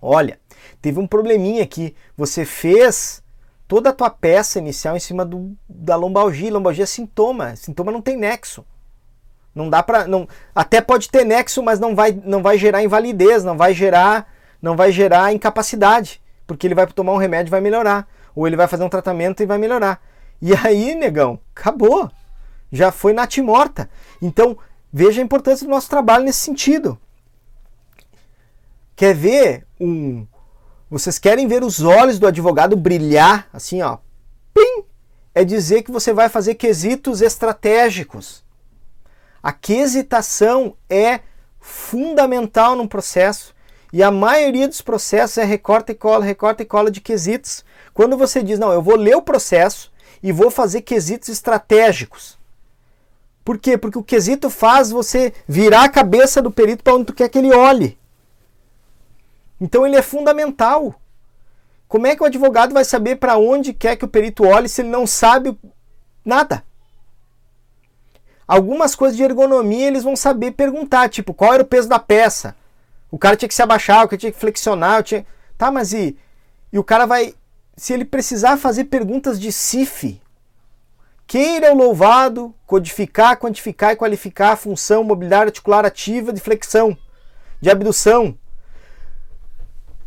olha, 0.01 0.39
teve 0.81 0.99
um 0.99 1.07
probleminha 1.07 1.63
aqui, 1.63 1.95
você 2.15 2.45
fez 2.45 3.23
toda 3.67 3.89
a 3.89 3.93
tua 3.93 4.09
peça 4.09 4.59
inicial 4.59 4.97
em 4.97 4.99
cima 4.99 5.23
do, 5.25 5.55
da 5.67 5.95
lombalgia. 5.95 6.51
Lombalgia 6.51 6.83
é 6.83 6.87
sintoma, 6.87 7.55
sintoma 7.55 7.91
não 7.91 8.01
tem 8.01 8.17
nexo. 8.17 8.65
Não 9.53 9.69
dá 9.69 9.83
para 9.83 10.07
não 10.07 10.27
até 10.55 10.79
pode 10.79 11.09
ter 11.09 11.25
nexo, 11.25 11.61
mas 11.61 11.79
não 11.79 11.95
vai 11.95 12.19
não 12.23 12.41
vai 12.41 12.57
gerar 12.57 12.83
invalidez, 12.83 13.43
não 13.43 13.57
vai 13.57 13.73
gerar 13.73 14.27
não 14.61 14.75
vai 14.75 14.91
gerar 14.91 15.33
incapacidade, 15.33 16.21
porque 16.45 16.67
ele 16.67 16.75
vai 16.75 16.85
tomar 16.87 17.13
um 17.13 17.17
remédio 17.17 17.49
e 17.49 17.51
vai 17.51 17.61
melhorar, 17.61 18.07
ou 18.35 18.45
ele 18.45 18.55
vai 18.55 18.67
fazer 18.67 18.83
um 18.83 18.89
tratamento 18.89 19.41
e 19.41 19.45
vai 19.45 19.57
melhorar. 19.57 19.99
E 20.39 20.53
aí, 20.53 20.93
negão, 20.93 21.39
acabou. 21.55 22.09
Já 22.71 22.91
foi 22.91 23.11
natimorta. 23.11 23.89
Então, 24.21 24.55
veja 24.93 25.19
a 25.19 25.23
importância 25.23 25.65
do 25.65 25.71
nosso 25.71 25.89
trabalho 25.89 26.23
nesse 26.23 26.39
sentido. 26.39 26.97
Quer 28.95 29.15
ver 29.15 29.65
um 29.79 30.27
vocês 30.89 31.17
querem 31.17 31.47
ver 31.47 31.63
os 31.63 31.81
olhos 31.81 32.19
do 32.19 32.27
advogado 32.27 32.75
brilhar, 32.75 33.47
assim, 33.51 33.81
ó. 33.81 33.97
Pim! 34.53 34.83
é 35.33 35.43
dizer 35.43 35.83
que 35.83 35.91
você 35.91 36.13
vai 36.13 36.29
fazer 36.29 36.55
quesitos 36.55 37.21
estratégicos. 37.21 38.43
A 39.41 39.51
quesitação 39.51 40.75
é 40.89 41.21
fundamental 41.59 42.75
num 42.75 42.87
processo 42.87 43.55
e 43.93 44.01
a 44.01 44.11
maioria 44.11 44.67
dos 44.67 44.81
processos 44.81 45.37
é 45.37 45.43
recorta 45.43 45.91
e 45.91 45.95
cola, 45.95 46.23
recorta 46.23 46.63
e 46.63 46.65
cola 46.65 46.89
de 46.91 47.01
quesitos. 47.01 47.65
Quando 47.93 48.17
você 48.17 48.41
diz, 48.41 48.57
não, 48.57 48.71
eu 48.71 48.81
vou 48.81 48.95
ler 48.95 49.15
o 49.15 49.21
processo 49.21 49.91
e 50.23 50.31
vou 50.31 50.49
fazer 50.49 50.81
quesitos 50.81 51.29
estratégicos. 51.29 52.39
Por 53.43 53.57
quê? 53.57 53.77
Porque 53.77 53.97
o 53.97 54.03
quesito 54.03 54.49
faz 54.49 54.91
você 54.91 55.33
virar 55.47 55.85
a 55.85 55.89
cabeça 55.89 56.41
do 56.41 56.51
perito 56.51 56.83
para 56.83 56.93
onde 56.93 57.05
tu 57.05 57.13
quer 57.13 57.27
que 57.27 57.39
ele 57.39 57.53
olhe. 57.53 57.97
Então 59.59 59.85
ele 59.85 59.95
é 59.95 60.01
fundamental. 60.01 60.95
Como 61.87 62.07
é 62.07 62.15
que 62.15 62.23
o 62.23 62.25
advogado 62.25 62.73
vai 62.73 62.85
saber 62.85 63.17
para 63.17 63.37
onde 63.37 63.73
quer 63.73 63.95
que 63.95 64.05
o 64.05 64.07
perito 64.07 64.45
olhe 64.45 64.69
se 64.69 64.81
ele 64.81 64.89
não 64.89 65.05
sabe 65.05 65.57
nada? 66.23 66.63
Algumas 68.51 68.95
coisas 68.95 69.15
de 69.15 69.23
ergonomia 69.23 69.87
eles 69.87 70.03
vão 70.03 70.13
saber 70.13 70.51
perguntar, 70.51 71.07
tipo, 71.07 71.33
qual 71.33 71.53
era 71.53 71.63
o 71.63 71.65
peso 71.65 71.87
da 71.87 71.97
peça? 71.97 72.53
O 73.09 73.17
cara 73.17 73.37
tinha 73.37 73.47
que 73.47 73.55
se 73.55 73.61
abaixar, 73.61 74.03
o 74.03 74.09
cara 74.09 74.17
tinha 74.17 74.31
que 74.33 74.37
flexionar, 74.37 75.03
tinha... 75.03 75.25
tá, 75.57 75.71
mas 75.71 75.93
e, 75.93 76.17
e 76.69 76.77
o 76.77 76.83
cara 76.83 77.05
vai, 77.05 77.33
se 77.77 77.93
ele 77.93 78.03
precisar 78.03 78.57
fazer 78.57 78.83
perguntas 78.83 79.39
de 79.39 79.53
CIF, 79.53 80.21
queira 81.25 81.71
o 81.71 81.77
louvado 81.77 82.53
codificar, 82.67 83.37
quantificar 83.37 83.93
e 83.93 83.95
qualificar 83.95 84.51
a 84.51 84.57
função 84.57 85.01
mobiliária 85.01 85.47
articular 85.47 85.85
ativa 85.85 86.33
de 86.33 86.41
flexão, 86.41 86.97
de 87.61 87.69
abdução, 87.69 88.37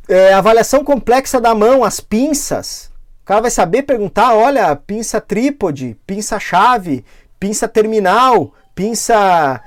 é, 0.07 0.34
avaliação 0.34 0.84
complexa 0.84 1.40
da 1.40 1.55
mão, 1.55 1.82
as 1.82 1.99
pinças. 1.99 2.92
O 3.22 3.24
cara 3.24 3.40
vai 3.40 3.51
saber 3.51 3.84
perguntar, 3.84 4.34
olha, 4.34 4.76
pinça 4.76 5.18
trípode, 5.18 5.97
pinça 6.07 6.38
chave, 6.38 7.03
pinça 7.39 7.68
terminal, 7.68 8.53
pinça 8.74 9.62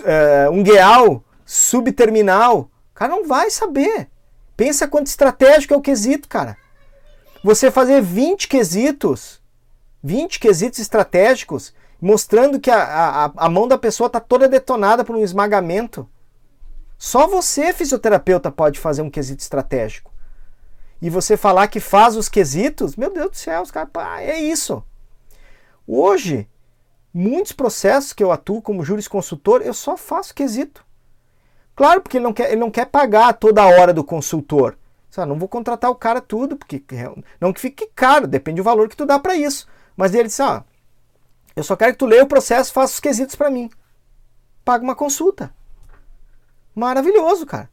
uh, 0.00 0.50
ungueal, 0.52 1.24
subterminal. 1.44 2.70
O 2.90 2.94
cara 2.94 3.12
não 3.14 3.26
vai 3.26 3.50
saber. 3.50 4.08
Pensa 4.56 4.86
quanto 4.86 5.06
estratégico 5.06 5.74
é 5.74 5.76
o 5.76 5.82
quesito, 5.82 6.28
cara. 6.28 6.56
Você 7.42 7.70
fazer 7.70 8.00
20 8.00 8.46
quesitos, 8.46 9.40
20 10.02 10.38
quesitos 10.38 10.78
estratégicos, 10.78 11.74
mostrando 12.00 12.60
que 12.60 12.70
a, 12.70 12.82
a, 12.82 13.32
a 13.36 13.48
mão 13.48 13.66
da 13.66 13.78
pessoa 13.78 14.06
está 14.06 14.20
toda 14.20 14.48
detonada 14.48 15.04
por 15.04 15.16
um 15.16 15.22
esmagamento. 15.22 16.08
Só 16.98 17.26
você, 17.26 17.72
fisioterapeuta, 17.72 18.50
pode 18.50 18.78
fazer 18.78 19.02
um 19.02 19.10
quesito 19.10 19.40
estratégico. 19.40 20.12
E 21.00 21.10
você 21.10 21.36
falar 21.36 21.66
que 21.66 21.80
faz 21.80 22.16
os 22.16 22.28
quesitos, 22.28 22.94
meu 22.94 23.12
Deus 23.12 23.30
do 23.30 23.36
céu, 23.36 23.62
os 23.62 23.72
caras, 23.72 23.90
é 24.20 24.38
isso. 24.38 24.84
Hoje, 25.84 26.48
muitos 27.12 27.52
processos 27.52 28.12
que 28.12 28.22
eu 28.22 28.32
atuo 28.32 28.62
como 28.62 28.84
jurisconsultor, 28.84 29.62
eu 29.62 29.74
só 29.74 29.96
faço 29.96 30.34
quesito. 30.34 30.84
Claro, 31.74 32.00
porque 32.00 32.18
ele 32.18 32.24
não 32.24 32.32
quer, 32.32 32.50
ele 32.50 32.60
não 32.60 32.70
quer 32.70 32.86
pagar 32.86 33.32
toda 33.34 33.62
a 33.62 33.66
hora 33.66 33.92
do 33.92 34.04
consultor. 34.04 34.76
Sabe, 35.10 35.28
não 35.28 35.38
vou 35.38 35.48
contratar 35.48 35.90
o 35.90 35.94
cara 35.94 36.20
tudo, 36.20 36.56
porque 36.56 36.82
não 37.40 37.52
que 37.52 37.60
fique 37.60 37.86
caro, 37.94 38.26
depende 38.26 38.60
do 38.60 38.64
valor 38.64 38.88
que 38.88 38.96
tu 38.96 39.04
dá 39.04 39.18
para 39.18 39.34
isso. 39.34 39.66
Mas 39.96 40.14
ele 40.14 40.28
disse, 40.28 40.42
ó, 40.42 40.62
eu 41.54 41.62
só 41.62 41.76
quero 41.76 41.92
que 41.92 41.98
tu 41.98 42.06
leia 42.06 42.22
o 42.22 42.28
processo 42.28 42.72
faça 42.72 42.94
os 42.94 43.00
quesitos 43.00 43.34
para 43.34 43.50
mim. 43.50 43.70
Paga 44.64 44.82
uma 44.82 44.94
consulta. 44.94 45.52
Maravilhoso, 46.74 47.44
cara. 47.44 47.68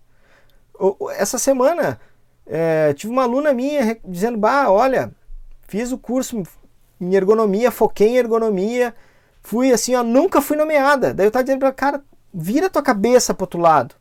Essa 1.11 1.37
semana 1.37 1.99
é, 2.45 2.93
tive 2.93 3.11
uma 3.11 3.23
aluna 3.23 3.53
minha 3.53 3.99
dizendo: 4.03 4.37
Bah, 4.37 4.69
olha, 4.69 5.13
fiz 5.67 5.91
o 5.91 5.97
curso 5.97 6.43
em 6.99 7.15
ergonomia, 7.15 7.71
foquei 7.71 8.09
em 8.09 8.17
ergonomia, 8.17 8.93
fui 9.41 9.71
assim, 9.71 9.95
ó, 9.95 10.03
nunca 10.03 10.41
fui 10.41 10.57
nomeada. 10.57 11.13
Daí 11.13 11.27
eu 11.27 11.31
tava 11.31 11.43
dizendo 11.43 11.59
pra 11.59 11.71
cara, 11.71 12.03
vira 12.33 12.69
tua 12.69 12.81
cabeça 12.81 13.33
pro 13.33 13.43
outro 13.43 13.59
lado. 13.59 13.95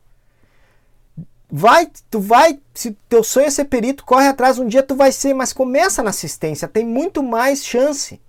Vai, 1.50 1.90
tu 2.10 2.20
vai, 2.20 2.60
se 2.74 2.96
teu 3.08 3.24
sonho 3.24 3.46
é 3.46 3.50
ser 3.50 3.64
perito, 3.64 4.04
corre 4.04 4.26
atrás, 4.26 4.58
um 4.58 4.66
dia 4.66 4.82
tu 4.82 4.94
vai 4.94 5.10
ser, 5.10 5.32
mas 5.32 5.52
começa 5.52 6.02
na 6.02 6.10
assistência, 6.10 6.68
tem 6.68 6.84
muito 6.84 7.22
mais 7.22 7.64
chance. 7.64 8.20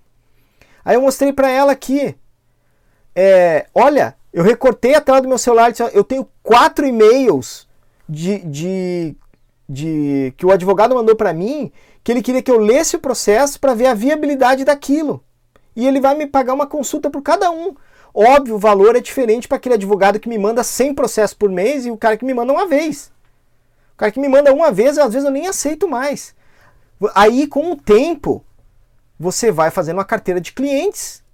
Aí 0.82 0.96
eu 0.96 1.02
mostrei 1.02 1.30
para 1.30 1.50
ela 1.50 1.72
aqui, 1.72 2.16
é, 3.14 3.66
olha, 3.74 4.16
eu 4.32 4.42
recortei 4.42 4.94
a 4.94 5.02
tela 5.02 5.20
do 5.20 5.28
meu 5.28 5.36
celular, 5.36 5.70
eu 5.92 6.02
tenho 6.02 6.26
quatro 6.42 6.86
e-mails 6.86 7.68
de, 8.08 8.38
de, 8.38 9.16
de 9.68 10.32
que 10.38 10.46
o 10.46 10.50
advogado 10.50 10.94
mandou 10.94 11.14
para 11.14 11.34
mim, 11.34 11.70
que 12.02 12.10
ele 12.10 12.22
queria 12.22 12.42
que 12.42 12.50
eu 12.50 12.58
lesse 12.58 12.96
o 12.96 13.00
processo 13.00 13.60
para 13.60 13.74
ver 13.74 13.86
a 13.86 13.94
viabilidade 13.94 14.64
daquilo. 14.64 15.22
E 15.80 15.86
ele 15.86 15.98
vai 15.98 16.14
me 16.14 16.26
pagar 16.26 16.52
uma 16.52 16.66
consulta 16.66 17.08
por 17.08 17.22
cada 17.22 17.50
um. 17.50 17.74
Óbvio, 18.12 18.56
o 18.56 18.58
valor 18.58 18.96
é 18.96 19.00
diferente 19.00 19.48
para 19.48 19.56
aquele 19.56 19.76
advogado 19.76 20.20
que 20.20 20.28
me 20.28 20.36
manda 20.36 20.62
100 20.62 20.92
processos 20.92 21.32
por 21.32 21.48
mês 21.48 21.86
e 21.86 21.90
o 21.90 21.96
cara 21.96 22.18
que 22.18 22.24
me 22.26 22.34
manda 22.34 22.52
uma 22.52 22.66
vez. 22.66 23.10
O 23.94 23.96
cara 23.96 24.12
que 24.12 24.20
me 24.20 24.28
manda 24.28 24.52
uma 24.52 24.70
vez, 24.70 24.98
às 24.98 25.10
vezes 25.10 25.24
eu 25.24 25.32
nem 25.32 25.46
aceito 25.46 25.88
mais. 25.88 26.34
Aí, 27.14 27.46
com 27.46 27.72
o 27.72 27.76
tempo, 27.76 28.44
você 29.18 29.50
vai 29.50 29.70
fazendo 29.70 29.96
uma 29.96 30.04
carteira 30.04 30.38
de 30.38 30.52
clientes, 30.52 31.24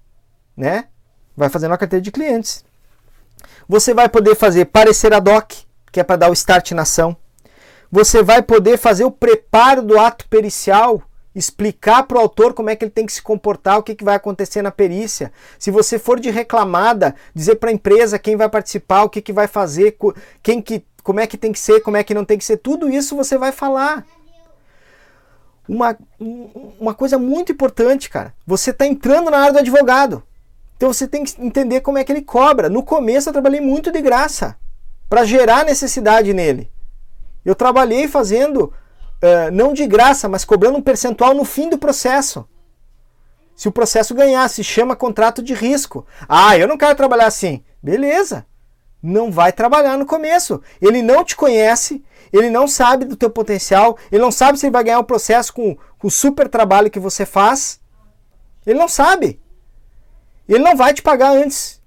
né? 0.57 0.85
Vai 1.37 1.49
fazendo 1.49 1.73
uma 1.73 1.79
carteira 1.79 2.01
de 2.01 2.13
clientes. 2.13 2.65
Você 3.69 3.93
vai 3.93 4.09
poder 4.09 4.37
fazer 4.37 4.67
parecer 4.67 5.13
ad 5.13 5.29
hoc, 5.29 5.55
que 5.91 5.99
é 5.99 6.05
para 6.05 6.19
dar 6.19 6.31
o 6.31 6.35
start 6.35 6.71
na 6.71 6.83
ação. 6.83 7.17
Você 7.91 8.23
vai 8.23 8.43
poder 8.43 8.79
fazer 8.79 9.03
o 9.03 9.11
preparo 9.11 9.83
do 9.83 9.99
ato 9.99 10.29
pericial, 10.29 11.03
explicar 11.37 12.05
para 12.05 12.17
o 12.17 12.21
autor 12.21 12.55
como 12.55 12.71
é 12.71 12.75
que 12.75 12.83
ele 12.85 12.91
tem 12.91 13.05
que 13.05 13.13
se 13.13 13.21
comportar, 13.21 13.79
o 13.79 13.83
que, 13.83 13.95
que 13.95 14.03
vai 14.03 14.17
acontecer 14.17 14.63
na 14.63 14.71
perícia. 14.71 15.31
Se 15.59 15.71
você 15.71 15.99
for 15.99 16.19
de 16.19 16.31
reclamada, 16.31 17.15
dizer 17.35 17.57
para 17.57 17.69
a 17.69 17.73
empresa 17.73 18.19
quem 18.19 18.37
vai 18.37 18.49
participar, 18.49 19.05
o 19.05 19.11
que, 19.11 19.21
que 19.21 19.35
vai 19.35 19.47
fazer, 19.47 19.99
quem 20.43 20.63
que, 20.63 20.83
como 21.03 21.21
é 21.21 21.27
que 21.27 21.37
tem 21.37 21.53
que 21.53 21.59
ser, 21.59 21.81
como 21.81 21.99
é 21.99 22.03
que 22.03 22.15
não 22.15 22.25
tem 22.25 22.39
que 22.39 22.45
ser, 22.45 22.57
tudo 22.57 22.89
isso 22.89 23.15
você 23.15 23.37
vai 23.37 23.53
falar. 23.53 24.07
Uma, 25.69 25.99
uma 26.81 26.95
coisa 26.95 27.19
muito 27.19 27.53
importante, 27.53 28.09
cara. 28.09 28.33
Você 28.47 28.71
está 28.71 28.87
entrando 28.87 29.31
na 29.31 29.39
área 29.39 29.53
do 29.53 29.59
advogado. 29.59 30.23
Então 30.77 30.93
você 30.93 31.07
tem 31.07 31.25
que 31.25 31.41
entender 31.43 31.81
como 31.83 31.99
é 31.99 32.05
que 32.05 32.13
ele 32.13 32.23
cobra. 32.23 32.71
No 32.71 32.83
começo 32.83 33.29
eu 33.29 33.33
trabalhei 33.33 33.61
muito 33.61 33.93
de 33.93 34.01
graça 34.01 34.57
para 35.09 35.25
gerar 35.25 35.65
necessidade 35.65 36.33
nele. 36.33 36.71
Eu 37.45 37.55
trabalhei 37.55 38.09
fazendo, 38.09 38.73
uh, 39.23 39.51
não 39.53 39.73
de 39.73 39.87
graça, 39.87 40.29
mas 40.29 40.45
cobrando 40.45 40.79
um 40.79 40.83
percentual 40.83 41.35
no 41.35 41.45
fim 41.45 41.69
do 41.69 41.79
processo. 41.79 42.49
Se 43.55 43.69
o 43.69 43.73
processo 43.73 44.15
ganhasse, 44.15 44.63
chama 44.63 44.95
contrato 44.95 45.43
de 45.43 45.55
risco. 45.55 46.07
Ah, 46.29 46.59
eu 46.59 46.69
não 46.69 46.77
quero 46.77 46.95
trabalhar 46.95 47.27
assim. 47.27 47.65
Beleza. 47.83 48.47
Não 49.03 49.31
vai 49.31 49.51
trabalhar 49.53 49.97
no 49.97 50.05
começo. 50.05 50.61
Ele 50.81 51.01
não 51.01 51.25
te 51.25 51.35
conhece, 51.35 52.05
ele 52.33 52.51
não 52.51 52.69
sabe 52.69 53.07
do 53.07 53.17
teu 53.17 53.31
potencial, 53.31 53.97
ele 54.13 54.21
não 54.21 54.31
sabe 54.31 54.59
se 54.59 54.67
ele 54.67 54.73
vai 54.73 54.85
ganhar 54.85 54.99
o 54.99 55.03
um 55.03 55.05
processo 55.05 55.55
com, 55.55 55.77
com 55.99 56.09
o 56.09 56.11
super 56.11 56.49
trabalho 56.49 56.91
que 56.91 57.01
você 57.01 57.25
faz. 57.25 57.81
Ele 58.67 58.79
não 58.79 58.89
sabe. 58.89 59.41
Ele 60.49 60.63
não 60.63 60.77
vai 60.77 60.93
te 60.93 61.03
pagar 61.03 61.31
antes. 61.31 61.81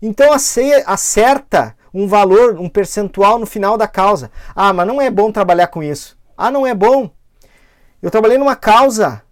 Então 0.00 0.32
acerta 0.32 1.76
um 1.92 2.08
valor, 2.08 2.58
um 2.58 2.68
percentual 2.68 3.38
no 3.38 3.46
final 3.46 3.76
da 3.76 3.86
causa. 3.86 4.30
Ah, 4.54 4.72
mas 4.72 4.86
não 4.86 5.00
é 5.00 5.10
bom 5.10 5.30
trabalhar 5.30 5.66
com 5.66 5.82
isso. 5.82 6.16
Ah, 6.36 6.50
não 6.50 6.66
é 6.66 6.74
bom. 6.74 7.10
Eu 8.00 8.10
trabalhei 8.10 8.38
numa 8.38 8.56
causa. 8.56 9.22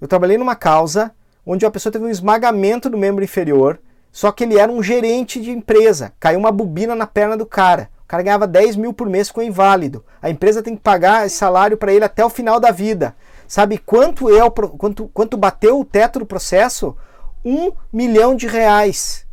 Eu 0.00 0.08
trabalhei 0.08 0.38
numa 0.38 0.56
causa 0.56 1.14
onde 1.44 1.66
a 1.66 1.70
pessoa 1.70 1.92
teve 1.92 2.04
um 2.04 2.08
esmagamento 2.08 2.88
do 2.88 2.96
membro 2.96 3.24
inferior, 3.24 3.80
só 4.12 4.30
que 4.30 4.44
ele 4.44 4.58
era 4.58 4.70
um 4.70 4.82
gerente 4.82 5.40
de 5.40 5.50
empresa. 5.50 6.12
Caiu 6.20 6.38
uma 6.38 6.52
bobina 6.52 6.94
na 6.94 7.06
perna 7.06 7.36
do 7.36 7.44
cara. 7.44 7.90
O 8.04 8.06
cara 8.06 8.22
ganhava 8.22 8.46
10 8.46 8.76
mil 8.76 8.92
por 8.92 9.08
mês 9.08 9.30
com 9.30 9.42
inválido. 9.42 10.04
A 10.20 10.30
empresa 10.30 10.62
tem 10.62 10.76
que 10.76 10.82
pagar 10.82 11.26
esse 11.26 11.36
salário 11.36 11.76
para 11.76 11.92
ele 11.92 12.04
até 12.04 12.24
o 12.24 12.30
final 12.30 12.60
da 12.60 12.70
vida. 12.70 13.16
Sabe 13.48 13.78
quanto 13.78 14.30
é 14.30 14.44
o, 14.44 14.50
quanto, 14.50 15.08
quanto 15.08 15.36
bateu 15.36 15.80
o 15.80 15.84
teto 15.84 16.18
do 16.18 16.26
processo? 16.26 16.96
um 17.44 17.72
milhão 17.92 18.34
de 18.34 18.46
reais. 18.46 19.26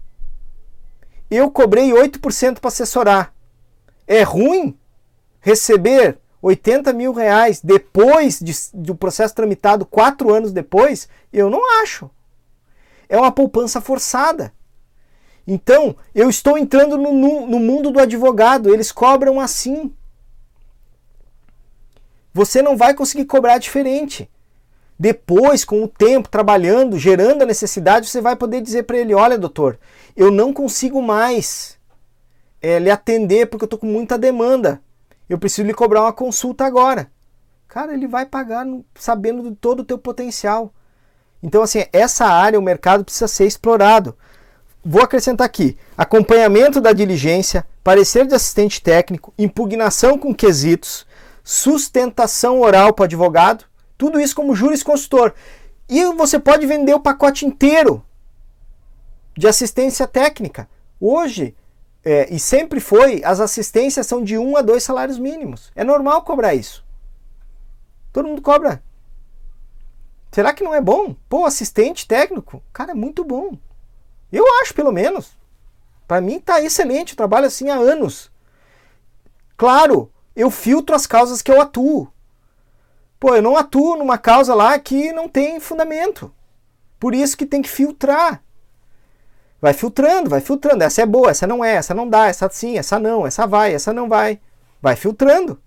Eu 1.30 1.52
cobrei 1.52 1.92
8% 1.92 2.60
para 2.60 2.68
assessorar. 2.68 3.34
É 4.08 4.24
ruim 4.24 4.78
receber 5.40 6.18
80 6.42 6.94
mil 6.94 7.12
reais 7.12 7.62
depois 7.62 8.40
de, 8.40 8.54
do 8.74 8.96
processo 8.96 9.36
tramitado 9.36 9.86
quatro 9.86 10.34
anos 10.34 10.52
depois? 10.52 11.08
Eu 11.32 11.50
não 11.50 11.82
acho. 11.82 12.10
É 13.08 13.18
uma 13.18 13.32
poupança 13.32 13.82
forçada. 13.82 14.54
Então, 15.46 15.96
eu 16.14 16.30
estou 16.30 16.58
entrando 16.58 16.98
no, 16.98 17.12
no, 17.12 17.48
no 17.48 17.60
mundo 17.60 17.90
do 17.92 18.00
advogado, 18.00 18.72
eles 18.72 18.92
cobram 18.92 19.40
assim. 19.40 19.92
Você 22.34 22.62
não 22.62 22.78
vai 22.78 22.94
conseguir 22.94 23.26
cobrar 23.26 23.58
diferente. 23.58 24.30
Depois, 24.98 25.66
com 25.66 25.84
o 25.84 25.88
tempo, 25.88 26.30
trabalhando, 26.30 27.00
gerando 27.00 27.42
a 27.42 27.46
necessidade, 27.46 28.08
você 28.08 28.22
vai 28.22 28.36
poder 28.36 28.62
dizer 28.62 28.84
para 28.84 28.98
ele: 28.98 29.16
olha, 29.16 29.38
doutor, 29.38 29.80
eu 30.16 30.30
não 30.30 30.54
consigo 30.54 31.02
mais 31.02 31.80
é, 32.62 32.78
lhe 32.78 32.92
atender 32.92 33.48
porque 33.48 33.64
eu 33.64 33.68
estou 33.68 33.80
com 33.80 33.88
muita 33.88 34.18
demanda. 34.18 34.82
Eu 35.30 35.38
preciso 35.38 35.68
lhe 35.68 35.74
cobrar 35.74 36.02
uma 36.02 36.14
consulta 36.14 36.66
agora. 36.66 37.12
Cara, 37.68 37.94
ele 37.94 38.08
vai 38.08 38.26
pagar 38.26 38.66
sabendo 38.96 39.44
de 39.48 39.56
todo 39.56 39.82
o 39.82 39.86
teu 39.86 39.98
potencial. 39.98 40.74
Então, 41.42 41.62
assim, 41.62 41.86
essa 41.94 42.26
área, 42.26 42.60
o 42.60 42.64
mercado 42.64 43.06
precisa 43.06 43.28
ser 43.28 43.46
explorado. 43.46 44.18
Vou 44.84 45.04
acrescentar 45.04 45.46
aqui: 45.46 45.78
acompanhamento 45.96 46.82
da 46.82 46.92
diligência, 46.92 47.66
parecer 47.84 48.26
de 48.26 48.34
assistente 48.34 48.82
técnico, 48.82 49.34
impugnação 49.38 50.18
com 50.18 50.34
quesitos, 50.34 51.06
sustentação 51.44 52.60
oral 52.60 52.92
para 52.92 53.04
o 53.04 53.06
advogado, 53.06 53.66
tudo 53.98 54.20
isso 54.20 54.36
como 54.36 54.56
jurisconsultor. 54.56 55.34
E 55.88 56.04
você 56.14 56.40
pode 56.40 56.66
vender 56.66 56.94
o 56.94 57.00
pacote 57.00 57.46
inteiro 57.46 58.04
de 59.38 59.48
assistência 59.48 60.08
técnica. 60.08 60.68
Hoje, 61.00 61.56
é, 62.04 62.34
e 62.34 62.40
sempre 62.40 62.80
foi, 62.80 63.22
as 63.24 63.40
assistências 63.40 64.08
são 64.08 64.24
de 64.24 64.38
um 64.38 64.56
a 64.56 64.62
dois 64.62 64.84
salários 64.84 65.20
mínimos. 65.20 65.72
É 65.76 65.84
normal 65.84 66.22
cobrar 66.24 66.54
isso. 66.56 66.86
Todo 68.12 68.28
mundo 68.28 68.42
cobra. 68.42 68.82
Será 70.32 70.54
que 70.54 70.64
não 70.64 70.74
é 70.74 70.82
bom? 70.82 71.16
Pô, 71.28 71.46
assistente 71.46 72.08
técnico, 72.08 72.64
cara, 72.72 72.92
é 72.92 72.96
muito 72.96 73.24
bom. 73.24 73.58
Eu 74.32 74.46
acho, 74.62 74.74
pelo 74.74 74.92
menos. 74.92 75.38
Para 76.08 76.22
mim 76.22 76.40
tá 76.40 76.62
excelente, 76.62 77.12
eu 77.12 77.18
trabalho 77.18 77.48
assim 77.48 77.70
há 77.70 77.76
anos. 77.76 78.32
Claro, 79.58 80.12
eu 80.36 80.50
filtro 80.50 80.96
as 80.96 81.06
causas 81.06 81.42
que 81.42 81.52
eu 81.52 81.62
atuo. 81.62 82.12
Pô, 83.20 83.36
eu 83.36 83.42
não 83.42 83.58
atuo 83.58 83.98
numa 83.98 84.18
causa 84.18 84.56
lá 84.56 84.80
que 84.80 85.12
não 85.12 85.28
tem 85.28 85.60
fundamento. 85.60 86.34
Por 87.00 87.14
isso 87.14 87.38
que 87.38 87.46
tem 87.46 87.62
que 87.62 87.70
filtrar. 87.70 88.42
Vai 89.62 89.74
filtrando, 89.74 90.30
vai 90.30 90.42
filtrando. 90.42 90.84
Essa 90.84 91.02
é 91.02 91.06
boa, 91.06 91.32
essa 91.32 91.46
não 91.46 91.64
é, 91.64 91.76
essa 91.76 91.94
não 91.94 92.08
dá, 92.08 92.28
essa 92.28 92.50
sim, 92.50 92.78
essa 92.78 92.98
não, 92.98 93.28
essa 93.28 93.46
vai, 93.46 93.74
essa 93.74 93.94
não 93.94 94.08
vai. 94.08 94.40
Vai 94.82 94.96
filtrando. 94.96 95.62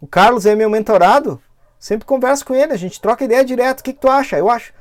O 0.00 0.06
Carlos 0.06 0.46
é 0.46 0.54
meu 0.54 0.70
mentorado. 0.70 1.40
Sempre 1.78 2.06
converso 2.06 2.44
com 2.44 2.54
ele, 2.54 2.72
a 2.72 2.76
gente 2.76 3.00
troca 3.00 3.24
ideia 3.24 3.44
direto. 3.44 3.80
O 3.80 3.82
que, 3.82 3.92
que 3.92 4.00
tu 4.00 4.08
acha? 4.08 4.38
Eu 4.38 4.50
acho. 4.50 4.72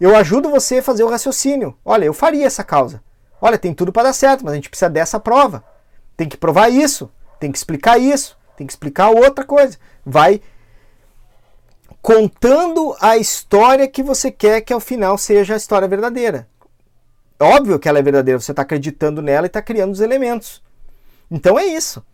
Eu 0.00 0.16
ajudo 0.16 0.50
você 0.50 0.78
a 0.78 0.82
fazer 0.82 1.04
o 1.04 1.08
raciocínio. 1.08 1.76
Olha, 1.84 2.04
eu 2.04 2.14
faria 2.14 2.46
essa 2.46 2.64
causa. 2.64 3.02
Olha, 3.40 3.58
tem 3.58 3.74
tudo 3.74 3.92
para 3.92 4.04
dar 4.04 4.12
certo, 4.12 4.44
mas 4.44 4.52
a 4.52 4.56
gente 4.56 4.70
precisa 4.70 4.90
dessa 4.90 5.20
prova. 5.20 5.62
Tem 6.16 6.28
que 6.28 6.36
provar 6.36 6.70
isso, 6.70 7.10
tem 7.38 7.52
que 7.52 7.58
explicar 7.58 7.98
isso, 7.98 8.38
tem 8.56 8.66
que 8.66 8.72
explicar 8.72 9.10
outra 9.10 9.44
coisa. 9.44 9.76
Vai 10.04 10.40
contando 12.00 12.96
a 13.00 13.16
história 13.16 13.88
que 13.88 14.02
você 14.02 14.30
quer 14.30 14.62
que 14.62 14.72
ao 14.72 14.80
final 14.80 15.18
seja 15.18 15.54
a 15.54 15.56
história 15.56 15.88
verdadeira. 15.88 16.48
Óbvio 17.38 17.78
que 17.78 17.88
ela 17.88 17.98
é 17.98 18.02
verdadeira, 18.02 18.40
você 18.40 18.50
está 18.50 18.62
acreditando 18.62 19.20
nela 19.20 19.46
e 19.46 19.48
está 19.48 19.60
criando 19.60 19.92
os 19.92 20.00
elementos. 20.00 20.62
Então 21.30 21.58
é 21.58 21.66
isso. 21.66 22.04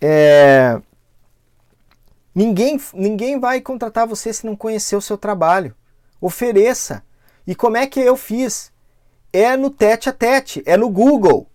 É... 0.00 0.80
Ninguém, 2.34 2.80
ninguém 2.92 3.40
vai 3.40 3.60
contratar 3.60 4.06
você 4.06 4.32
se 4.32 4.44
não 4.44 4.56
conhecer 4.56 4.96
o 4.96 5.00
seu 5.00 5.16
trabalho. 5.16 5.74
Ofereça. 6.20 7.02
E 7.46 7.54
como 7.54 7.76
é 7.76 7.86
que 7.86 8.00
eu 8.00 8.16
fiz? 8.16 8.72
É 9.32 9.56
no 9.56 9.70
tete 9.70 10.08
a 10.08 10.12
tete, 10.12 10.62
é 10.66 10.76
no 10.76 10.90
Google. 10.90 11.46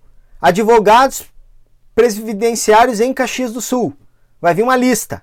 Advogados 0.41 1.29
previdenciários 1.93 2.99
em 2.99 3.13
Caxias 3.13 3.51
do 3.51 3.61
Sul. 3.61 3.93
Vai 4.39 4.53
vir 4.53 4.63
uma 4.63 4.75
lista. 4.75 5.21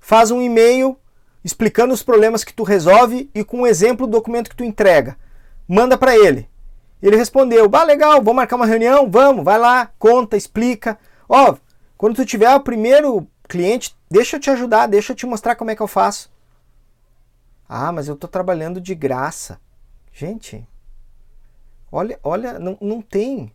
Faz 0.00 0.30
um 0.30 0.42
e-mail 0.42 0.98
explicando 1.42 1.94
os 1.94 2.02
problemas 2.02 2.44
que 2.44 2.52
tu 2.52 2.62
resolve 2.62 3.30
e 3.34 3.44
com 3.44 3.60
um 3.60 3.66
exemplo 3.66 4.06
do 4.06 4.12
documento 4.12 4.50
que 4.50 4.56
tu 4.56 4.64
entrega. 4.64 5.16
Manda 5.66 5.96
para 5.96 6.14
ele. 6.16 6.49
Ele 7.02 7.16
respondeu: 7.16 7.68
"Bah, 7.68 7.84
legal, 7.84 8.14
vamos 8.16 8.36
marcar 8.36 8.56
uma 8.56 8.66
reunião, 8.66 9.10
vamos, 9.10 9.44
vai 9.44 9.58
lá, 9.58 9.90
conta, 9.98 10.36
explica. 10.36 10.98
Ó, 11.28 11.56
quando 11.96 12.16
tu 12.16 12.24
tiver 12.24 12.54
o 12.54 12.60
primeiro 12.60 13.26
cliente, 13.48 13.96
deixa 14.10 14.36
eu 14.36 14.40
te 14.40 14.50
ajudar, 14.50 14.86
deixa 14.86 15.12
eu 15.12 15.16
te 15.16 15.26
mostrar 15.26 15.56
como 15.56 15.70
é 15.70 15.76
que 15.76 15.82
eu 15.82 15.88
faço. 15.88 16.30
Ah, 17.68 17.92
mas 17.92 18.08
eu 18.08 18.14
estou 18.14 18.28
trabalhando 18.28 18.80
de 18.80 18.94
graça. 18.94 19.60
Gente, 20.12 20.66
olha, 21.90 22.18
olha, 22.22 22.58
não, 22.58 22.76
não 22.80 23.00
tem. 23.00 23.52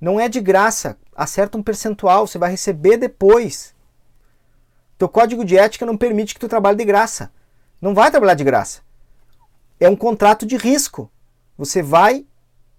Não 0.00 0.20
é 0.20 0.28
de 0.28 0.40
graça. 0.40 0.98
Acerta 1.14 1.56
um 1.56 1.62
percentual, 1.62 2.26
você 2.26 2.38
vai 2.38 2.50
receber 2.50 2.98
depois. 2.98 3.74
Teu 4.98 5.08
código 5.08 5.44
de 5.44 5.56
ética 5.56 5.86
não 5.86 5.96
permite 5.96 6.34
que 6.34 6.40
tu 6.40 6.48
trabalhe 6.48 6.76
de 6.76 6.84
graça. 6.84 7.32
Não 7.80 7.94
vai 7.94 8.10
trabalhar 8.10 8.34
de 8.34 8.44
graça. 8.44 8.80
É 9.78 9.88
um 9.88 9.96
contrato 9.96 10.46
de 10.46 10.56
risco. 10.56 11.10
Você 11.56 11.82
vai 11.82 12.26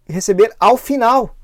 receber 0.07 0.55
ao 0.59 0.77
final 0.77 1.35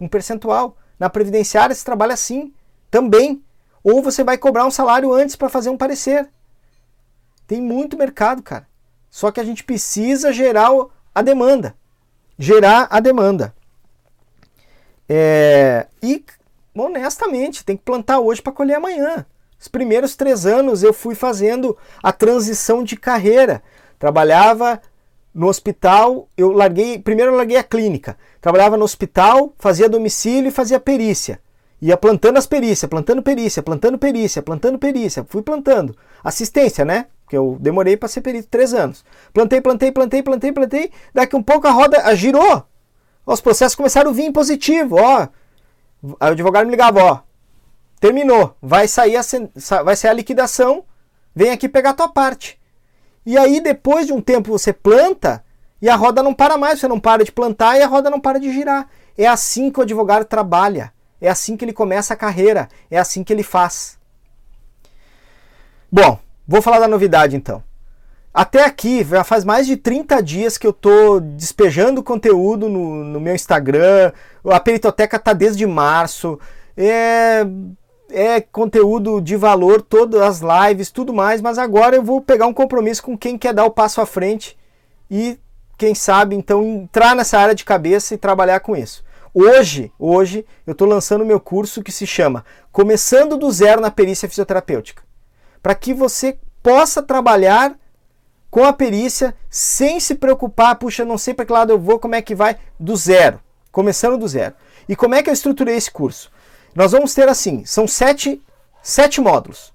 um 0.00 0.08
percentual. 0.08 0.76
Na 0.98 1.08
previdenciária 1.08 1.74
se 1.74 1.84
trabalha 1.84 2.14
assim 2.14 2.52
também. 2.90 3.42
Ou 3.82 4.02
você 4.02 4.22
vai 4.22 4.36
cobrar 4.36 4.66
um 4.66 4.70
salário 4.70 5.12
antes 5.12 5.36
para 5.36 5.48
fazer 5.48 5.70
um 5.70 5.76
parecer. 5.76 6.28
Tem 7.46 7.60
muito 7.60 7.96
mercado, 7.96 8.42
cara. 8.42 8.68
Só 9.10 9.30
que 9.30 9.40
a 9.40 9.44
gente 9.44 9.64
precisa 9.64 10.32
gerar 10.32 10.70
a 11.14 11.22
demanda. 11.22 11.74
Gerar 12.38 12.86
a 12.90 13.00
demanda. 13.00 13.54
É, 15.08 15.88
e, 16.02 16.24
honestamente, 16.74 17.64
tem 17.64 17.76
que 17.76 17.82
plantar 17.82 18.20
hoje 18.20 18.40
para 18.40 18.52
colher 18.52 18.76
amanhã. 18.76 19.26
Os 19.58 19.66
primeiros 19.68 20.14
três 20.14 20.46
anos 20.46 20.82
eu 20.82 20.92
fui 20.92 21.14
fazendo 21.14 21.76
a 22.02 22.12
transição 22.12 22.84
de 22.84 22.96
carreira. 22.96 23.62
Trabalhava 23.98 24.80
no 25.34 25.48
hospital, 25.48 26.28
eu 26.36 26.52
larguei, 26.52 26.98
primeiro 26.98 27.32
eu 27.32 27.36
larguei 27.36 27.56
a 27.56 27.62
clínica. 27.62 28.16
Trabalhava 28.40 28.76
no 28.76 28.84
hospital, 28.84 29.52
fazia 29.58 29.88
domicílio 29.88 30.48
e 30.48 30.52
fazia 30.52 30.80
perícia. 30.80 31.40
Ia 31.80 31.96
plantando 31.96 32.36
as 32.36 32.46
perícias, 32.46 32.88
plantando 32.88 33.22
perícia, 33.22 33.62
plantando 33.62 33.98
perícia, 33.98 34.42
plantando 34.42 34.78
perícia. 34.78 35.24
Fui 35.28 35.42
plantando. 35.42 35.96
Assistência, 36.22 36.84
né? 36.84 37.06
Porque 37.24 37.36
eu 37.36 37.56
demorei 37.60 37.96
para 37.96 38.08
ser 38.08 38.20
perito 38.20 38.48
três 38.48 38.74
anos. 38.74 39.04
Plantei, 39.32 39.60
plantei, 39.60 39.90
plantei, 39.90 40.22
plantei, 40.22 40.52
plantei. 40.52 40.90
Daqui 41.14 41.36
um 41.36 41.42
pouco 41.42 41.66
a 41.66 41.70
roda 41.70 42.14
girou. 42.14 42.64
Os 43.24 43.40
processos 43.40 43.76
começaram 43.76 44.10
a 44.10 44.12
vir 44.14 44.30
positivo. 44.32 44.96
Ó, 44.96 45.28
o 46.02 46.16
advogado 46.20 46.66
me 46.66 46.72
ligava, 46.72 47.02
ó, 47.02 47.20
terminou, 47.98 48.56
vai 48.60 48.88
sair 48.88 49.16
a, 49.16 49.22
vai 49.82 49.94
sair 49.94 50.10
a 50.10 50.14
liquidação, 50.14 50.84
vem 51.34 51.50
aqui 51.50 51.68
pegar 51.68 51.90
a 51.90 51.94
tua 51.94 52.08
parte. 52.08 52.59
E 53.24 53.36
aí 53.36 53.60
depois 53.60 54.06
de 54.06 54.12
um 54.12 54.20
tempo 54.20 54.50
você 54.50 54.72
planta 54.72 55.44
e 55.80 55.88
a 55.88 55.96
roda 55.96 56.22
não 56.22 56.34
para 56.34 56.56
mais, 56.56 56.80
você 56.80 56.88
não 56.88 57.00
para 57.00 57.24
de 57.24 57.32
plantar 57.32 57.78
e 57.78 57.82
a 57.82 57.86
roda 57.86 58.10
não 58.10 58.20
para 58.20 58.38
de 58.38 58.52
girar. 58.52 58.88
É 59.16 59.26
assim 59.26 59.70
que 59.70 59.78
o 59.78 59.82
advogado 59.82 60.24
trabalha. 60.24 60.92
É 61.20 61.28
assim 61.28 61.56
que 61.56 61.64
ele 61.64 61.72
começa 61.72 62.14
a 62.14 62.16
carreira, 62.16 62.68
é 62.90 62.98
assim 62.98 63.22
que 63.22 63.32
ele 63.32 63.42
faz. 63.42 63.98
Bom, 65.92 66.18
vou 66.48 66.62
falar 66.62 66.78
da 66.78 66.88
novidade 66.88 67.36
então. 67.36 67.62
Até 68.32 68.64
aqui, 68.64 69.04
já 69.04 69.24
faz 69.24 69.44
mais 69.44 69.66
de 69.66 69.76
30 69.76 70.22
dias 70.22 70.56
que 70.56 70.66
eu 70.66 70.70
estou 70.70 71.20
despejando 71.20 72.02
conteúdo 72.02 72.68
no, 72.68 73.04
no, 73.04 73.20
meu 73.20 73.34
Instagram. 73.34 74.12
A 74.44 74.60
Peritoteca 74.60 75.16
está 75.16 75.32
desde 75.32 75.66
março. 75.66 76.38
É, 76.76 77.44
é 78.10 78.40
conteúdo 78.40 79.20
de 79.20 79.36
valor, 79.36 79.82
todas 79.82 80.20
as 80.20 80.40
lives, 80.40 80.90
tudo 80.90 81.12
mais. 81.12 81.40
Mas 81.40 81.58
agora 81.58 81.96
eu 81.96 82.02
vou 82.02 82.20
pegar 82.20 82.46
um 82.46 82.52
compromisso 82.52 83.02
com 83.02 83.16
quem 83.16 83.38
quer 83.38 83.54
dar 83.54 83.64
o 83.64 83.70
passo 83.70 84.00
à 84.00 84.06
frente 84.06 84.56
e, 85.10 85.38
quem 85.76 85.94
sabe, 85.94 86.36
então 86.36 86.64
entrar 86.64 87.14
nessa 87.14 87.38
área 87.38 87.54
de 87.54 87.64
cabeça 87.64 88.14
e 88.14 88.18
trabalhar 88.18 88.60
com 88.60 88.76
isso. 88.76 89.04
Hoje, 89.32 89.92
hoje 89.98 90.44
eu 90.66 90.72
estou 90.72 90.88
lançando 90.88 91.24
meu 91.24 91.38
curso 91.38 91.82
que 91.82 91.92
se 91.92 92.06
chama 92.06 92.44
Começando 92.72 93.36
do 93.36 93.50
Zero 93.50 93.80
na 93.80 93.90
Perícia 93.90 94.28
Fisioterapêutica, 94.28 95.02
para 95.62 95.74
que 95.74 95.94
você 95.94 96.36
possa 96.62 97.02
trabalhar 97.02 97.76
com 98.50 98.64
a 98.64 98.72
perícia 98.72 99.34
sem 99.48 100.00
se 100.00 100.16
preocupar, 100.16 100.74
puxa, 100.74 101.04
não 101.04 101.16
sei 101.16 101.32
para 101.32 101.46
que 101.46 101.52
lado 101.52 101.72
eu 101.72 101.78
vou, 101.78 102.00
como 102.00 102.16
é 102.16 102.22
que 102.22 102.34
vai, 102.34 102.56
do 102.78 102.96
zero, 102.96 103.40
começando 103.70 104.18
do 104.18 104.26
zero. 104.26 104.54
E 104.88 104.96
como 104.96 105.14
é 105.14 105.22
que 105.22 105.30
eu 105.30 105.34
estruturei 105.34 105.76
esse 105.76 105.90
curso? 105.90 106.30
Nós 106.74 106.92
vamos 106.92 107.14
ter 107.14 107.28
assim, 107.28 107.64
são 107.64 107.86
sete, 107.86 108.40
sete 108.82 109.20
módulos. 109.20 109.72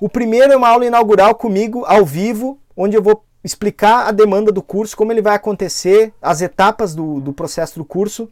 O 0.00 0.08
primeiro 0.08 0.52
é 0.52 0.56
uma 0.56 0.68
aula 0.68 0.86
inaugural 0.86 1.34
comigo, 1.34 1.84
ao 1.86 2.04
vivo, 2.04 2.58
onde 2.76 2.96
eu 2.96 3.02
vou 3.02 3.24
explicar 3.42 4.06
a 4.06 4.12
demanda 4.12 4.52
do 4.52 4.62
curso, 4.62 4.96
como 4.96 5.12
ele 5.12 5.22
vai 5.22 5.34
acontecer, 5.34 6.12
as 6.20 6.40
etapas 6.40 6.94
do, 6.94 7.20
do 7.20 7.32
processo 7.32 7.78
do 7.78 7.84
curso 7.84 8.30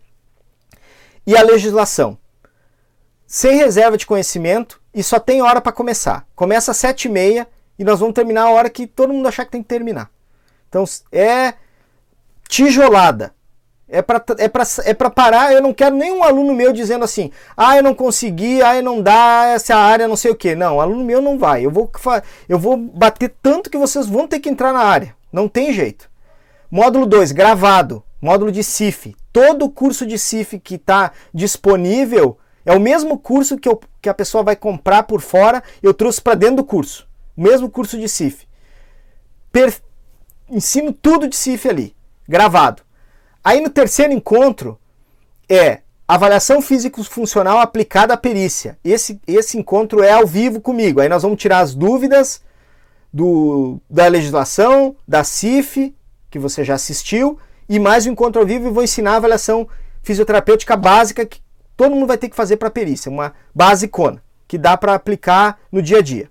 e 1.27 1.37
a 1.37 1.43
legislação. 1.43 2.19
Sem 3.27 3.57
reserva 3.57 3.97
de 3.97 4.07
conhecimento 4.07 4.81
e 4.95 5.03
só 5.03 5.19
tem 5.19 5.43
hora 5.43 5.61
para 5.61 5.73
começar. 5.73 6.27
Começa 6.37 6.71
às 6.71 6.77
sete 6.77 7.07
e 7.07 7.11
meia 7.11 7.49
e 7.79 7.85
nós 7.85 7.99
vamos 7.99 8.15
terminar 8.15 8.45
a 8.45 8.51
hora 8.51 8.71
que 8.71 8.87
todo 8.87 9.13
mundo 9.13 9.27
achar 9.27 9.45
que 9.45 9.51
tem 9.51 9.63
que 9.63 9.69
terminar. 9.69 10.11
Então 10.69 10.85
é 11.11 11.55
tijolada. 12.49 13.35
É 13.89 14.03
para 14.03 14.25
é 14.39 14.91
é 14.91 14.95
parar. 14.95 15.53
Eu 15.53 15.63
não 15.63 15.73
quero 15.73 15.95
nenhum 15.95 16.23
aluno 16.25 16.55
meu 16.55 16.73
dizendo 16.73 17.05
assim: 17.05 17.31
ah, 17.57 17.77
eu 17.77 17.83
não 17.83 17.95
consegui, 17.95 18.61
ah, 18.63 18.81
não 18.83 19.01
dá, 19.01 19.53
essa 19.55 19.77
área 19.77 20.09
não 20.09 20.17
sei 20.17 20.31
o 20.31 20.37
que. 20.37 20.55
Não, 20.55 20.81
aluno 20.81 21.05
meu 21.05 21.21
não 21.21 21.39
vai. 21.39 21.65
Eu 21.65 21.71
vou, 21.71 21.91
eu 22.49 22.59
vou 22.59 22.77
bater 22.77 23.35
tanto 23.43 23.71
que 23.71 23.79
vocês 23.79 24.07
vão 24.07 24.27
ter 24.27 24.41
que 24.41 24.49
entrar 24.49 24.73
na 24.73 24.81
área. 24.81 25.15
Não 25.33 25.49
tem 25.49 25.73
jeito. 25.73 26.11
Módulo 26.71 27.07
2, 27.07 27.33
gravado. 27.33 28.03
Módulo 28.21 28.51
de 28.51 28.65
CIF. 28.65 29.15
Todo 29.33 29.67
o 29.67 29.71
curso 29.71 30.07
de 30.07 30.19
CIF 30.19 30.59
que 30.59 30.77
está 30.77 31.13
disponível 31.33 32.39
é 32.65 32.73
o 32.73 32.81
mesmo 32.81 33.19
curso 33.19 33.57
que, 33.57 33.69
eu, 33.69 33.81
que 34.03 34.09
a 34.09 34.15
pessoa 34.15 34.43
vai 34.43 34.57
comprar 34.57 35.05
por 35.05 35.21
fora. 35.21 35.63
Eu 35.83 35.95
trouxe 35.95 36.21
para 36.21 36.35
dentro 36.35 36.57
do 36.57 36.65
curso 36.65 37.07
mesmo 37.37 37.71
curso 37.71 37.99
de 37.99 38.09
CIF. 38.09 38.47
Per 39.53 39.75
ensino 40.49 40.93
tudo 40.93 41.29
de 41.29 41.37
CIF 41.37 41.69
ali, 41.69 41.95
gravado. 42.27 42.83
Aí 43.47 43.61
no 43.61 43.71
terceiro 43.71 44.13
encontro 44.13 44.77
é 45.49 45.79
avaliação 46.09 46.61
físico-funcional 46.61 47.61
aplicada 47.61 48.13
à 48.13 48.17
perícia. 48.17 48.77
Esse, 48.83 49.21
esse 49.25 49.57
encontro 49.57 50.03
é 50.03 50.11
ao 50.11 50.27
vivo 50.27 50.61
comigo. 50.61 51.01
Aí 51.01 51.09
nós 51.09 51.23
vamos 51.23 51.41
tirar 51.41 51.61
as 51.61 51.73
dúvidas 51.73 52.43
do, 53.13 53.81
da 53.89 54.09
legislação, 54.09 54.97
da 55.07 55.23
CIF, 55.23 55.95
que 56.29 56.41
você 56.41 56.65
já 56.65 56.75
assistiu, 56.75 57.39
e 57.69 57.79
mais 57.79 58.05
um 58.05 58.11
encontro 58.11 58.41
ao 58.41 58.47
vivo 58.49 58.67
e 58.67 58.73
vou 58.73 58.83
ensinar 58.83 59.13
a 59.13 59.17
avaliação 59.19 59.69
fisioterapêutica 60.03 60.77
básica 60.77 61.25
que 61.25 61.41
todo 61.77 61.95
mundo 61.95 62.09
vai 62.09 62.19
ter 62.19 62.29
que 62.29 62.35
fazer 62.35 62.57
para 62.57 62.69
perícia, 62.69 63.13
uma 63.13 63.33
basicona, 63.55 64.21
que 64.49 64.59
dá 64.59 64.77
para 64.77 64.93
aplicar 64.93 65.61
no 65.71 65.81
dia 65.81 65.99
a 65.99 66.03
dia. 66.03 66.29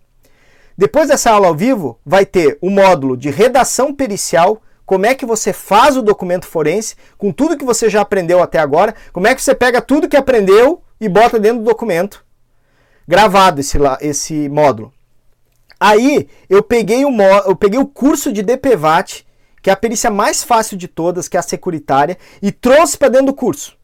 Depois 0.78 1.08
dessa 1.08 1.32
aula 1.32 1.48
ao 1.48 1.56
vivo, 1.56 1.98
vai 2.06 2.26
ter 2.26 2.58
o 2.60 2.70
módulo 2.70 3.16
de 3.16 3.30
redação 3.30 3.94
pericial, 3.94 4.62
como 4.86 5.06
é 5.06 5.16
que 5.16 5.26
você 5.26 5.52
faz 5.52 5.98
o 5.98 6.02
documento 6.02 6.46
forense, 6.46 6.96
com 7.18 7.32
tudo 7.32 7.58
que 7.58 7.66
você 7.66 7.90
já 7.90 8.02
aprendeu 8.02 8.42
até 8.42 8.60
agora, 8.60 8.94
como 9.12 9.28
é 9.28 9.34
que 9.34 9.42
você 9.42 9.56
pega 9.56 9.82
tudo 9.82 10.08
que 10.08 10.18
aprendeu 10.18 10.82
e 11.00 11.10
bota 11.10 11.40
dentro 11.40 11.60
do 11.60 11.66
documento, 11.66 12.24
gravado 13.08 13.60
esse, 13.60 13.78
esse 14.02 14.50
módulo. 14.50 14.94
Aí 15.80 16.30
eu 16.50 16.64
peguei, 16.64 17.04
o, 17.04 17.12
eu 17.46 17.56
peguei 17.56 17.80
o 17.80 17.88
curso 17.88 18.32
de 18.32 18.42
DPVAT, 18.42 19.26
que 19.62 19.70
é 19.70 19.74
a 19.74 19.78
perícia 19.78 20.12
mais 20.12 20.44
fácil 20.44 20.78
de 20.78 20.88
todas, 20.88 21.28
que 21.28 21.36
é 21.36 21.40
a 21.40 21.44
securitária, 21.44 22.18
e 22.42 22.52
trouxe 22.52 22.98
para 22.98 23.10
dentro 23.10 23.28
do 23.28 23.34
curso. 23.34 23.76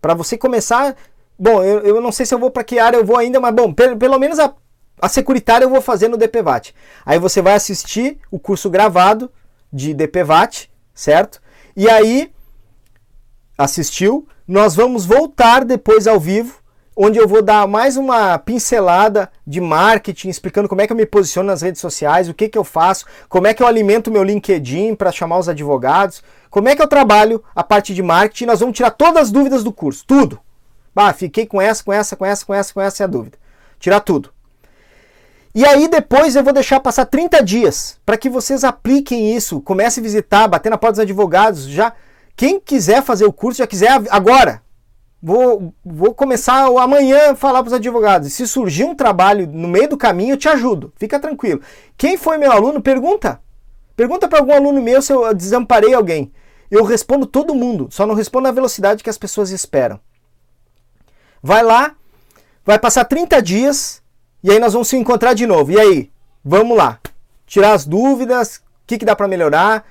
Para 0.00 0.14
você 0.14 0.38
começar. 0.38 0.96
Bom, 1.38 1.62
eu, 1.62 1.80
eu 1.80 2.00
não 2.00 2.12
sei 2.12 2.24
se 2.24 2.34
eu 2.34 2.38
vou 2.38 2.50
para 2.50 2.64
que 2.64 2.78
área 2.78 2.96
eu 2.96 3.04
vou 3.04 3.16
ainda, 3.16 3.40
mas 3.40 3.54
bom, 3.54 3.72
pelo, 3.72 3.96
pelo 3.96 4.18
menos 4.18 4.38
a, 4.38 4.54
a 5.00 5.08
securitária 5.08 5.64
eu 5.64 5.70
vou 5.70 5.80
fazer 5.80 6.08
no 6.08 6.16
DPVAT. 6.16 6.74
Aí 7.04 7.18
você 7.18 7.42
vai 7.42 7.54
assistir 7.54 8.18
o 8.30 8.38
curso 8.38 8.70
gravado 8.70 9.30
de 9.72 9.94
DPVAT, 9.94 10.70
certo? 10.94 11.40
E 11.76 11.88
aí, 11.88 12.32
assistiu, 13.56 14.26
nós 14.46 14.74
vamos 14.74 15.06
voltar 15.06 15.64
depois 15.64 16.06
ao 16.06 16.18
vivo, 16.18 16.60
onde 16.96 17.18
eu 17.18 17.26
vou 17.26 17.40
dar 17.40 17.66
mais 17.66 17.96
uma 17.96 18.38
pincelada 18.38 19.30
de 19.46 19.60
marketing, 19.60 20.28
explicando 20.28 20.68
como 20.68 20.80
é 20.80 20.86
que 20.86 20.92
eu 20.92 20.96
me 20.96 21.06
posiciono 21.06 21.46
nas 21.46 21.62
redes 21.62 21.80
sociais, 21.80 22.28
o 22.28 22.34
que, 22.34 22.48
que 22.48 22.58
eu 22.58 22.64
faço, 22.64 23.06
como 23.28 23.46
é 23.46 23.54
que 23.54 23.62
eu 23.62 23.66
alimento 23.66 24.10
meu 24.10 24.22
LinkedIn 24.22 24.94
para 24.94 25.12
chamar 25.12 25.38
os 25.38 25.48
advogados, 25.48 26.22
como 26.50 26.68
é 26.68 26.76
que 26.76 26.82
eu 26.82 26.88
trabalho 26.88 27.42
a 27.54 27.62
parte 27.62 27.94
de 27.94 28.02
marketing. 28.02 28.46
Nós 28.46 28.60
vamos 28.60 28.76
tirar 28.76 28.90
todas 28.90 29.22
as 29.22 29.30
dúvidas 29.30 29.62
do 29.62 29.72
curso, 29.72 30.04
tudo. 30.06 30.40
Bah, 30.94 31.12
fiquei 31.12 31.46
com 31.46 31.60
essa, 31.60 31.84
com 31.84 31.92
essa, 31.92 32.16
com 32.16 32.24
essa, 32.24 32.44
com 32.44 32.54
essa, 32.54 32.74
com 32.74 32.80
essa 32.80 33.02
é 33.02 33.04
a 33.04 33.06
dúvida. 33.06 33.38
Tirar 33.78 34.00
tudo. 34.00 34.30
E 35.54 35.64
aí 35.64 35.88
depois 35.88 36.36
eu 36.36 36.44
vou 36.44 36.52
deixar 36.52 36.78
passar 36.78 37.06
30 37.06 37.42
dias 37.42 37.98
para 38.06 38.16
que 38.16 38.30
vocês 38.30 38.62
apliquem 38.62 39.34
isso, 39.34 39.60
comece 39.60 39.98
a 39.98 40.02
visitar, 40.02 40.46
bater 40.46 40.70
na 40.70 40.78
porta 40.78 40.94
dos 40.94 41.00
advogados, 41.00 41.64
já 41.64 41.92
quem 42.36 42.60
quiser 42.60 43.02
fazer 43.02 43.24
o 43.24 43.32
curso, 43.32 43.58
já 43.58 43.66
quiser 43.66 43.90
agora. 44.10 44.62
Vou, 45.22 45.74
vou 45.84 46.14
começar 46.14 46.64
amanhã 46.64 47.32
a 47.32 47.34
falar 47.34 47.62
para 47.62 47.68
os 47.68 47.74
advogados. 47.74 48.32
Se 48.32 48.46
surgir 48.46 48.84
um 48.84 48.94
trabalho 48.94 49.46
no 49.46 49.68
meio 49.68 49.88
do 49.88 49.96
caminho, 49.96 50.32
eu 50.32 50.38
te 50.38 50.48
ajudo. 50.48 50.92
Fica 50.96 51.20
tranquilo. 51.20 51.60
Quem 51.98 52.16
foi 52.16 52.38
meu 52.38 52.50
aluno, 52.50 52.80
pergunta. 52.80 53.38
Pergunta 53.94 54.26
para 54.28 54.38
algum 54.38 54.54
aluno 54.54 54.80
meu 54.80 55.02
se 55.02 55.12
eu 55.12 55.34
desamparei 55.34 55.92
alguém. 55.92 56.32
Eu 56.70 56.84
respondo 56.84 57.26
todo 57.26 57.54
mundo, 57.54 57.88
só 57.90 58.06
não 58.06 58.14
respondo 58.14 58.44
na 58.44 58.52
velocidade 58.52 59.02
que 59.02 59.10
as 59.10 59.18
pessoas 59.18 59.50
esperam. 59.50 60.00
Vai 61.42 61.62
lá, 61.62 61.94
vai 62.64 62.78
passar 62.78 63.04
30 63.04 63.42
dias, 63.42 63.99
e 64.42 64.50
aí 64.50 64.58
nós 64.58 64.72
vamos 64.72 64.88
se 64.88 64.96
encontrar 64.96 65.34
de 65.34 65.46
novo. 65.46 65.72
E 65.72 65.78
aí? 65.78 66.10
Vamos 66.44 66.76
lá. 66.76 66.98
Tirar 67.46 67.72
as 67.72 67.84
dúvidas, 67.84 68.56
o 68.56 68.62
que, 68.86 68.98
que 68.98 69.04
dá 69.04 69.14
para 69.14 69.28
melhorar. 69.28 69.84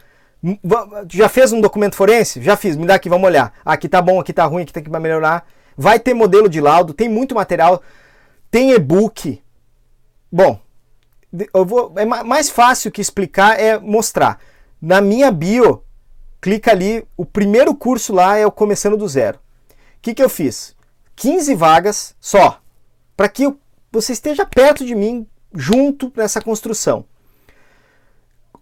Já 1.10 1.30
fez 1.30 1.52
um 1.52 1.62
documento 1.62 1.96
forense? 1.96 2.42
Já 2.42 2.56
fiz, 2.56 2.76
me 2.76 2.86
dá 2.86 2.96
aqui, 2.96 3.10
vamos 3.10 3.28
olhar. 3.28 3.54
Aqui 3.64 3.88
tá 3.90 4.02
bom, 4.02 4.20
aqui 4.20 4.34
tá 4.34 4.46
ruim, 4.46 4.64
aqui 4.64 4.74
tem 4.74 4.84
que 4.84 4.90
melhorar. 4.90 5.46
Vai 5.78 6.00
ter 6.00 6.14
modelo 6.14 6.50
de 6.50 6.60
laudo, 6.60 6.94
tem 6.94 7.08
muito 7.08 7.36
material, 7.36 7.82
tem 8.50 8.72
e-book. 8.72 9.42
Bom, 10.32 10.60
eu 11.54 11.66
vou, 11.66 11.94
é 11.98 12.06
mais 12.06 12.50
fácil 12.50 12.92
que 12.92 13.02
explicar 13.02 13.60
é 13.60 13.78
mostrar. 13.78 14.40
Na 14.82 15.02
minha 15.02 15.32
bio, 15.32 15.84
clica 16.42 16.72
ali, 16.72 17.06
o 17.16 17.26
primeiro 17.26 17.76
curso 17.76 18.14
lá 18.14 18.38
é 18.38 18.46
o 18.46 18.52
Começando 18.52 18.98
do 18.98 19.08
Zero. 19.08 19.38
O 19.38 20.02
que, 20.02 20.14
que 20.14 20.24
eu 20.24 20.30
fiz? 20.30 20.76
15 21.16 21.54
vagas 21.56 22.16
só, 22.20 22.62
para 23.16 23.28
que 23.28 23.54
você 23.92 24.14
esteja 24.14 24.46
perto 24.46 24.86
de 24.86 24.96
mim, 24.96 25.28
junto 25.54 26.12
nessa 26.16 26.42
construção. 26.42 27.06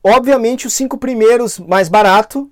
Obviamente, 0.03 0.67
os 0.67 0.73
cinco 0.73 0.97
primeiros 0.97 1.59
mais 1.59 1.89
barato. 1.89 2.49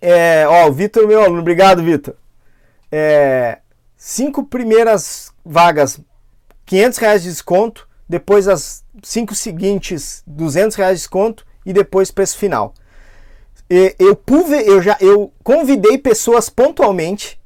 É, 0.00 0.46
ó, 0.48 0.68
o 0.68 0.72
Vitor, 0.72 1.06
meu 1.06 1.22
aluno, 1.22 1.40
obrigado, 1.40 1.82
Vitor. 1.82 2.16
É, 2.90 3.58
cinco 3.96 4.44
primeiras 4.44 5.32
vagas, 5.44 6.00
500 6.66 6.98
reais 6.98 7.22
de 7.22 7.30
desconto. 7.30 7.88
Depois, 8.08 8.48
as 8.48 8.84
cinco 9.02 9.34
seguintes, 9.34 10.22
200 10.26 10.76
reais 10.76 10.98
de 10.98 11.02
desconto. 11.02 11.46
E 11.64 11.72
depois, 11.72 12.10
preço 12.10 12.36
final. 12.36 12.74
E, 13.70 13.94
eu, 13.98 14.14
puve, 14.14 14.56
eu, 14.56 14.82
já, 14.82 14.96
eu 15.00 15.32
convidei 15.42 15.96
pessoas 15.96 16.50
pontualmente 16.50 17.40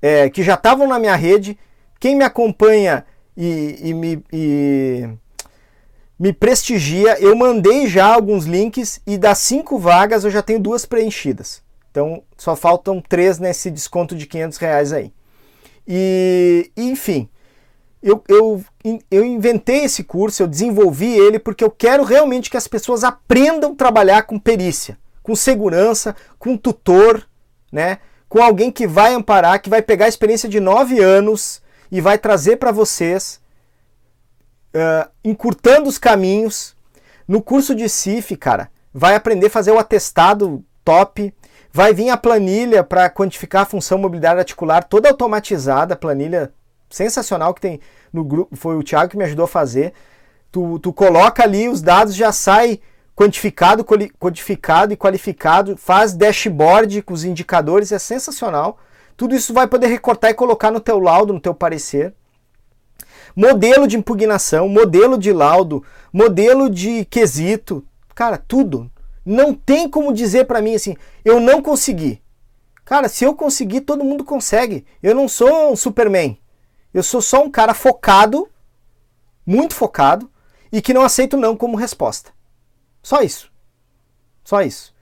é, 0.00 0.30
que 0.30 0.42
já 0.42 0.54
estavam 0.54 0.86
na 0.86 0.98
minha 0.98 1.16
rede. 1.16 1.58
Quem 2.00 2.14
me 2.14 2.24
acompanha 2.24 3.04
e, 3.38 3.78
e, 3.80 3.94
me, 3.94 4.24
e 4.32 5.08
me 6.18 6.32
prestigia. 6.32 7.16
Eu 7.20 7.36
mandei 7.36 7.86
já 7.86 8.12
alguns 8.12 8.44
links 8.46 9.00
e 9.06 9.16
das 9.16 9.38
cinco 9.38 9.78
vagas 9.78 10.24
eu 10.24 10.30
já 10.30 10.42
tenho 10.42 10.58
duas 10.58 10.84
preenchidas. 10.84 11.62
Então 11.92 12.24
só 12.36 12.56
faltam 12.56 13.00
três 13.00 13.38
nesse 13.38 13.70
desconto 13.70 14.16
de 14.16 14.26
500 14.26 14.58
reais 14.58 14.92
aí. 14.92 15.12
E 15.86 16.72
enfim, 16.76 17.28
eu, 18.02 18.22
eu, 18.28 18.64
eu 19.08 19.24
inventei 19.24 19.84
esse 19.84 20.02
curso, 20.02 20.42
eu 20.42 20.48
desenvolvi 20.48 21.16
ele 21.16 21.38
porque 21.38 21.62
eu 21.62 21.70
quero 21.70 22.02
realmente 22.02 22.50
que 22.50 22.56
as 22.56 22.66
pessoas 22.66 23.04
aprendam 23.04 23.72
a 23.72 23.76
trabalhar 23.76 24.22
com 24.22 24.38
perícia, 24.38 24.98
com 25.22 25.36
segurança, 25.36 26.16
com 26.38 26.56
tutor, 26.56 27.24
né? 27.70 27.98
com 28.28 28.42
alguém 28.42 28.70
que 28.70 28.86
vai 28.86 29.14
amparar, 29.14 29.62
que 29.62 29.70
vai 29.70 29.80
pegar 29.80 30.04
a 30.04 30.08
experiência 30.08 30.48
de 30.48 30.60
nove 30.60 30.98
anos 30.98 31.62
e 31.90 32.00
vai 32.00 32.18
trazer 32.18 32.56
para 32.56 32.72
vocês, 32.72 33.40
uh, 34.74 35.10
encurtando 35.24 35.88
os 35.88 35.98
caminhos. 35.98 36.76
No 37.26 37.42
curso 37.42 37.74
de 37.74 37.88
CIF, 37.88 38.36
cara, 38.36 38.70
vai 38.92 39.14
aprender 39.14 39.46
a 39.46 39.50
fazer 39.50 39.70
o 39.70 39.78
atestado 39.78 40.64
top, 40.84 41.34
vai 41.72 41.92
vir 41.92 42.08
a 42.10 42.16
planilha 42.16 42.82
para 42.82 43.10
quantificar 43.10 43.62
a 43.62 43.66
função 43.66 43.98
mobilidade 43.98 44.40
articular 44.40 44.82
toda 44.82 45.08
automatizada, 45.08 45.94
planilha 45.94 46.52
sensacional 46.88 47.52
que 47.52 47.60
tem 47.60 47.80
no 48.12 48.24
grupo, 48.24 48.56
foi 48.56 48.76
o 48.76 48.82
Thiago 48.82 49.10
que 49.10 49.16
me 49.16 49.24
ajudou 49.24 49.44
a 49.44 49.48
fazer. 49.48 49.92
Tu, 50.50 50.78
tu 50.78 50.92
coloca 50.92 51.42
ali 51.42 51.68
os 51.68 51.82
dados, 51.82 52.14
já 52.14 52.32
sai 52.32 52.80
quantificado, 53.14 53.84
codificado 54.18 54.92
e 54.92 54.96
qualificado, 54.96 55.76
faz 55.76 56.14
dashboard 56.14 57.02
com 57.02 57.12
os 57.12 57.24
indicadores, 57.24 57.92
é 57.92 57.98
sensacional. 57.98 58.78
Tudo 59.18 59.34
isso 59.34 59.52
vai 59.52 59.66
poder 59.66 59.88
recortar 59.88 60.30
e 60.30 60.34
colocar 60.34 60.70
no 60.70 60.78
teu 60.78 61.00
laudo, 61.00 61.32
no 61.32 61.40
teu 61.40 61.52
parecer. 61.52 62.14
Modelo 63.34 63.88
de 63.88 63.96
impugnação, 63.96 64.68
modelo 64.68 65.18
de 65.18 65.32
laudo, 65.32 65.84
modelo 66.12 66.70
de 66.70 67.04
quesito, 67.04 67.84
cara, 68.14 68.38
tudo. 68.38 68.88
Não 69.26 69.52
tem 69.52 69.88
como 69.90 70.12
dizer 70.12 70.46
para 70.46 70.62
mim 70.62 70.76
assim, 70.76 70.96
eu 71.24 71.40
não 71.40 71.60
consegui. 71.60 72.22
Cara, 72.84 73.08
se 73.08 73.24
eu 73.24 73.34
conseguir, 73.34 73.80
todo 73.80 74.04
mundo 74.04 74.22
consegue. 74.22 74.86
Eu 75.02 75.16
não 75.16 75.28
sou 75.28 75.72
um 75.72 75.74
Superman. 75.76 76.38
Eu 76.94 77.02
sou 77.02 77.20
só 77.20 77.42
um 77.42 77.50
cara 77.50 77.74
focado, 77.74 78.48
muito 79.44 79.74
focado, 79.74 80.30
e 80.70 80.80
que 80.80 80.94
não 80.94 81.02
aceito 81.02 81.36
não 81.36 81.56
como 81.56 81.76
resposta. 81.76 82.30
Só 83.02 83.20
isso. 83.20 83.50
Só 84.44 84.62
isso. 84.62 84.94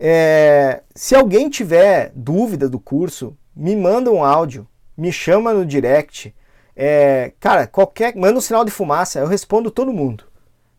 É, 0.00 0.82
se 0.94 1.14
alguém 1.14 1.50
tiver 1.50 2.12
dúvida 2.16 2.66
do 2.66 2.80
curso, 2.80 3.36
me 3.54 3.76
manda 3.76 4.10
um 4.10 4.24
áudio, 4.24 4.66
me 4.96 5.12
chama 5.12 5.52
no 5.52 5.64
direct. 5.64 6.34
É, 6.74 7.32
cara, 7.38 7.66
qualquer. 7.66 8.14
Manda 8.16 8.38
um 8.38 8.40
sinal 8.40 8.64
de 8.64 8.70
fumaça, 8.70 9.20
eu 9.20 9.26
respondo 9.26 9.70
todo 9.70 9.92
mundo. 9.92 10.24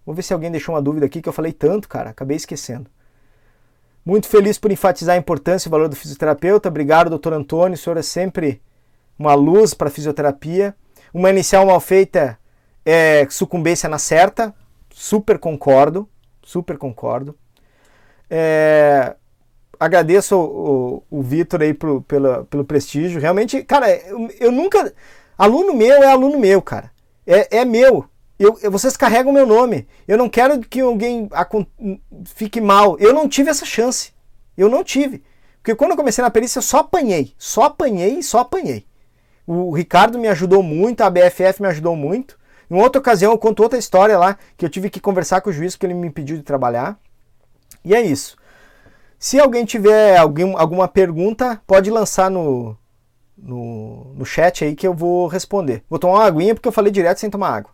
Vou 0.05 0.13
ver 0.13 0.23
se 0.23 0.33
alguém 0.33 0.51
deixou 0.51 0.75
uma 0.75 0.81
dúvida 0.81 1.05
aqui 1.05 1.21
que 1.21 1.29
eu 1.29 1.33
falei 1.33 1.53
tanto, 1.53 1.87
cara, 1.87 2.09
acabei 2.09 2.35
esquecendo. 2.35 2.89
Muito 4.05 4.27
feliz 4.27 4.57
por 4.57 4.69
enfatizar 4.71 5.15
a 5.15 5.19
importância 5.19 5.67
e 5.67 5.69
o 5.69 5.71
valor 5.71 5.87
do 5.87 5.95
fisioterapeuta. 5.95 6.67
Obrigado, 6.67 7.09
doutor 7.09 7.31
Antônio. 7.31 7.75
O 7.75 7.77
senhor 7.77 7.95
é 7.95 8.01
sempre 8.01 8.61
uma 9.17 9.33
luz 9.33 9.73
para 9.73 9.87
a 9.87 9.91
fisioterapia. 9.91 10.75
Uma 11.13 11.29
inicial 11.29 11.65
mal 11.65 11.79
feita 11.79 12.37
é 12.85 13.25
sucumbência 13.29 13.87
na 13.87 13.97
certa. 13.97 14.53
Super 14.89 15.39
concordo. 15.39 16.09
Super 16.41 16.77
concordo. 16.77 17.37
É, 18.29 19.15
agradeço 19.79 20.35
o, 20.35 21.03
o, 21.09 21.19
o 21.19 21.21
Vitor 21.21 21.61
aí 21.61 21.73
pro, 21.73 22.01
pelo, 22.01 22.45
pelo 22.45 22.65
prestígio. 22.65 23.19
Realmente, 23.19 23.63
cara, 23.63 23.89
eu, 24.07 24.29
eu, 24.39 24.51
nunca. 24.51 24.93
Aluno 25.37 25.73
meu 25.73 26.03
é 26.03 26.07
aluno 26.07 26.39
meu, 26.39 26.61
cara. 26.61 26.91
É, 27.25 27.57
é 27.57 27.65
meu. 27.65 28.05
Eu, 28.37 28.57
eu, 28.61 28.71
vocês 28.71 28.97
carregam 28.97 29.31
meu 29.31 29.45
nome. 29.45 29.87
Eu 30.07 30.17
não 30.17 30.29
quero 30.29 30.59
que 30.59 30.81
alguém 30.81 31.29
fique 32.25 32.59
mal. 32.59 32.97
Eu 32.99 33.13
não 33.13 33.27
tive 33.27 33.49
essa 33.49 33.65
chance. 33.65 34.11
Eu 34.57 34.69
não 34.69 34.83
tive. 34.83 35.23
Porque 35.61 35.75
quando 35.75 35.91
eu 35.91 35.97
comecei 35.97 36.21
na 36.21 36.29
perícia, 36.29 36.59
eu 36.59 36.63
só 36.63 36.79
apanhei. 36.79 37.33
Só 37.37 37.63
apanhei 37.63 38.19
e 38.19 38.23
só 38.23 38.39
apanhei. 38.39 38.85
O 39.45 39.71
Ricardo 39.73 40.17
me 40.17 40.27
ajudou 40.27 40.63
muito, 40.63 41.01
a 41.01 41.09
BFF 41.09 41.61
me 41.61 41.67
ajudou 41.67 41.95
muito. 41.95 42.37
Em 42.69 42.75
outra 42.75 42.99
ocasião, 42.99 43.31
eu 43.31 43.37
conto 43.37 43.61
outra 43.61 43.77
história 43.77 44.17
lá, 44.17 44.37
que 44.57 44.65
eu 44.65 44.69
tive 44.69 44.89
que 44.89 44.99
conversar 44.99 45.41
com 45.41 45.49
o 45.49 45.53
juiz 45.53 45.75
porque 45.75 45.85
ele 45.85 45.93
me 45.93 46.07
impediu 46.07 46.37
de 46.37 46.43
trabalhar. 46.43 46.97
E 47.83 47.93
é 47.93 48.01
isso. 48.01 48.37
Se 49.23 49.39
alguém 49.39 49.63
tiver 49.63 50.17
algum, 50.17 50.57
alguma 50.57 50.85
pergunta, 50.85 51.61
pode 51.65 51.89
lançar 51.89 52.29
no, 52.29 52.75
no, 53.37 54.13
no 54.15 54.25
chat 54.25 54.65
aí 54.65 54.75
que 54.75 54.85
eu 54.85 54.93
vou 54.93 55.27
responder. 55.27 55.81
Vou 55.89 55.97
tomar 55.97 56.15
uma 56.15 56.25
aguinha 56.25 56.53
porque 56.53 56.67
eu 56.67 56.73
falei 56.73 56.91
direto 56.91 57.21
sem 57.21 57.29
tomar 57.29 57.55
água. 57.55 57.71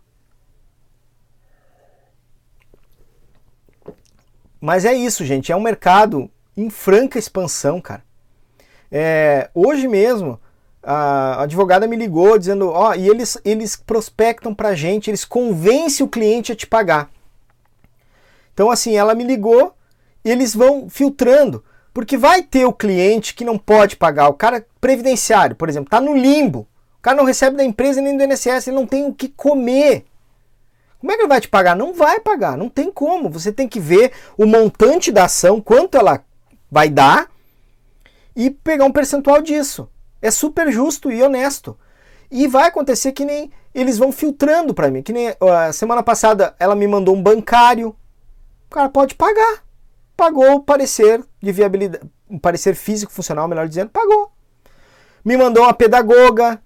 Mas 4.60 4.84
é 4.84 4.94
isso, 4.94 5.24
gente. 5.24 5.50
É 5.50 5.56
um 5.56 5.60
mercado 5.60 6.30
em 6.56 6.70
franca 6.70 7.18
expansão, 7.18 7.80
cara. 7.80 8.04
É, 8.88 9.50
hoje 9.52 9.88
mesmo, 9.88 10.38
a 10.80 11.42
advogada 11.42 11.88
me 11.88 11.96
ligou 11.96 12.38
dizendo: 12.38 12.68
Ó, 12.70 12.90
oh, 12.90 12.94
e 12.94 13.08
eles, 13.08 13.36
eles 13.44 13.74
prospectam 13.74 14.54
pra 14.54 14.76
gente, 14.76 15.10
eles 15.10 15.24
convencem 15.24 16.06
o 16.06 16.08
cliente 16.08 16.52
a 16.52 16.56
te 16.56 16.68
pagar. 16.68 17.10
Então, 18.54 18.70
assim, 18.70 18.94
ela 18.96 19.16
me 19.16 19.24
ligou 19.24 19.74
eles 20.24 20.54
vão 20.54 20.88
filtrando. 20.88 21.64
Porque 21.92 22.16
vai 22.16 22.42
ter 22.42 22.64
o 22.64 22.72
cliente 22.72 23.34
que 23.34 23.44
não 23.44 23.58
pode 23.58 23.96
pagar, 23.96 24.28
o 24.28 24.34
cara 24.34 24.64
previdenciário, 24.80 25.56
por 25.56 25.68
exemplo, 25.68 25.88
está 25.88 26.00
no 26.00 26.16
limbo. 26.16 26.68
O 26.98 27.02
cara 27.02 27.16
não 27.16 27.24
recebe 27.24 27.56
da 27.56 27.64
empresa 27.64 28.00
nem 28.00 28.16
do 28.16 28.22
INSS, 28.22 28.68
ele 28.68 28.76
não 28.76 28.86
tem 28.86 29.06
o 29.06 29.14
que 29.14 29.28
comer. 29.28 30.04
Como 31.00 31.10
é 31.10 31.16
que 31.16 31.22
ele 31.22 31.28
vai 31.28 31.40
te 31.40 31.48
pagar? 31.48 31.74
Não 31.74 31.94
vai 31.94 32.20
pagar, 32.20 32.56
não 32.56 32.68
tem 32.68 32.92
como. 32.92 33.30
Você 33.30 33.50
tem 33.50 33.66
que 33.66 33.80
ver 33.80 34.12
o 34.36 34.44
montante 34.46 35.10
da 35.10 35.24
ação, 35.24 35.60
quanto 35.60 35.96
ela 35.96 36.22
vai 36.70 36.88
dar 36.88 37.30
e 38.36 38.50
pegar 38.50 38.84
um 38.84 38.92
percentual 38.92 39.40
disso. 39.40 39.88
É 40.22 40.30
super 40.30 40.70
justo 40.70 41.10
e 41.10 41.22
honesto. 41.22 41.76
E 42.30 42.46
vai 42.46 42.68
acontecer 42.68 43.12
que 43.12 43.24
nem 43.24 43.50
eles 43.74 43.98
vão 43.98 44.12
filtrando 44.12 44.74
para 44.74 44.90
mim. 44.90 45.02
Que 45.02 45.12
nem 45.12 45.34
a 45.40 45.72
semana 45.72 46.02
passada 46.02 46.54
ela 46.58 46.76
me 46.76 46.86
mandou 46.86 47.16
um 47.16 47.22
bancário. 47.22 47.96
O 48.66 48.74
cara 48.74 48.90
pode 48.90 49.14
pagar 49.14 49.64
pagou 50.20 50.56
o 50.56 50.60
parecer 50.60 51.24
de 51.42 51.50
viabilidade, 51.50 52.04
um 52.28 52.38
parecer 52.38 52.74
físico 52.74 53.10
funcional, 53.10 53.48
melhor 53.48 53.66
dizendo, 53.66 53.88
pagou. 53.88 54.30
Me 55.24 55.34
mandou 55.34 55.62
uma 55.62 55.72
pedagoga, 55.72 56.60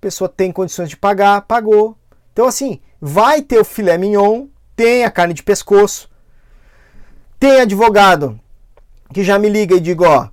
pessoa 0.00 0.28
tem 0.28 0.50
condições 0.50 0.88
de 0.88 0.96
pagar, 0.96 1.42
pagou. 1.42 1.96
Então 2.32 2.44
assim, 2.44 2.80
vai 3.00 3.40
ter 3.40 3.60
o 3.60 3.64
filé 3.64 3.96
mignon, 3.96 4.48
tem 4.74 5.04
a 5.04 5.12
carne 5.12 5.32
de 5.32 5.44
pescoço, 5.44 6.10
tem 7.38 7.60
advogado 7.60 8.40
que 9.14 9.22
já 9.22 9.38
me 9.38 9.48
liga 9.48 9.76
e 9.76 9.80
digo, 9.80 10.04
ó, 10.04 10.28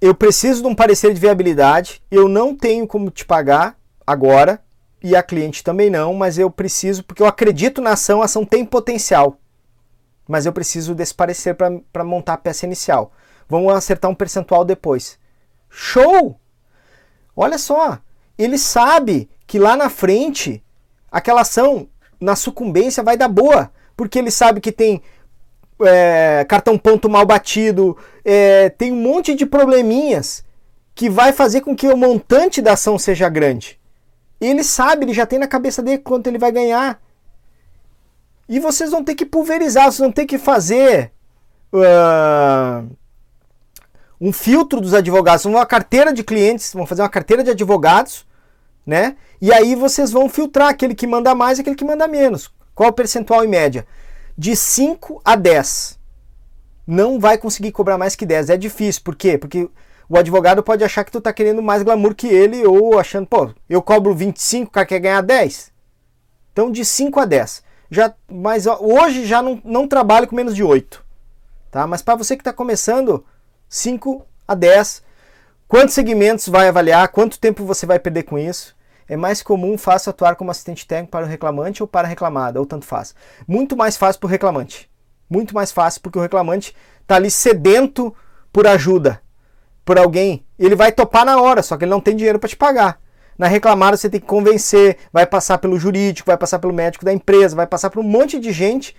eu 0.00 0.14
preciso 0.14 0.62
de 0.62 0.68
um 0.68 0.76
parecer 0.76 1.12
de 1.12 1.18
viabilidade, 1.18 2.00
eu 2.08 2.28
não 2.28 2.54
tenho 2.54 2.86
como 2.86 3.10
te 3.10 3.24
pagar 3.24 3.76
agora, 4.06 4.62
e 5.02 5.16
a 5.16 5.24
cliente 5.24 5.64
também 5.64 5.90
não, 5.90 6.14
mas 6.14 6.38
eu 6.38 6.52
preciso, 6.52 7.02
porque 7.02 7.20
eu 7.20 7.26
acredito 7.26 7.80
na 7.80 7.94
ação, 7.94 8.22
a 8.22 8.26
ação 8.26 8.44
tem 8.44 8.64
potencial 8.64 9.40
mas 10.30 10.46
eu 10.46 10.52
preciso 10.52 10.94
desse 10.94 11.12
parecer 11.12 11.56
para 11.56 12.04
montar 12.04 12.34
a 12.34 12.38
peça 12.38 12.64
inicial. 12.64 13.12
Vamos 13.48 13.74
acertar 13.74 14.08
um 14.08 14.14
percentual 14.14 14.64
depois. 14.64 15.18
Show! 15.68 16.38
Olha 17.34 17.58
só, 17.58 17.98
ele 18.38 18.56
sabe 18.56 19.28
que 19.44 19.58
lá 19.58 19.76
na 19.76 19.90
frente 19.90 20.62
aquela 21.10 21.40
ação 21.40 21.88
na 22.20 22.36
sucumbência 22.36 23.02
vai 23.02 23.16
dar 23.16 23.26
boa, 23.26 23.72
porque 23.96 24.20
ele 24.20 24.30
sabe 24.30 24.60
que 24.60 24.70
tem 24.70 25.02
é, 25.80 26.46
cartão 26.48 26.78
ponto 26.78 27.08
mal 27.08 27.26
batido, 27.26 27.98
é, 28.24 28.68
tem 28.68 28.92
um 28.92 29.02
monte 29.02 29.34
de 29.34 29.44
probleminhas 29.44 30.44
que 30.94 31.10
vai 31.10 31.32
fazer 31.32 31.62
com 31.62 31.74
que 31.74 31.88
o 31.88 31.96
montante 31.96 32.62
da 32.62 32.74
ação 32.74 32.96
seja 32.96 33.28
grande. 33.28 33.80
Ele 34.40 34.62
sabe, 34.62 35.06
ele 35.06 35.12
já 35.12 35.26
tem 35.26 35.40
na 35.40 35.48
cabeça 35.48 35.82
dele 35.82 35.98
quanto 35.98 36.28
ele 36.28 36.38
vai 36.38 36.52
ganhar. 36.52 37.02
E 38.50 38.58
vocês 38.58 38.90
vão 38.90 39.04
ter 39.04 39.14
que 39.14 39.24
pulverizar, 39.24 39.84
vocês 39.84 39.98
vão 39.98 40.10
ter 40.10 40.26
que 40.26 40.36
fazer 40.36 41.12
uh, 41.72 42.84
um 44.20 44.32
filtro 44.32 44.80
dos 44.80 44.92
advogados, 44.92 45.44
uma 45.44 45.64
carteira 45.64 46.12
de 46.12 46.24
clientes, 46.24 46.72
vão 46.72 46.84
fazer 46.84 47.02
uma 47.02 47.08
carteira 47.08 47.44
de 47.44 47.50
advogados, 47.50 48.26
né? 48.84 49.16
E 49.40 49.52
aí 49.52 49.76
vocês 49.76 50.10
vão 50.10 50.28
filtrar 50.28 50.66
aquele 50.66 50.96
que 50.96 51.06
manda 51.06 51.32
mais 51.32 51.58
e 51.58 51.60
aquele 51.60 51.76
que 51.76 51.84
manda 51.84 52.08
menos. 52.08 52.52
Qual 52.74 52.90
o 52.90 52.92
percentual 52.92 53.44
em 53.44 53.48
média? 53.48 53.86
De 54.36 54.56
5 54.56 55.22
a 55.24 55.36
10. 55.36 55.96
Não 56.84 57.20
vai 57.20 57.38
conseguir 57.38 57.70
cobrar 57.70 57.96
mais 57.96 58.16
que 58.16 58.26
10. 58.26 58.50
É 58.50 58.56
difícil. 58.56 59.02
Por 59.04 59.14
quê? 59.14 59.38
Porque 59.38 59.70
o 60.08 60.18
advogado 60.18 60.60
pode 60.60 60.82
achar 60.82 61.04
que 61.04 61.12
tu 61.12 61.20
tá 61.20 61.32
querendo 61.32 61.62
mais 61.62 61.84
glamour 61.84 62.16
que 62.16 62.26
ele 62.26 62.66
ou 62.66 62.98
achando, 62.98 63.28
pô, 63.28 63.50
eu 63.68 63.80
cobro 63.80 64.12
25, 64.12 64.66
o 64.66 64.72
cara 64.72 64.86
quer 64.86 64.98
ganhar 64.98 65.20
10. 65.20 65.70
Então 66.50 66.68
de 66.72 66.84
5 66.84 67.20
a 67.20 67.24
10 67.24 67.69
já, 67.90 68.14
mas 68.30 68.66
hoje 68.66 69.26
já 69.26 69.42
não, 69.42 69.60
não 69.64 69.88
trabalho 69.88 70.26
com 70.28 70.36
menos 70.36 70.54
de 70.54 70.62
8. 70.62 71.04
Tá? 71.70 71.86
Mas 71.86 72.02
para 72.02 72.14
você 72.14 72.36
que 72.36 72.40
está 72.40 72.52
começando, 72.52 73.24
5 73.68 74.24
a 74.46 74.54
10. 74.54 75.02
Quantos 75.68 75.94
segmentos 75.94 76.48
vai 76.48 76.68
avaliar? 76.68 77.08
Quanto 77.08 77.38
tempo 77.38 77.64
você 77.64 77.86
vai 77.86 77.98
perder 77.98 78.24
com 78.24 78.38
isso? 78.38 78.76
É 79.08 79.16
mais 79.16 79.42
comum 79.42 79.76
fácil 79.76 80.10
atuar 80.10 80.36
como 80.36 80.50
assistente 80.50 80.86
técnico 80.86 81.10
para 81.10 81.24
o 81.24 81.28
reclamante 81.28 81.82
ou 81.82 81.86
para 81.86 82.06
a 82.06 82.08
reclamada, 82.08 82.60
ou 82.60 82.66
tanto 82.66 82.86
faz. 82.86 83.14
Muito 83.46 83.76
mais 83.76 83.96
fácil 83.96 84.20
para 84.20 84.28
o 84.28 84.30
reclamante. 84.30 84.88
Muito 85.28 85.54
mais 85.54 85.72
fácil 85.72 86.00
porque 86.00 86.18
o 86.18 86.22
reclamante 86.22 86.74
está 87.02 87.16
ali 87.16 87.30
sedento 87.30 88.14
por 88.52 88.66
ajuda, 88.66 89.20
por 89.84 89.98
alguém. 89.98 90.44
Ele 90.58 90.76
vai 90.76 90.92
topar 90.92 91.24
na 91.24 91.40
hora, 91.40 91.62
só 91.62 91.76
que 91.76 91.84
ele 91.84 91.90
não 91.90 92.00
tem 92.00 92.14
dinheiro 92.16 92.38
para 92.38 92.48
te 92.48 92.56
pagar. 92.56 93.00
Na 93.40 93.46
reclamada 93.46 93.96
você 93.96 94.10
tem 94.10 94.20
que 94.20 94.26
convencer, 94.26 94.98
vai 95.10 95.24
passar 95.24 95.56
pelo 95.56 95.78
jurídico, 95.78 96.26
vai 96.26 96.36
passar 96.36 96.58
pelo 96.58 96.74
médico 96.74 97.06
da 97.06 97.12
empresa, 97.14 97.56
vai 97.56 97.66
passar 97.66 97.88
por 97.88 98.00
um 98.00 98.06
monte 98.06 98.38
de 98.38 98.52
gente 98.52 98.94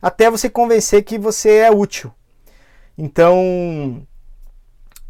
até 0.00 0.30
você 0.30 0.48
convencer 0.48 1.04
que 1.04 1.18
você 1.18 1.56
é 1.58 1.70
útil. 1.70 2.10
Então 2.96 4.02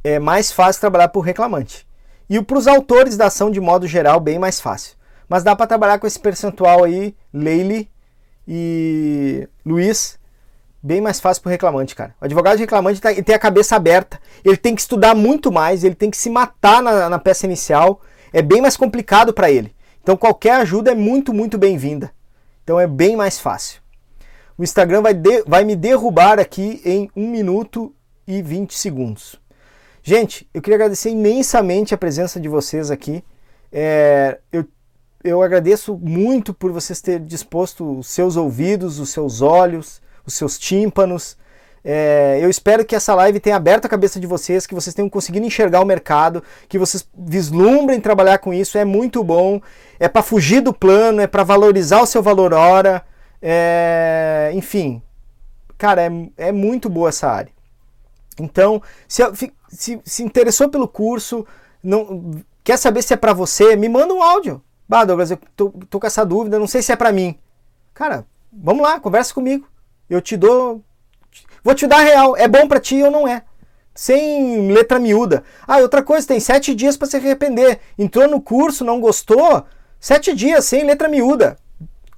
é 0.03 0.19
mais 0.19 0.51
fácil 0.51 0.81
trabalhar 0.81 1.07
por 1.11 1.21
reclamante. 1.21 1.87
E 2.29 2.43
para 2.43 2.59
os 2.59 2.67
autores 2.67 3.17
da 3.17 3.27
ação 3.27 3.53
de 3.53 3.61
modo 3.61 3.87
geral, 3.87 4.19
bem 4.19 4.37
mais 4.37 4.61
fácil. 4.61 4.97
Mas 5.29 5.45
dá 5.45 5.55
para 5.55 5.69
trabalhar 5.69 6.01
com 6.01 6.07
esse 6.09 6.19
percentual 6.19 6.83
aí, 6.83 7.15
Leile 7.33 7.89
e 8.49 9.49
Luiz, 9.65 10.19
bem 10.83 11.01
mais 11.01 11.21
fácil 11.21 11.41
para 11.41 11.51
o 11.51 11.53
reclamante, 11.53 11.95
cara. 11.95 12.17
O 12.21 12.25
advogado 12.25 12.59
reclamante 12.59 13.01
tá, 13.01 13.15
tem 13.15 13.33
a 13.33 13.39
cabeça 13.39 13.77
aberta, 13.77 14.21
ele 14.45 14.57
tem 14.57 14.75
que 14.75 14.81
estudar 14.81 15.15
muito 15.15 15.53
mais, 15.53 15.85
ele 15.85 15.95
tem 15.95 16.11
que 16.11 16.17
se 16.17 16.29
matar 16.29 16.83
na, 16.83 17.09
na 17.09 17.19
peça 17.21 17.47
inicial 17.47 18.01
é 18.33 18.43
bem 18.43 18.61
mais 18.61 18.77
complicado 18.77 19.33
para 19.33 19.51
ele. 19.51 19.75
Então 20.03 20.17
qualquer 20.17 20.55
ajuda 20.55 20.93
é 20.93 20.95
muito, 20.95 21.33
muito 21.33 21.59
bem-vinda. 21.59 22.13
Então 22.65 22.79
é 22.79 22.87
bem 22.87 23.17
mais 23.17 23.39
fácil. 23.39 23.81
O 24.57 24.63
Instagram 24.63 25.03
vai, 25.03 25.15
de, 25.15 25.43
vai 25.45 25.65
me 25.65 25.75
derrubar 25.75 26.39
aqui 26.39 26.81
em 26.85 27.11
1 27.17 27.29
minuto 27.29 27.95
e 28.27 28.43
20 28.43 28.77
segundos. 28.77 29.41
Gente, 30.03 30.49
eu 30.53 30.61
queria 30.61 30.77
agradecer 30.77 31.11
imensamente 31.11 31.95
a 31.95 31.99
presença 31.99 32.41
de 32.41 32.49
vocês 32.49 32.91
aqui. 32.91 33.25
É, 33.71 34.39
eu, 34.53 34.65
eu 35.23 35.43
agradeço 35.43 35.97
muito 35.97 36.53
por 36.53 36.73
vocês 36.73 37.01
terem 37.01 37.27
disposto 37.27 37.99
os 37.99 38.09
seus 38.09 38.37
ouvidos, 38.37 38.99
os 38.99 39.11
seus 39.11 39.41
olhos, 39.41 40.03
os 40.27 40.35
seus 40.35 40.59
tímpanos 40.59 41.37
é, 41.85 42.39
eu 42.41 42.49
espero 42.49 42.85
que 42.85 42.95
essa 42.95 43.15
live 43.15 43.41
tenha 43.41 43.57
aberto 43.57 43.87
a 43.87 43.89
cabeça 43.89 44.21
de 44.21 44.27
vocês, 44.27 44.67
que 44.67 44.75
vocês 44.75 44.95
tenham 44.95 45.09
conseguido 45.09 45.45
enxergar 45.45 45.81
o 45.81 45.85
mercado, 45.85 46.43
que 46.69 46.79
vocês 46.79 47.09
vislumbrem 47.15 48.01
trabalhar 48.01 48.39
com 48.39 48.55
isso. 48.55 48.79
É 48.79 48.85
muito 48.85 49.25
bom. 49.25 49.61
É 49.99 50.09
para 50.09 50.23
fugir 50.23 50.61
do 50.61 50.73
plano, 50.73 51.21
é 51.21 51.27
para 51.27 51.43
valorizar 51.43 52.01
o 52.01 52.07
seu 52.07 52.23
valor 52.23 52.53
hora. 52.53 53.05
É, 53.41 54.53
enfim, 54.55 55.03
cara, 55.77 56.03
é, 56.03 56.11
é 56.37 56.53
muito 56.53 56.89
boa 56.89 57.09
essa 57.09 57.29
área. 57.29 57.51
Então, 58.39 58.81
se, 59.09 59.23
se, 59.69 60.01
se 60.05 60.23
interessou 60.23 60.69
pelo 60.69 60.87
curso, 60.87 61.45
não 61.83 62.31
quer 62.63 62.77
saber 62.77 63.03
se 63.03 63.13
é 63.13 63.17
para 63.17 63.33
você, 63.33 63.75
me 63.75 63.89
manda 63.89 64.15
um 64.15 64.23
áudio. 64.23 64.63
Bah, 64.89 65.05
Douglas, 65.05 65.33
eu 65.33 65.39
tô, 65.57 65.71
tô 65.91 65.99
com 65.99 66.07
essa 66.07 66.25
dúvida, 66.25 66.59
não 66.59 66.67
sei 66.67 66.83
se 66.83 66.93
é 66.93 66.97
para 66.97 67.13
mim. 67.13 67.37
Cara, 67.93 68.25
vamos 68.53 68.83
lá, 68.83 69.01
conversa 69.01 69.35
comigo. 69.35 69.67
Eu 70.09 70.21
te 70.21 70.37
dou 70.37 70.83
Vou 71.63 71.75
te 71.75 71.87
dar 71.87 72.01
real, 72.01 72.37
é 72.37 72.49
bom 72.49 72.67
para 72.67 72.81
ti 72.81 73.03
ou 73.03 73.11
não 73.11 73.27
é? 73.27 73.43
Sem 73.95 74.71
letra 74.73 74.99
miúda. 74.99 75.45
Ah, 75.67 75.79
outra 75.79 76.03
coisa, 76.03 76.27
tem 76.27 76.41
sete 76.41 76.75
dias 76.75 76.97
para 76.97 77.09
se 77.09 77.17
arrepender. 77.17 77.79
Entrou 77.99 78.27
no 78.27 78.41
curso, 78.41 78.85
não 78.85 79.01
gostou? 79.01 79.65
Sete 80.01 80.35
dias, 80.35 80.65
sem 80.65 80.85
letra 80.85 81.09
miúda. 81.09 81.57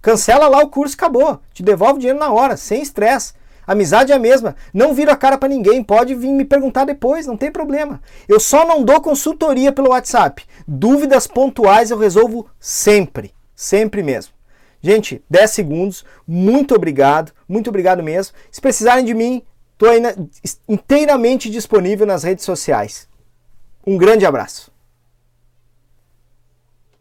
Cancela 0.00 0.48
lá 0.48 0.58
o 0.58 0.68
curso, 0.68 0.94
acabou. 0.94 1.40
Te 1.52 1.62
devolve 1.62 1.94
o 1.94 1.98
dinheiro 1.98 2.18
na 2.18 2.32
hora, 2.32 2.56
sem 2.56 2.80
estresse. 2.80 3.34
Amizade 3.66 4.12
é 4.12 4.14
a 4.14 4.18
mesma. 4.18 4.54
Não 4.72 4.94
viro 4.94 5.10
a 5.10 5.16
cara 5.16 5.38
para 5.38 5.48
ninguém. 5.48 5.82
Pode 5.82 6.14
vir 6.14 6.28
me 6.28 6.44
perguntar 6.44 6.84
depois, 6.84 7.26
não 7.26 7.36
tem 7.36 7.50
problema. 7.50 8.00
Eu 8.28 8.38
só 8.38 8.66
não 8.66 8.82
dou 8.82 9.00
consultoria 9.00 9.72
pelo 9.72 9.90
WhatsApp. 9.90 10.44
Dúvidas 10.68 11.26
pontuais 11.26 11.90
eu 11.90 11.98
resolvo 11.98 12.46
sempre. 12.60 13.34
Sempre 13.54 14.02
mesmo. 14.02 14.33
Gente, 14.84 15.24
10 15.30 15.50
segundos. 15.50 16.04
Muito 16.28 16.74
obrigado, 16.74 17.32
muito 17.48 17.70
obrigado 17.70 18.02
mesmo. 18.02 18.34
Se 18.50 18.60
precisarem 18.60 19.02
de 19.02 19.14
mim, 19.14 19.42
estou 19.72 19.88
inteiramente 20.68 21.48
disponível 21.48 22.06
nas 22.06 22.22
redes 22.22 22.44
sociais. 22.44 23.08
Um 23.86 23.96
grande 23.96 24.26
abraço. 24.26 24.73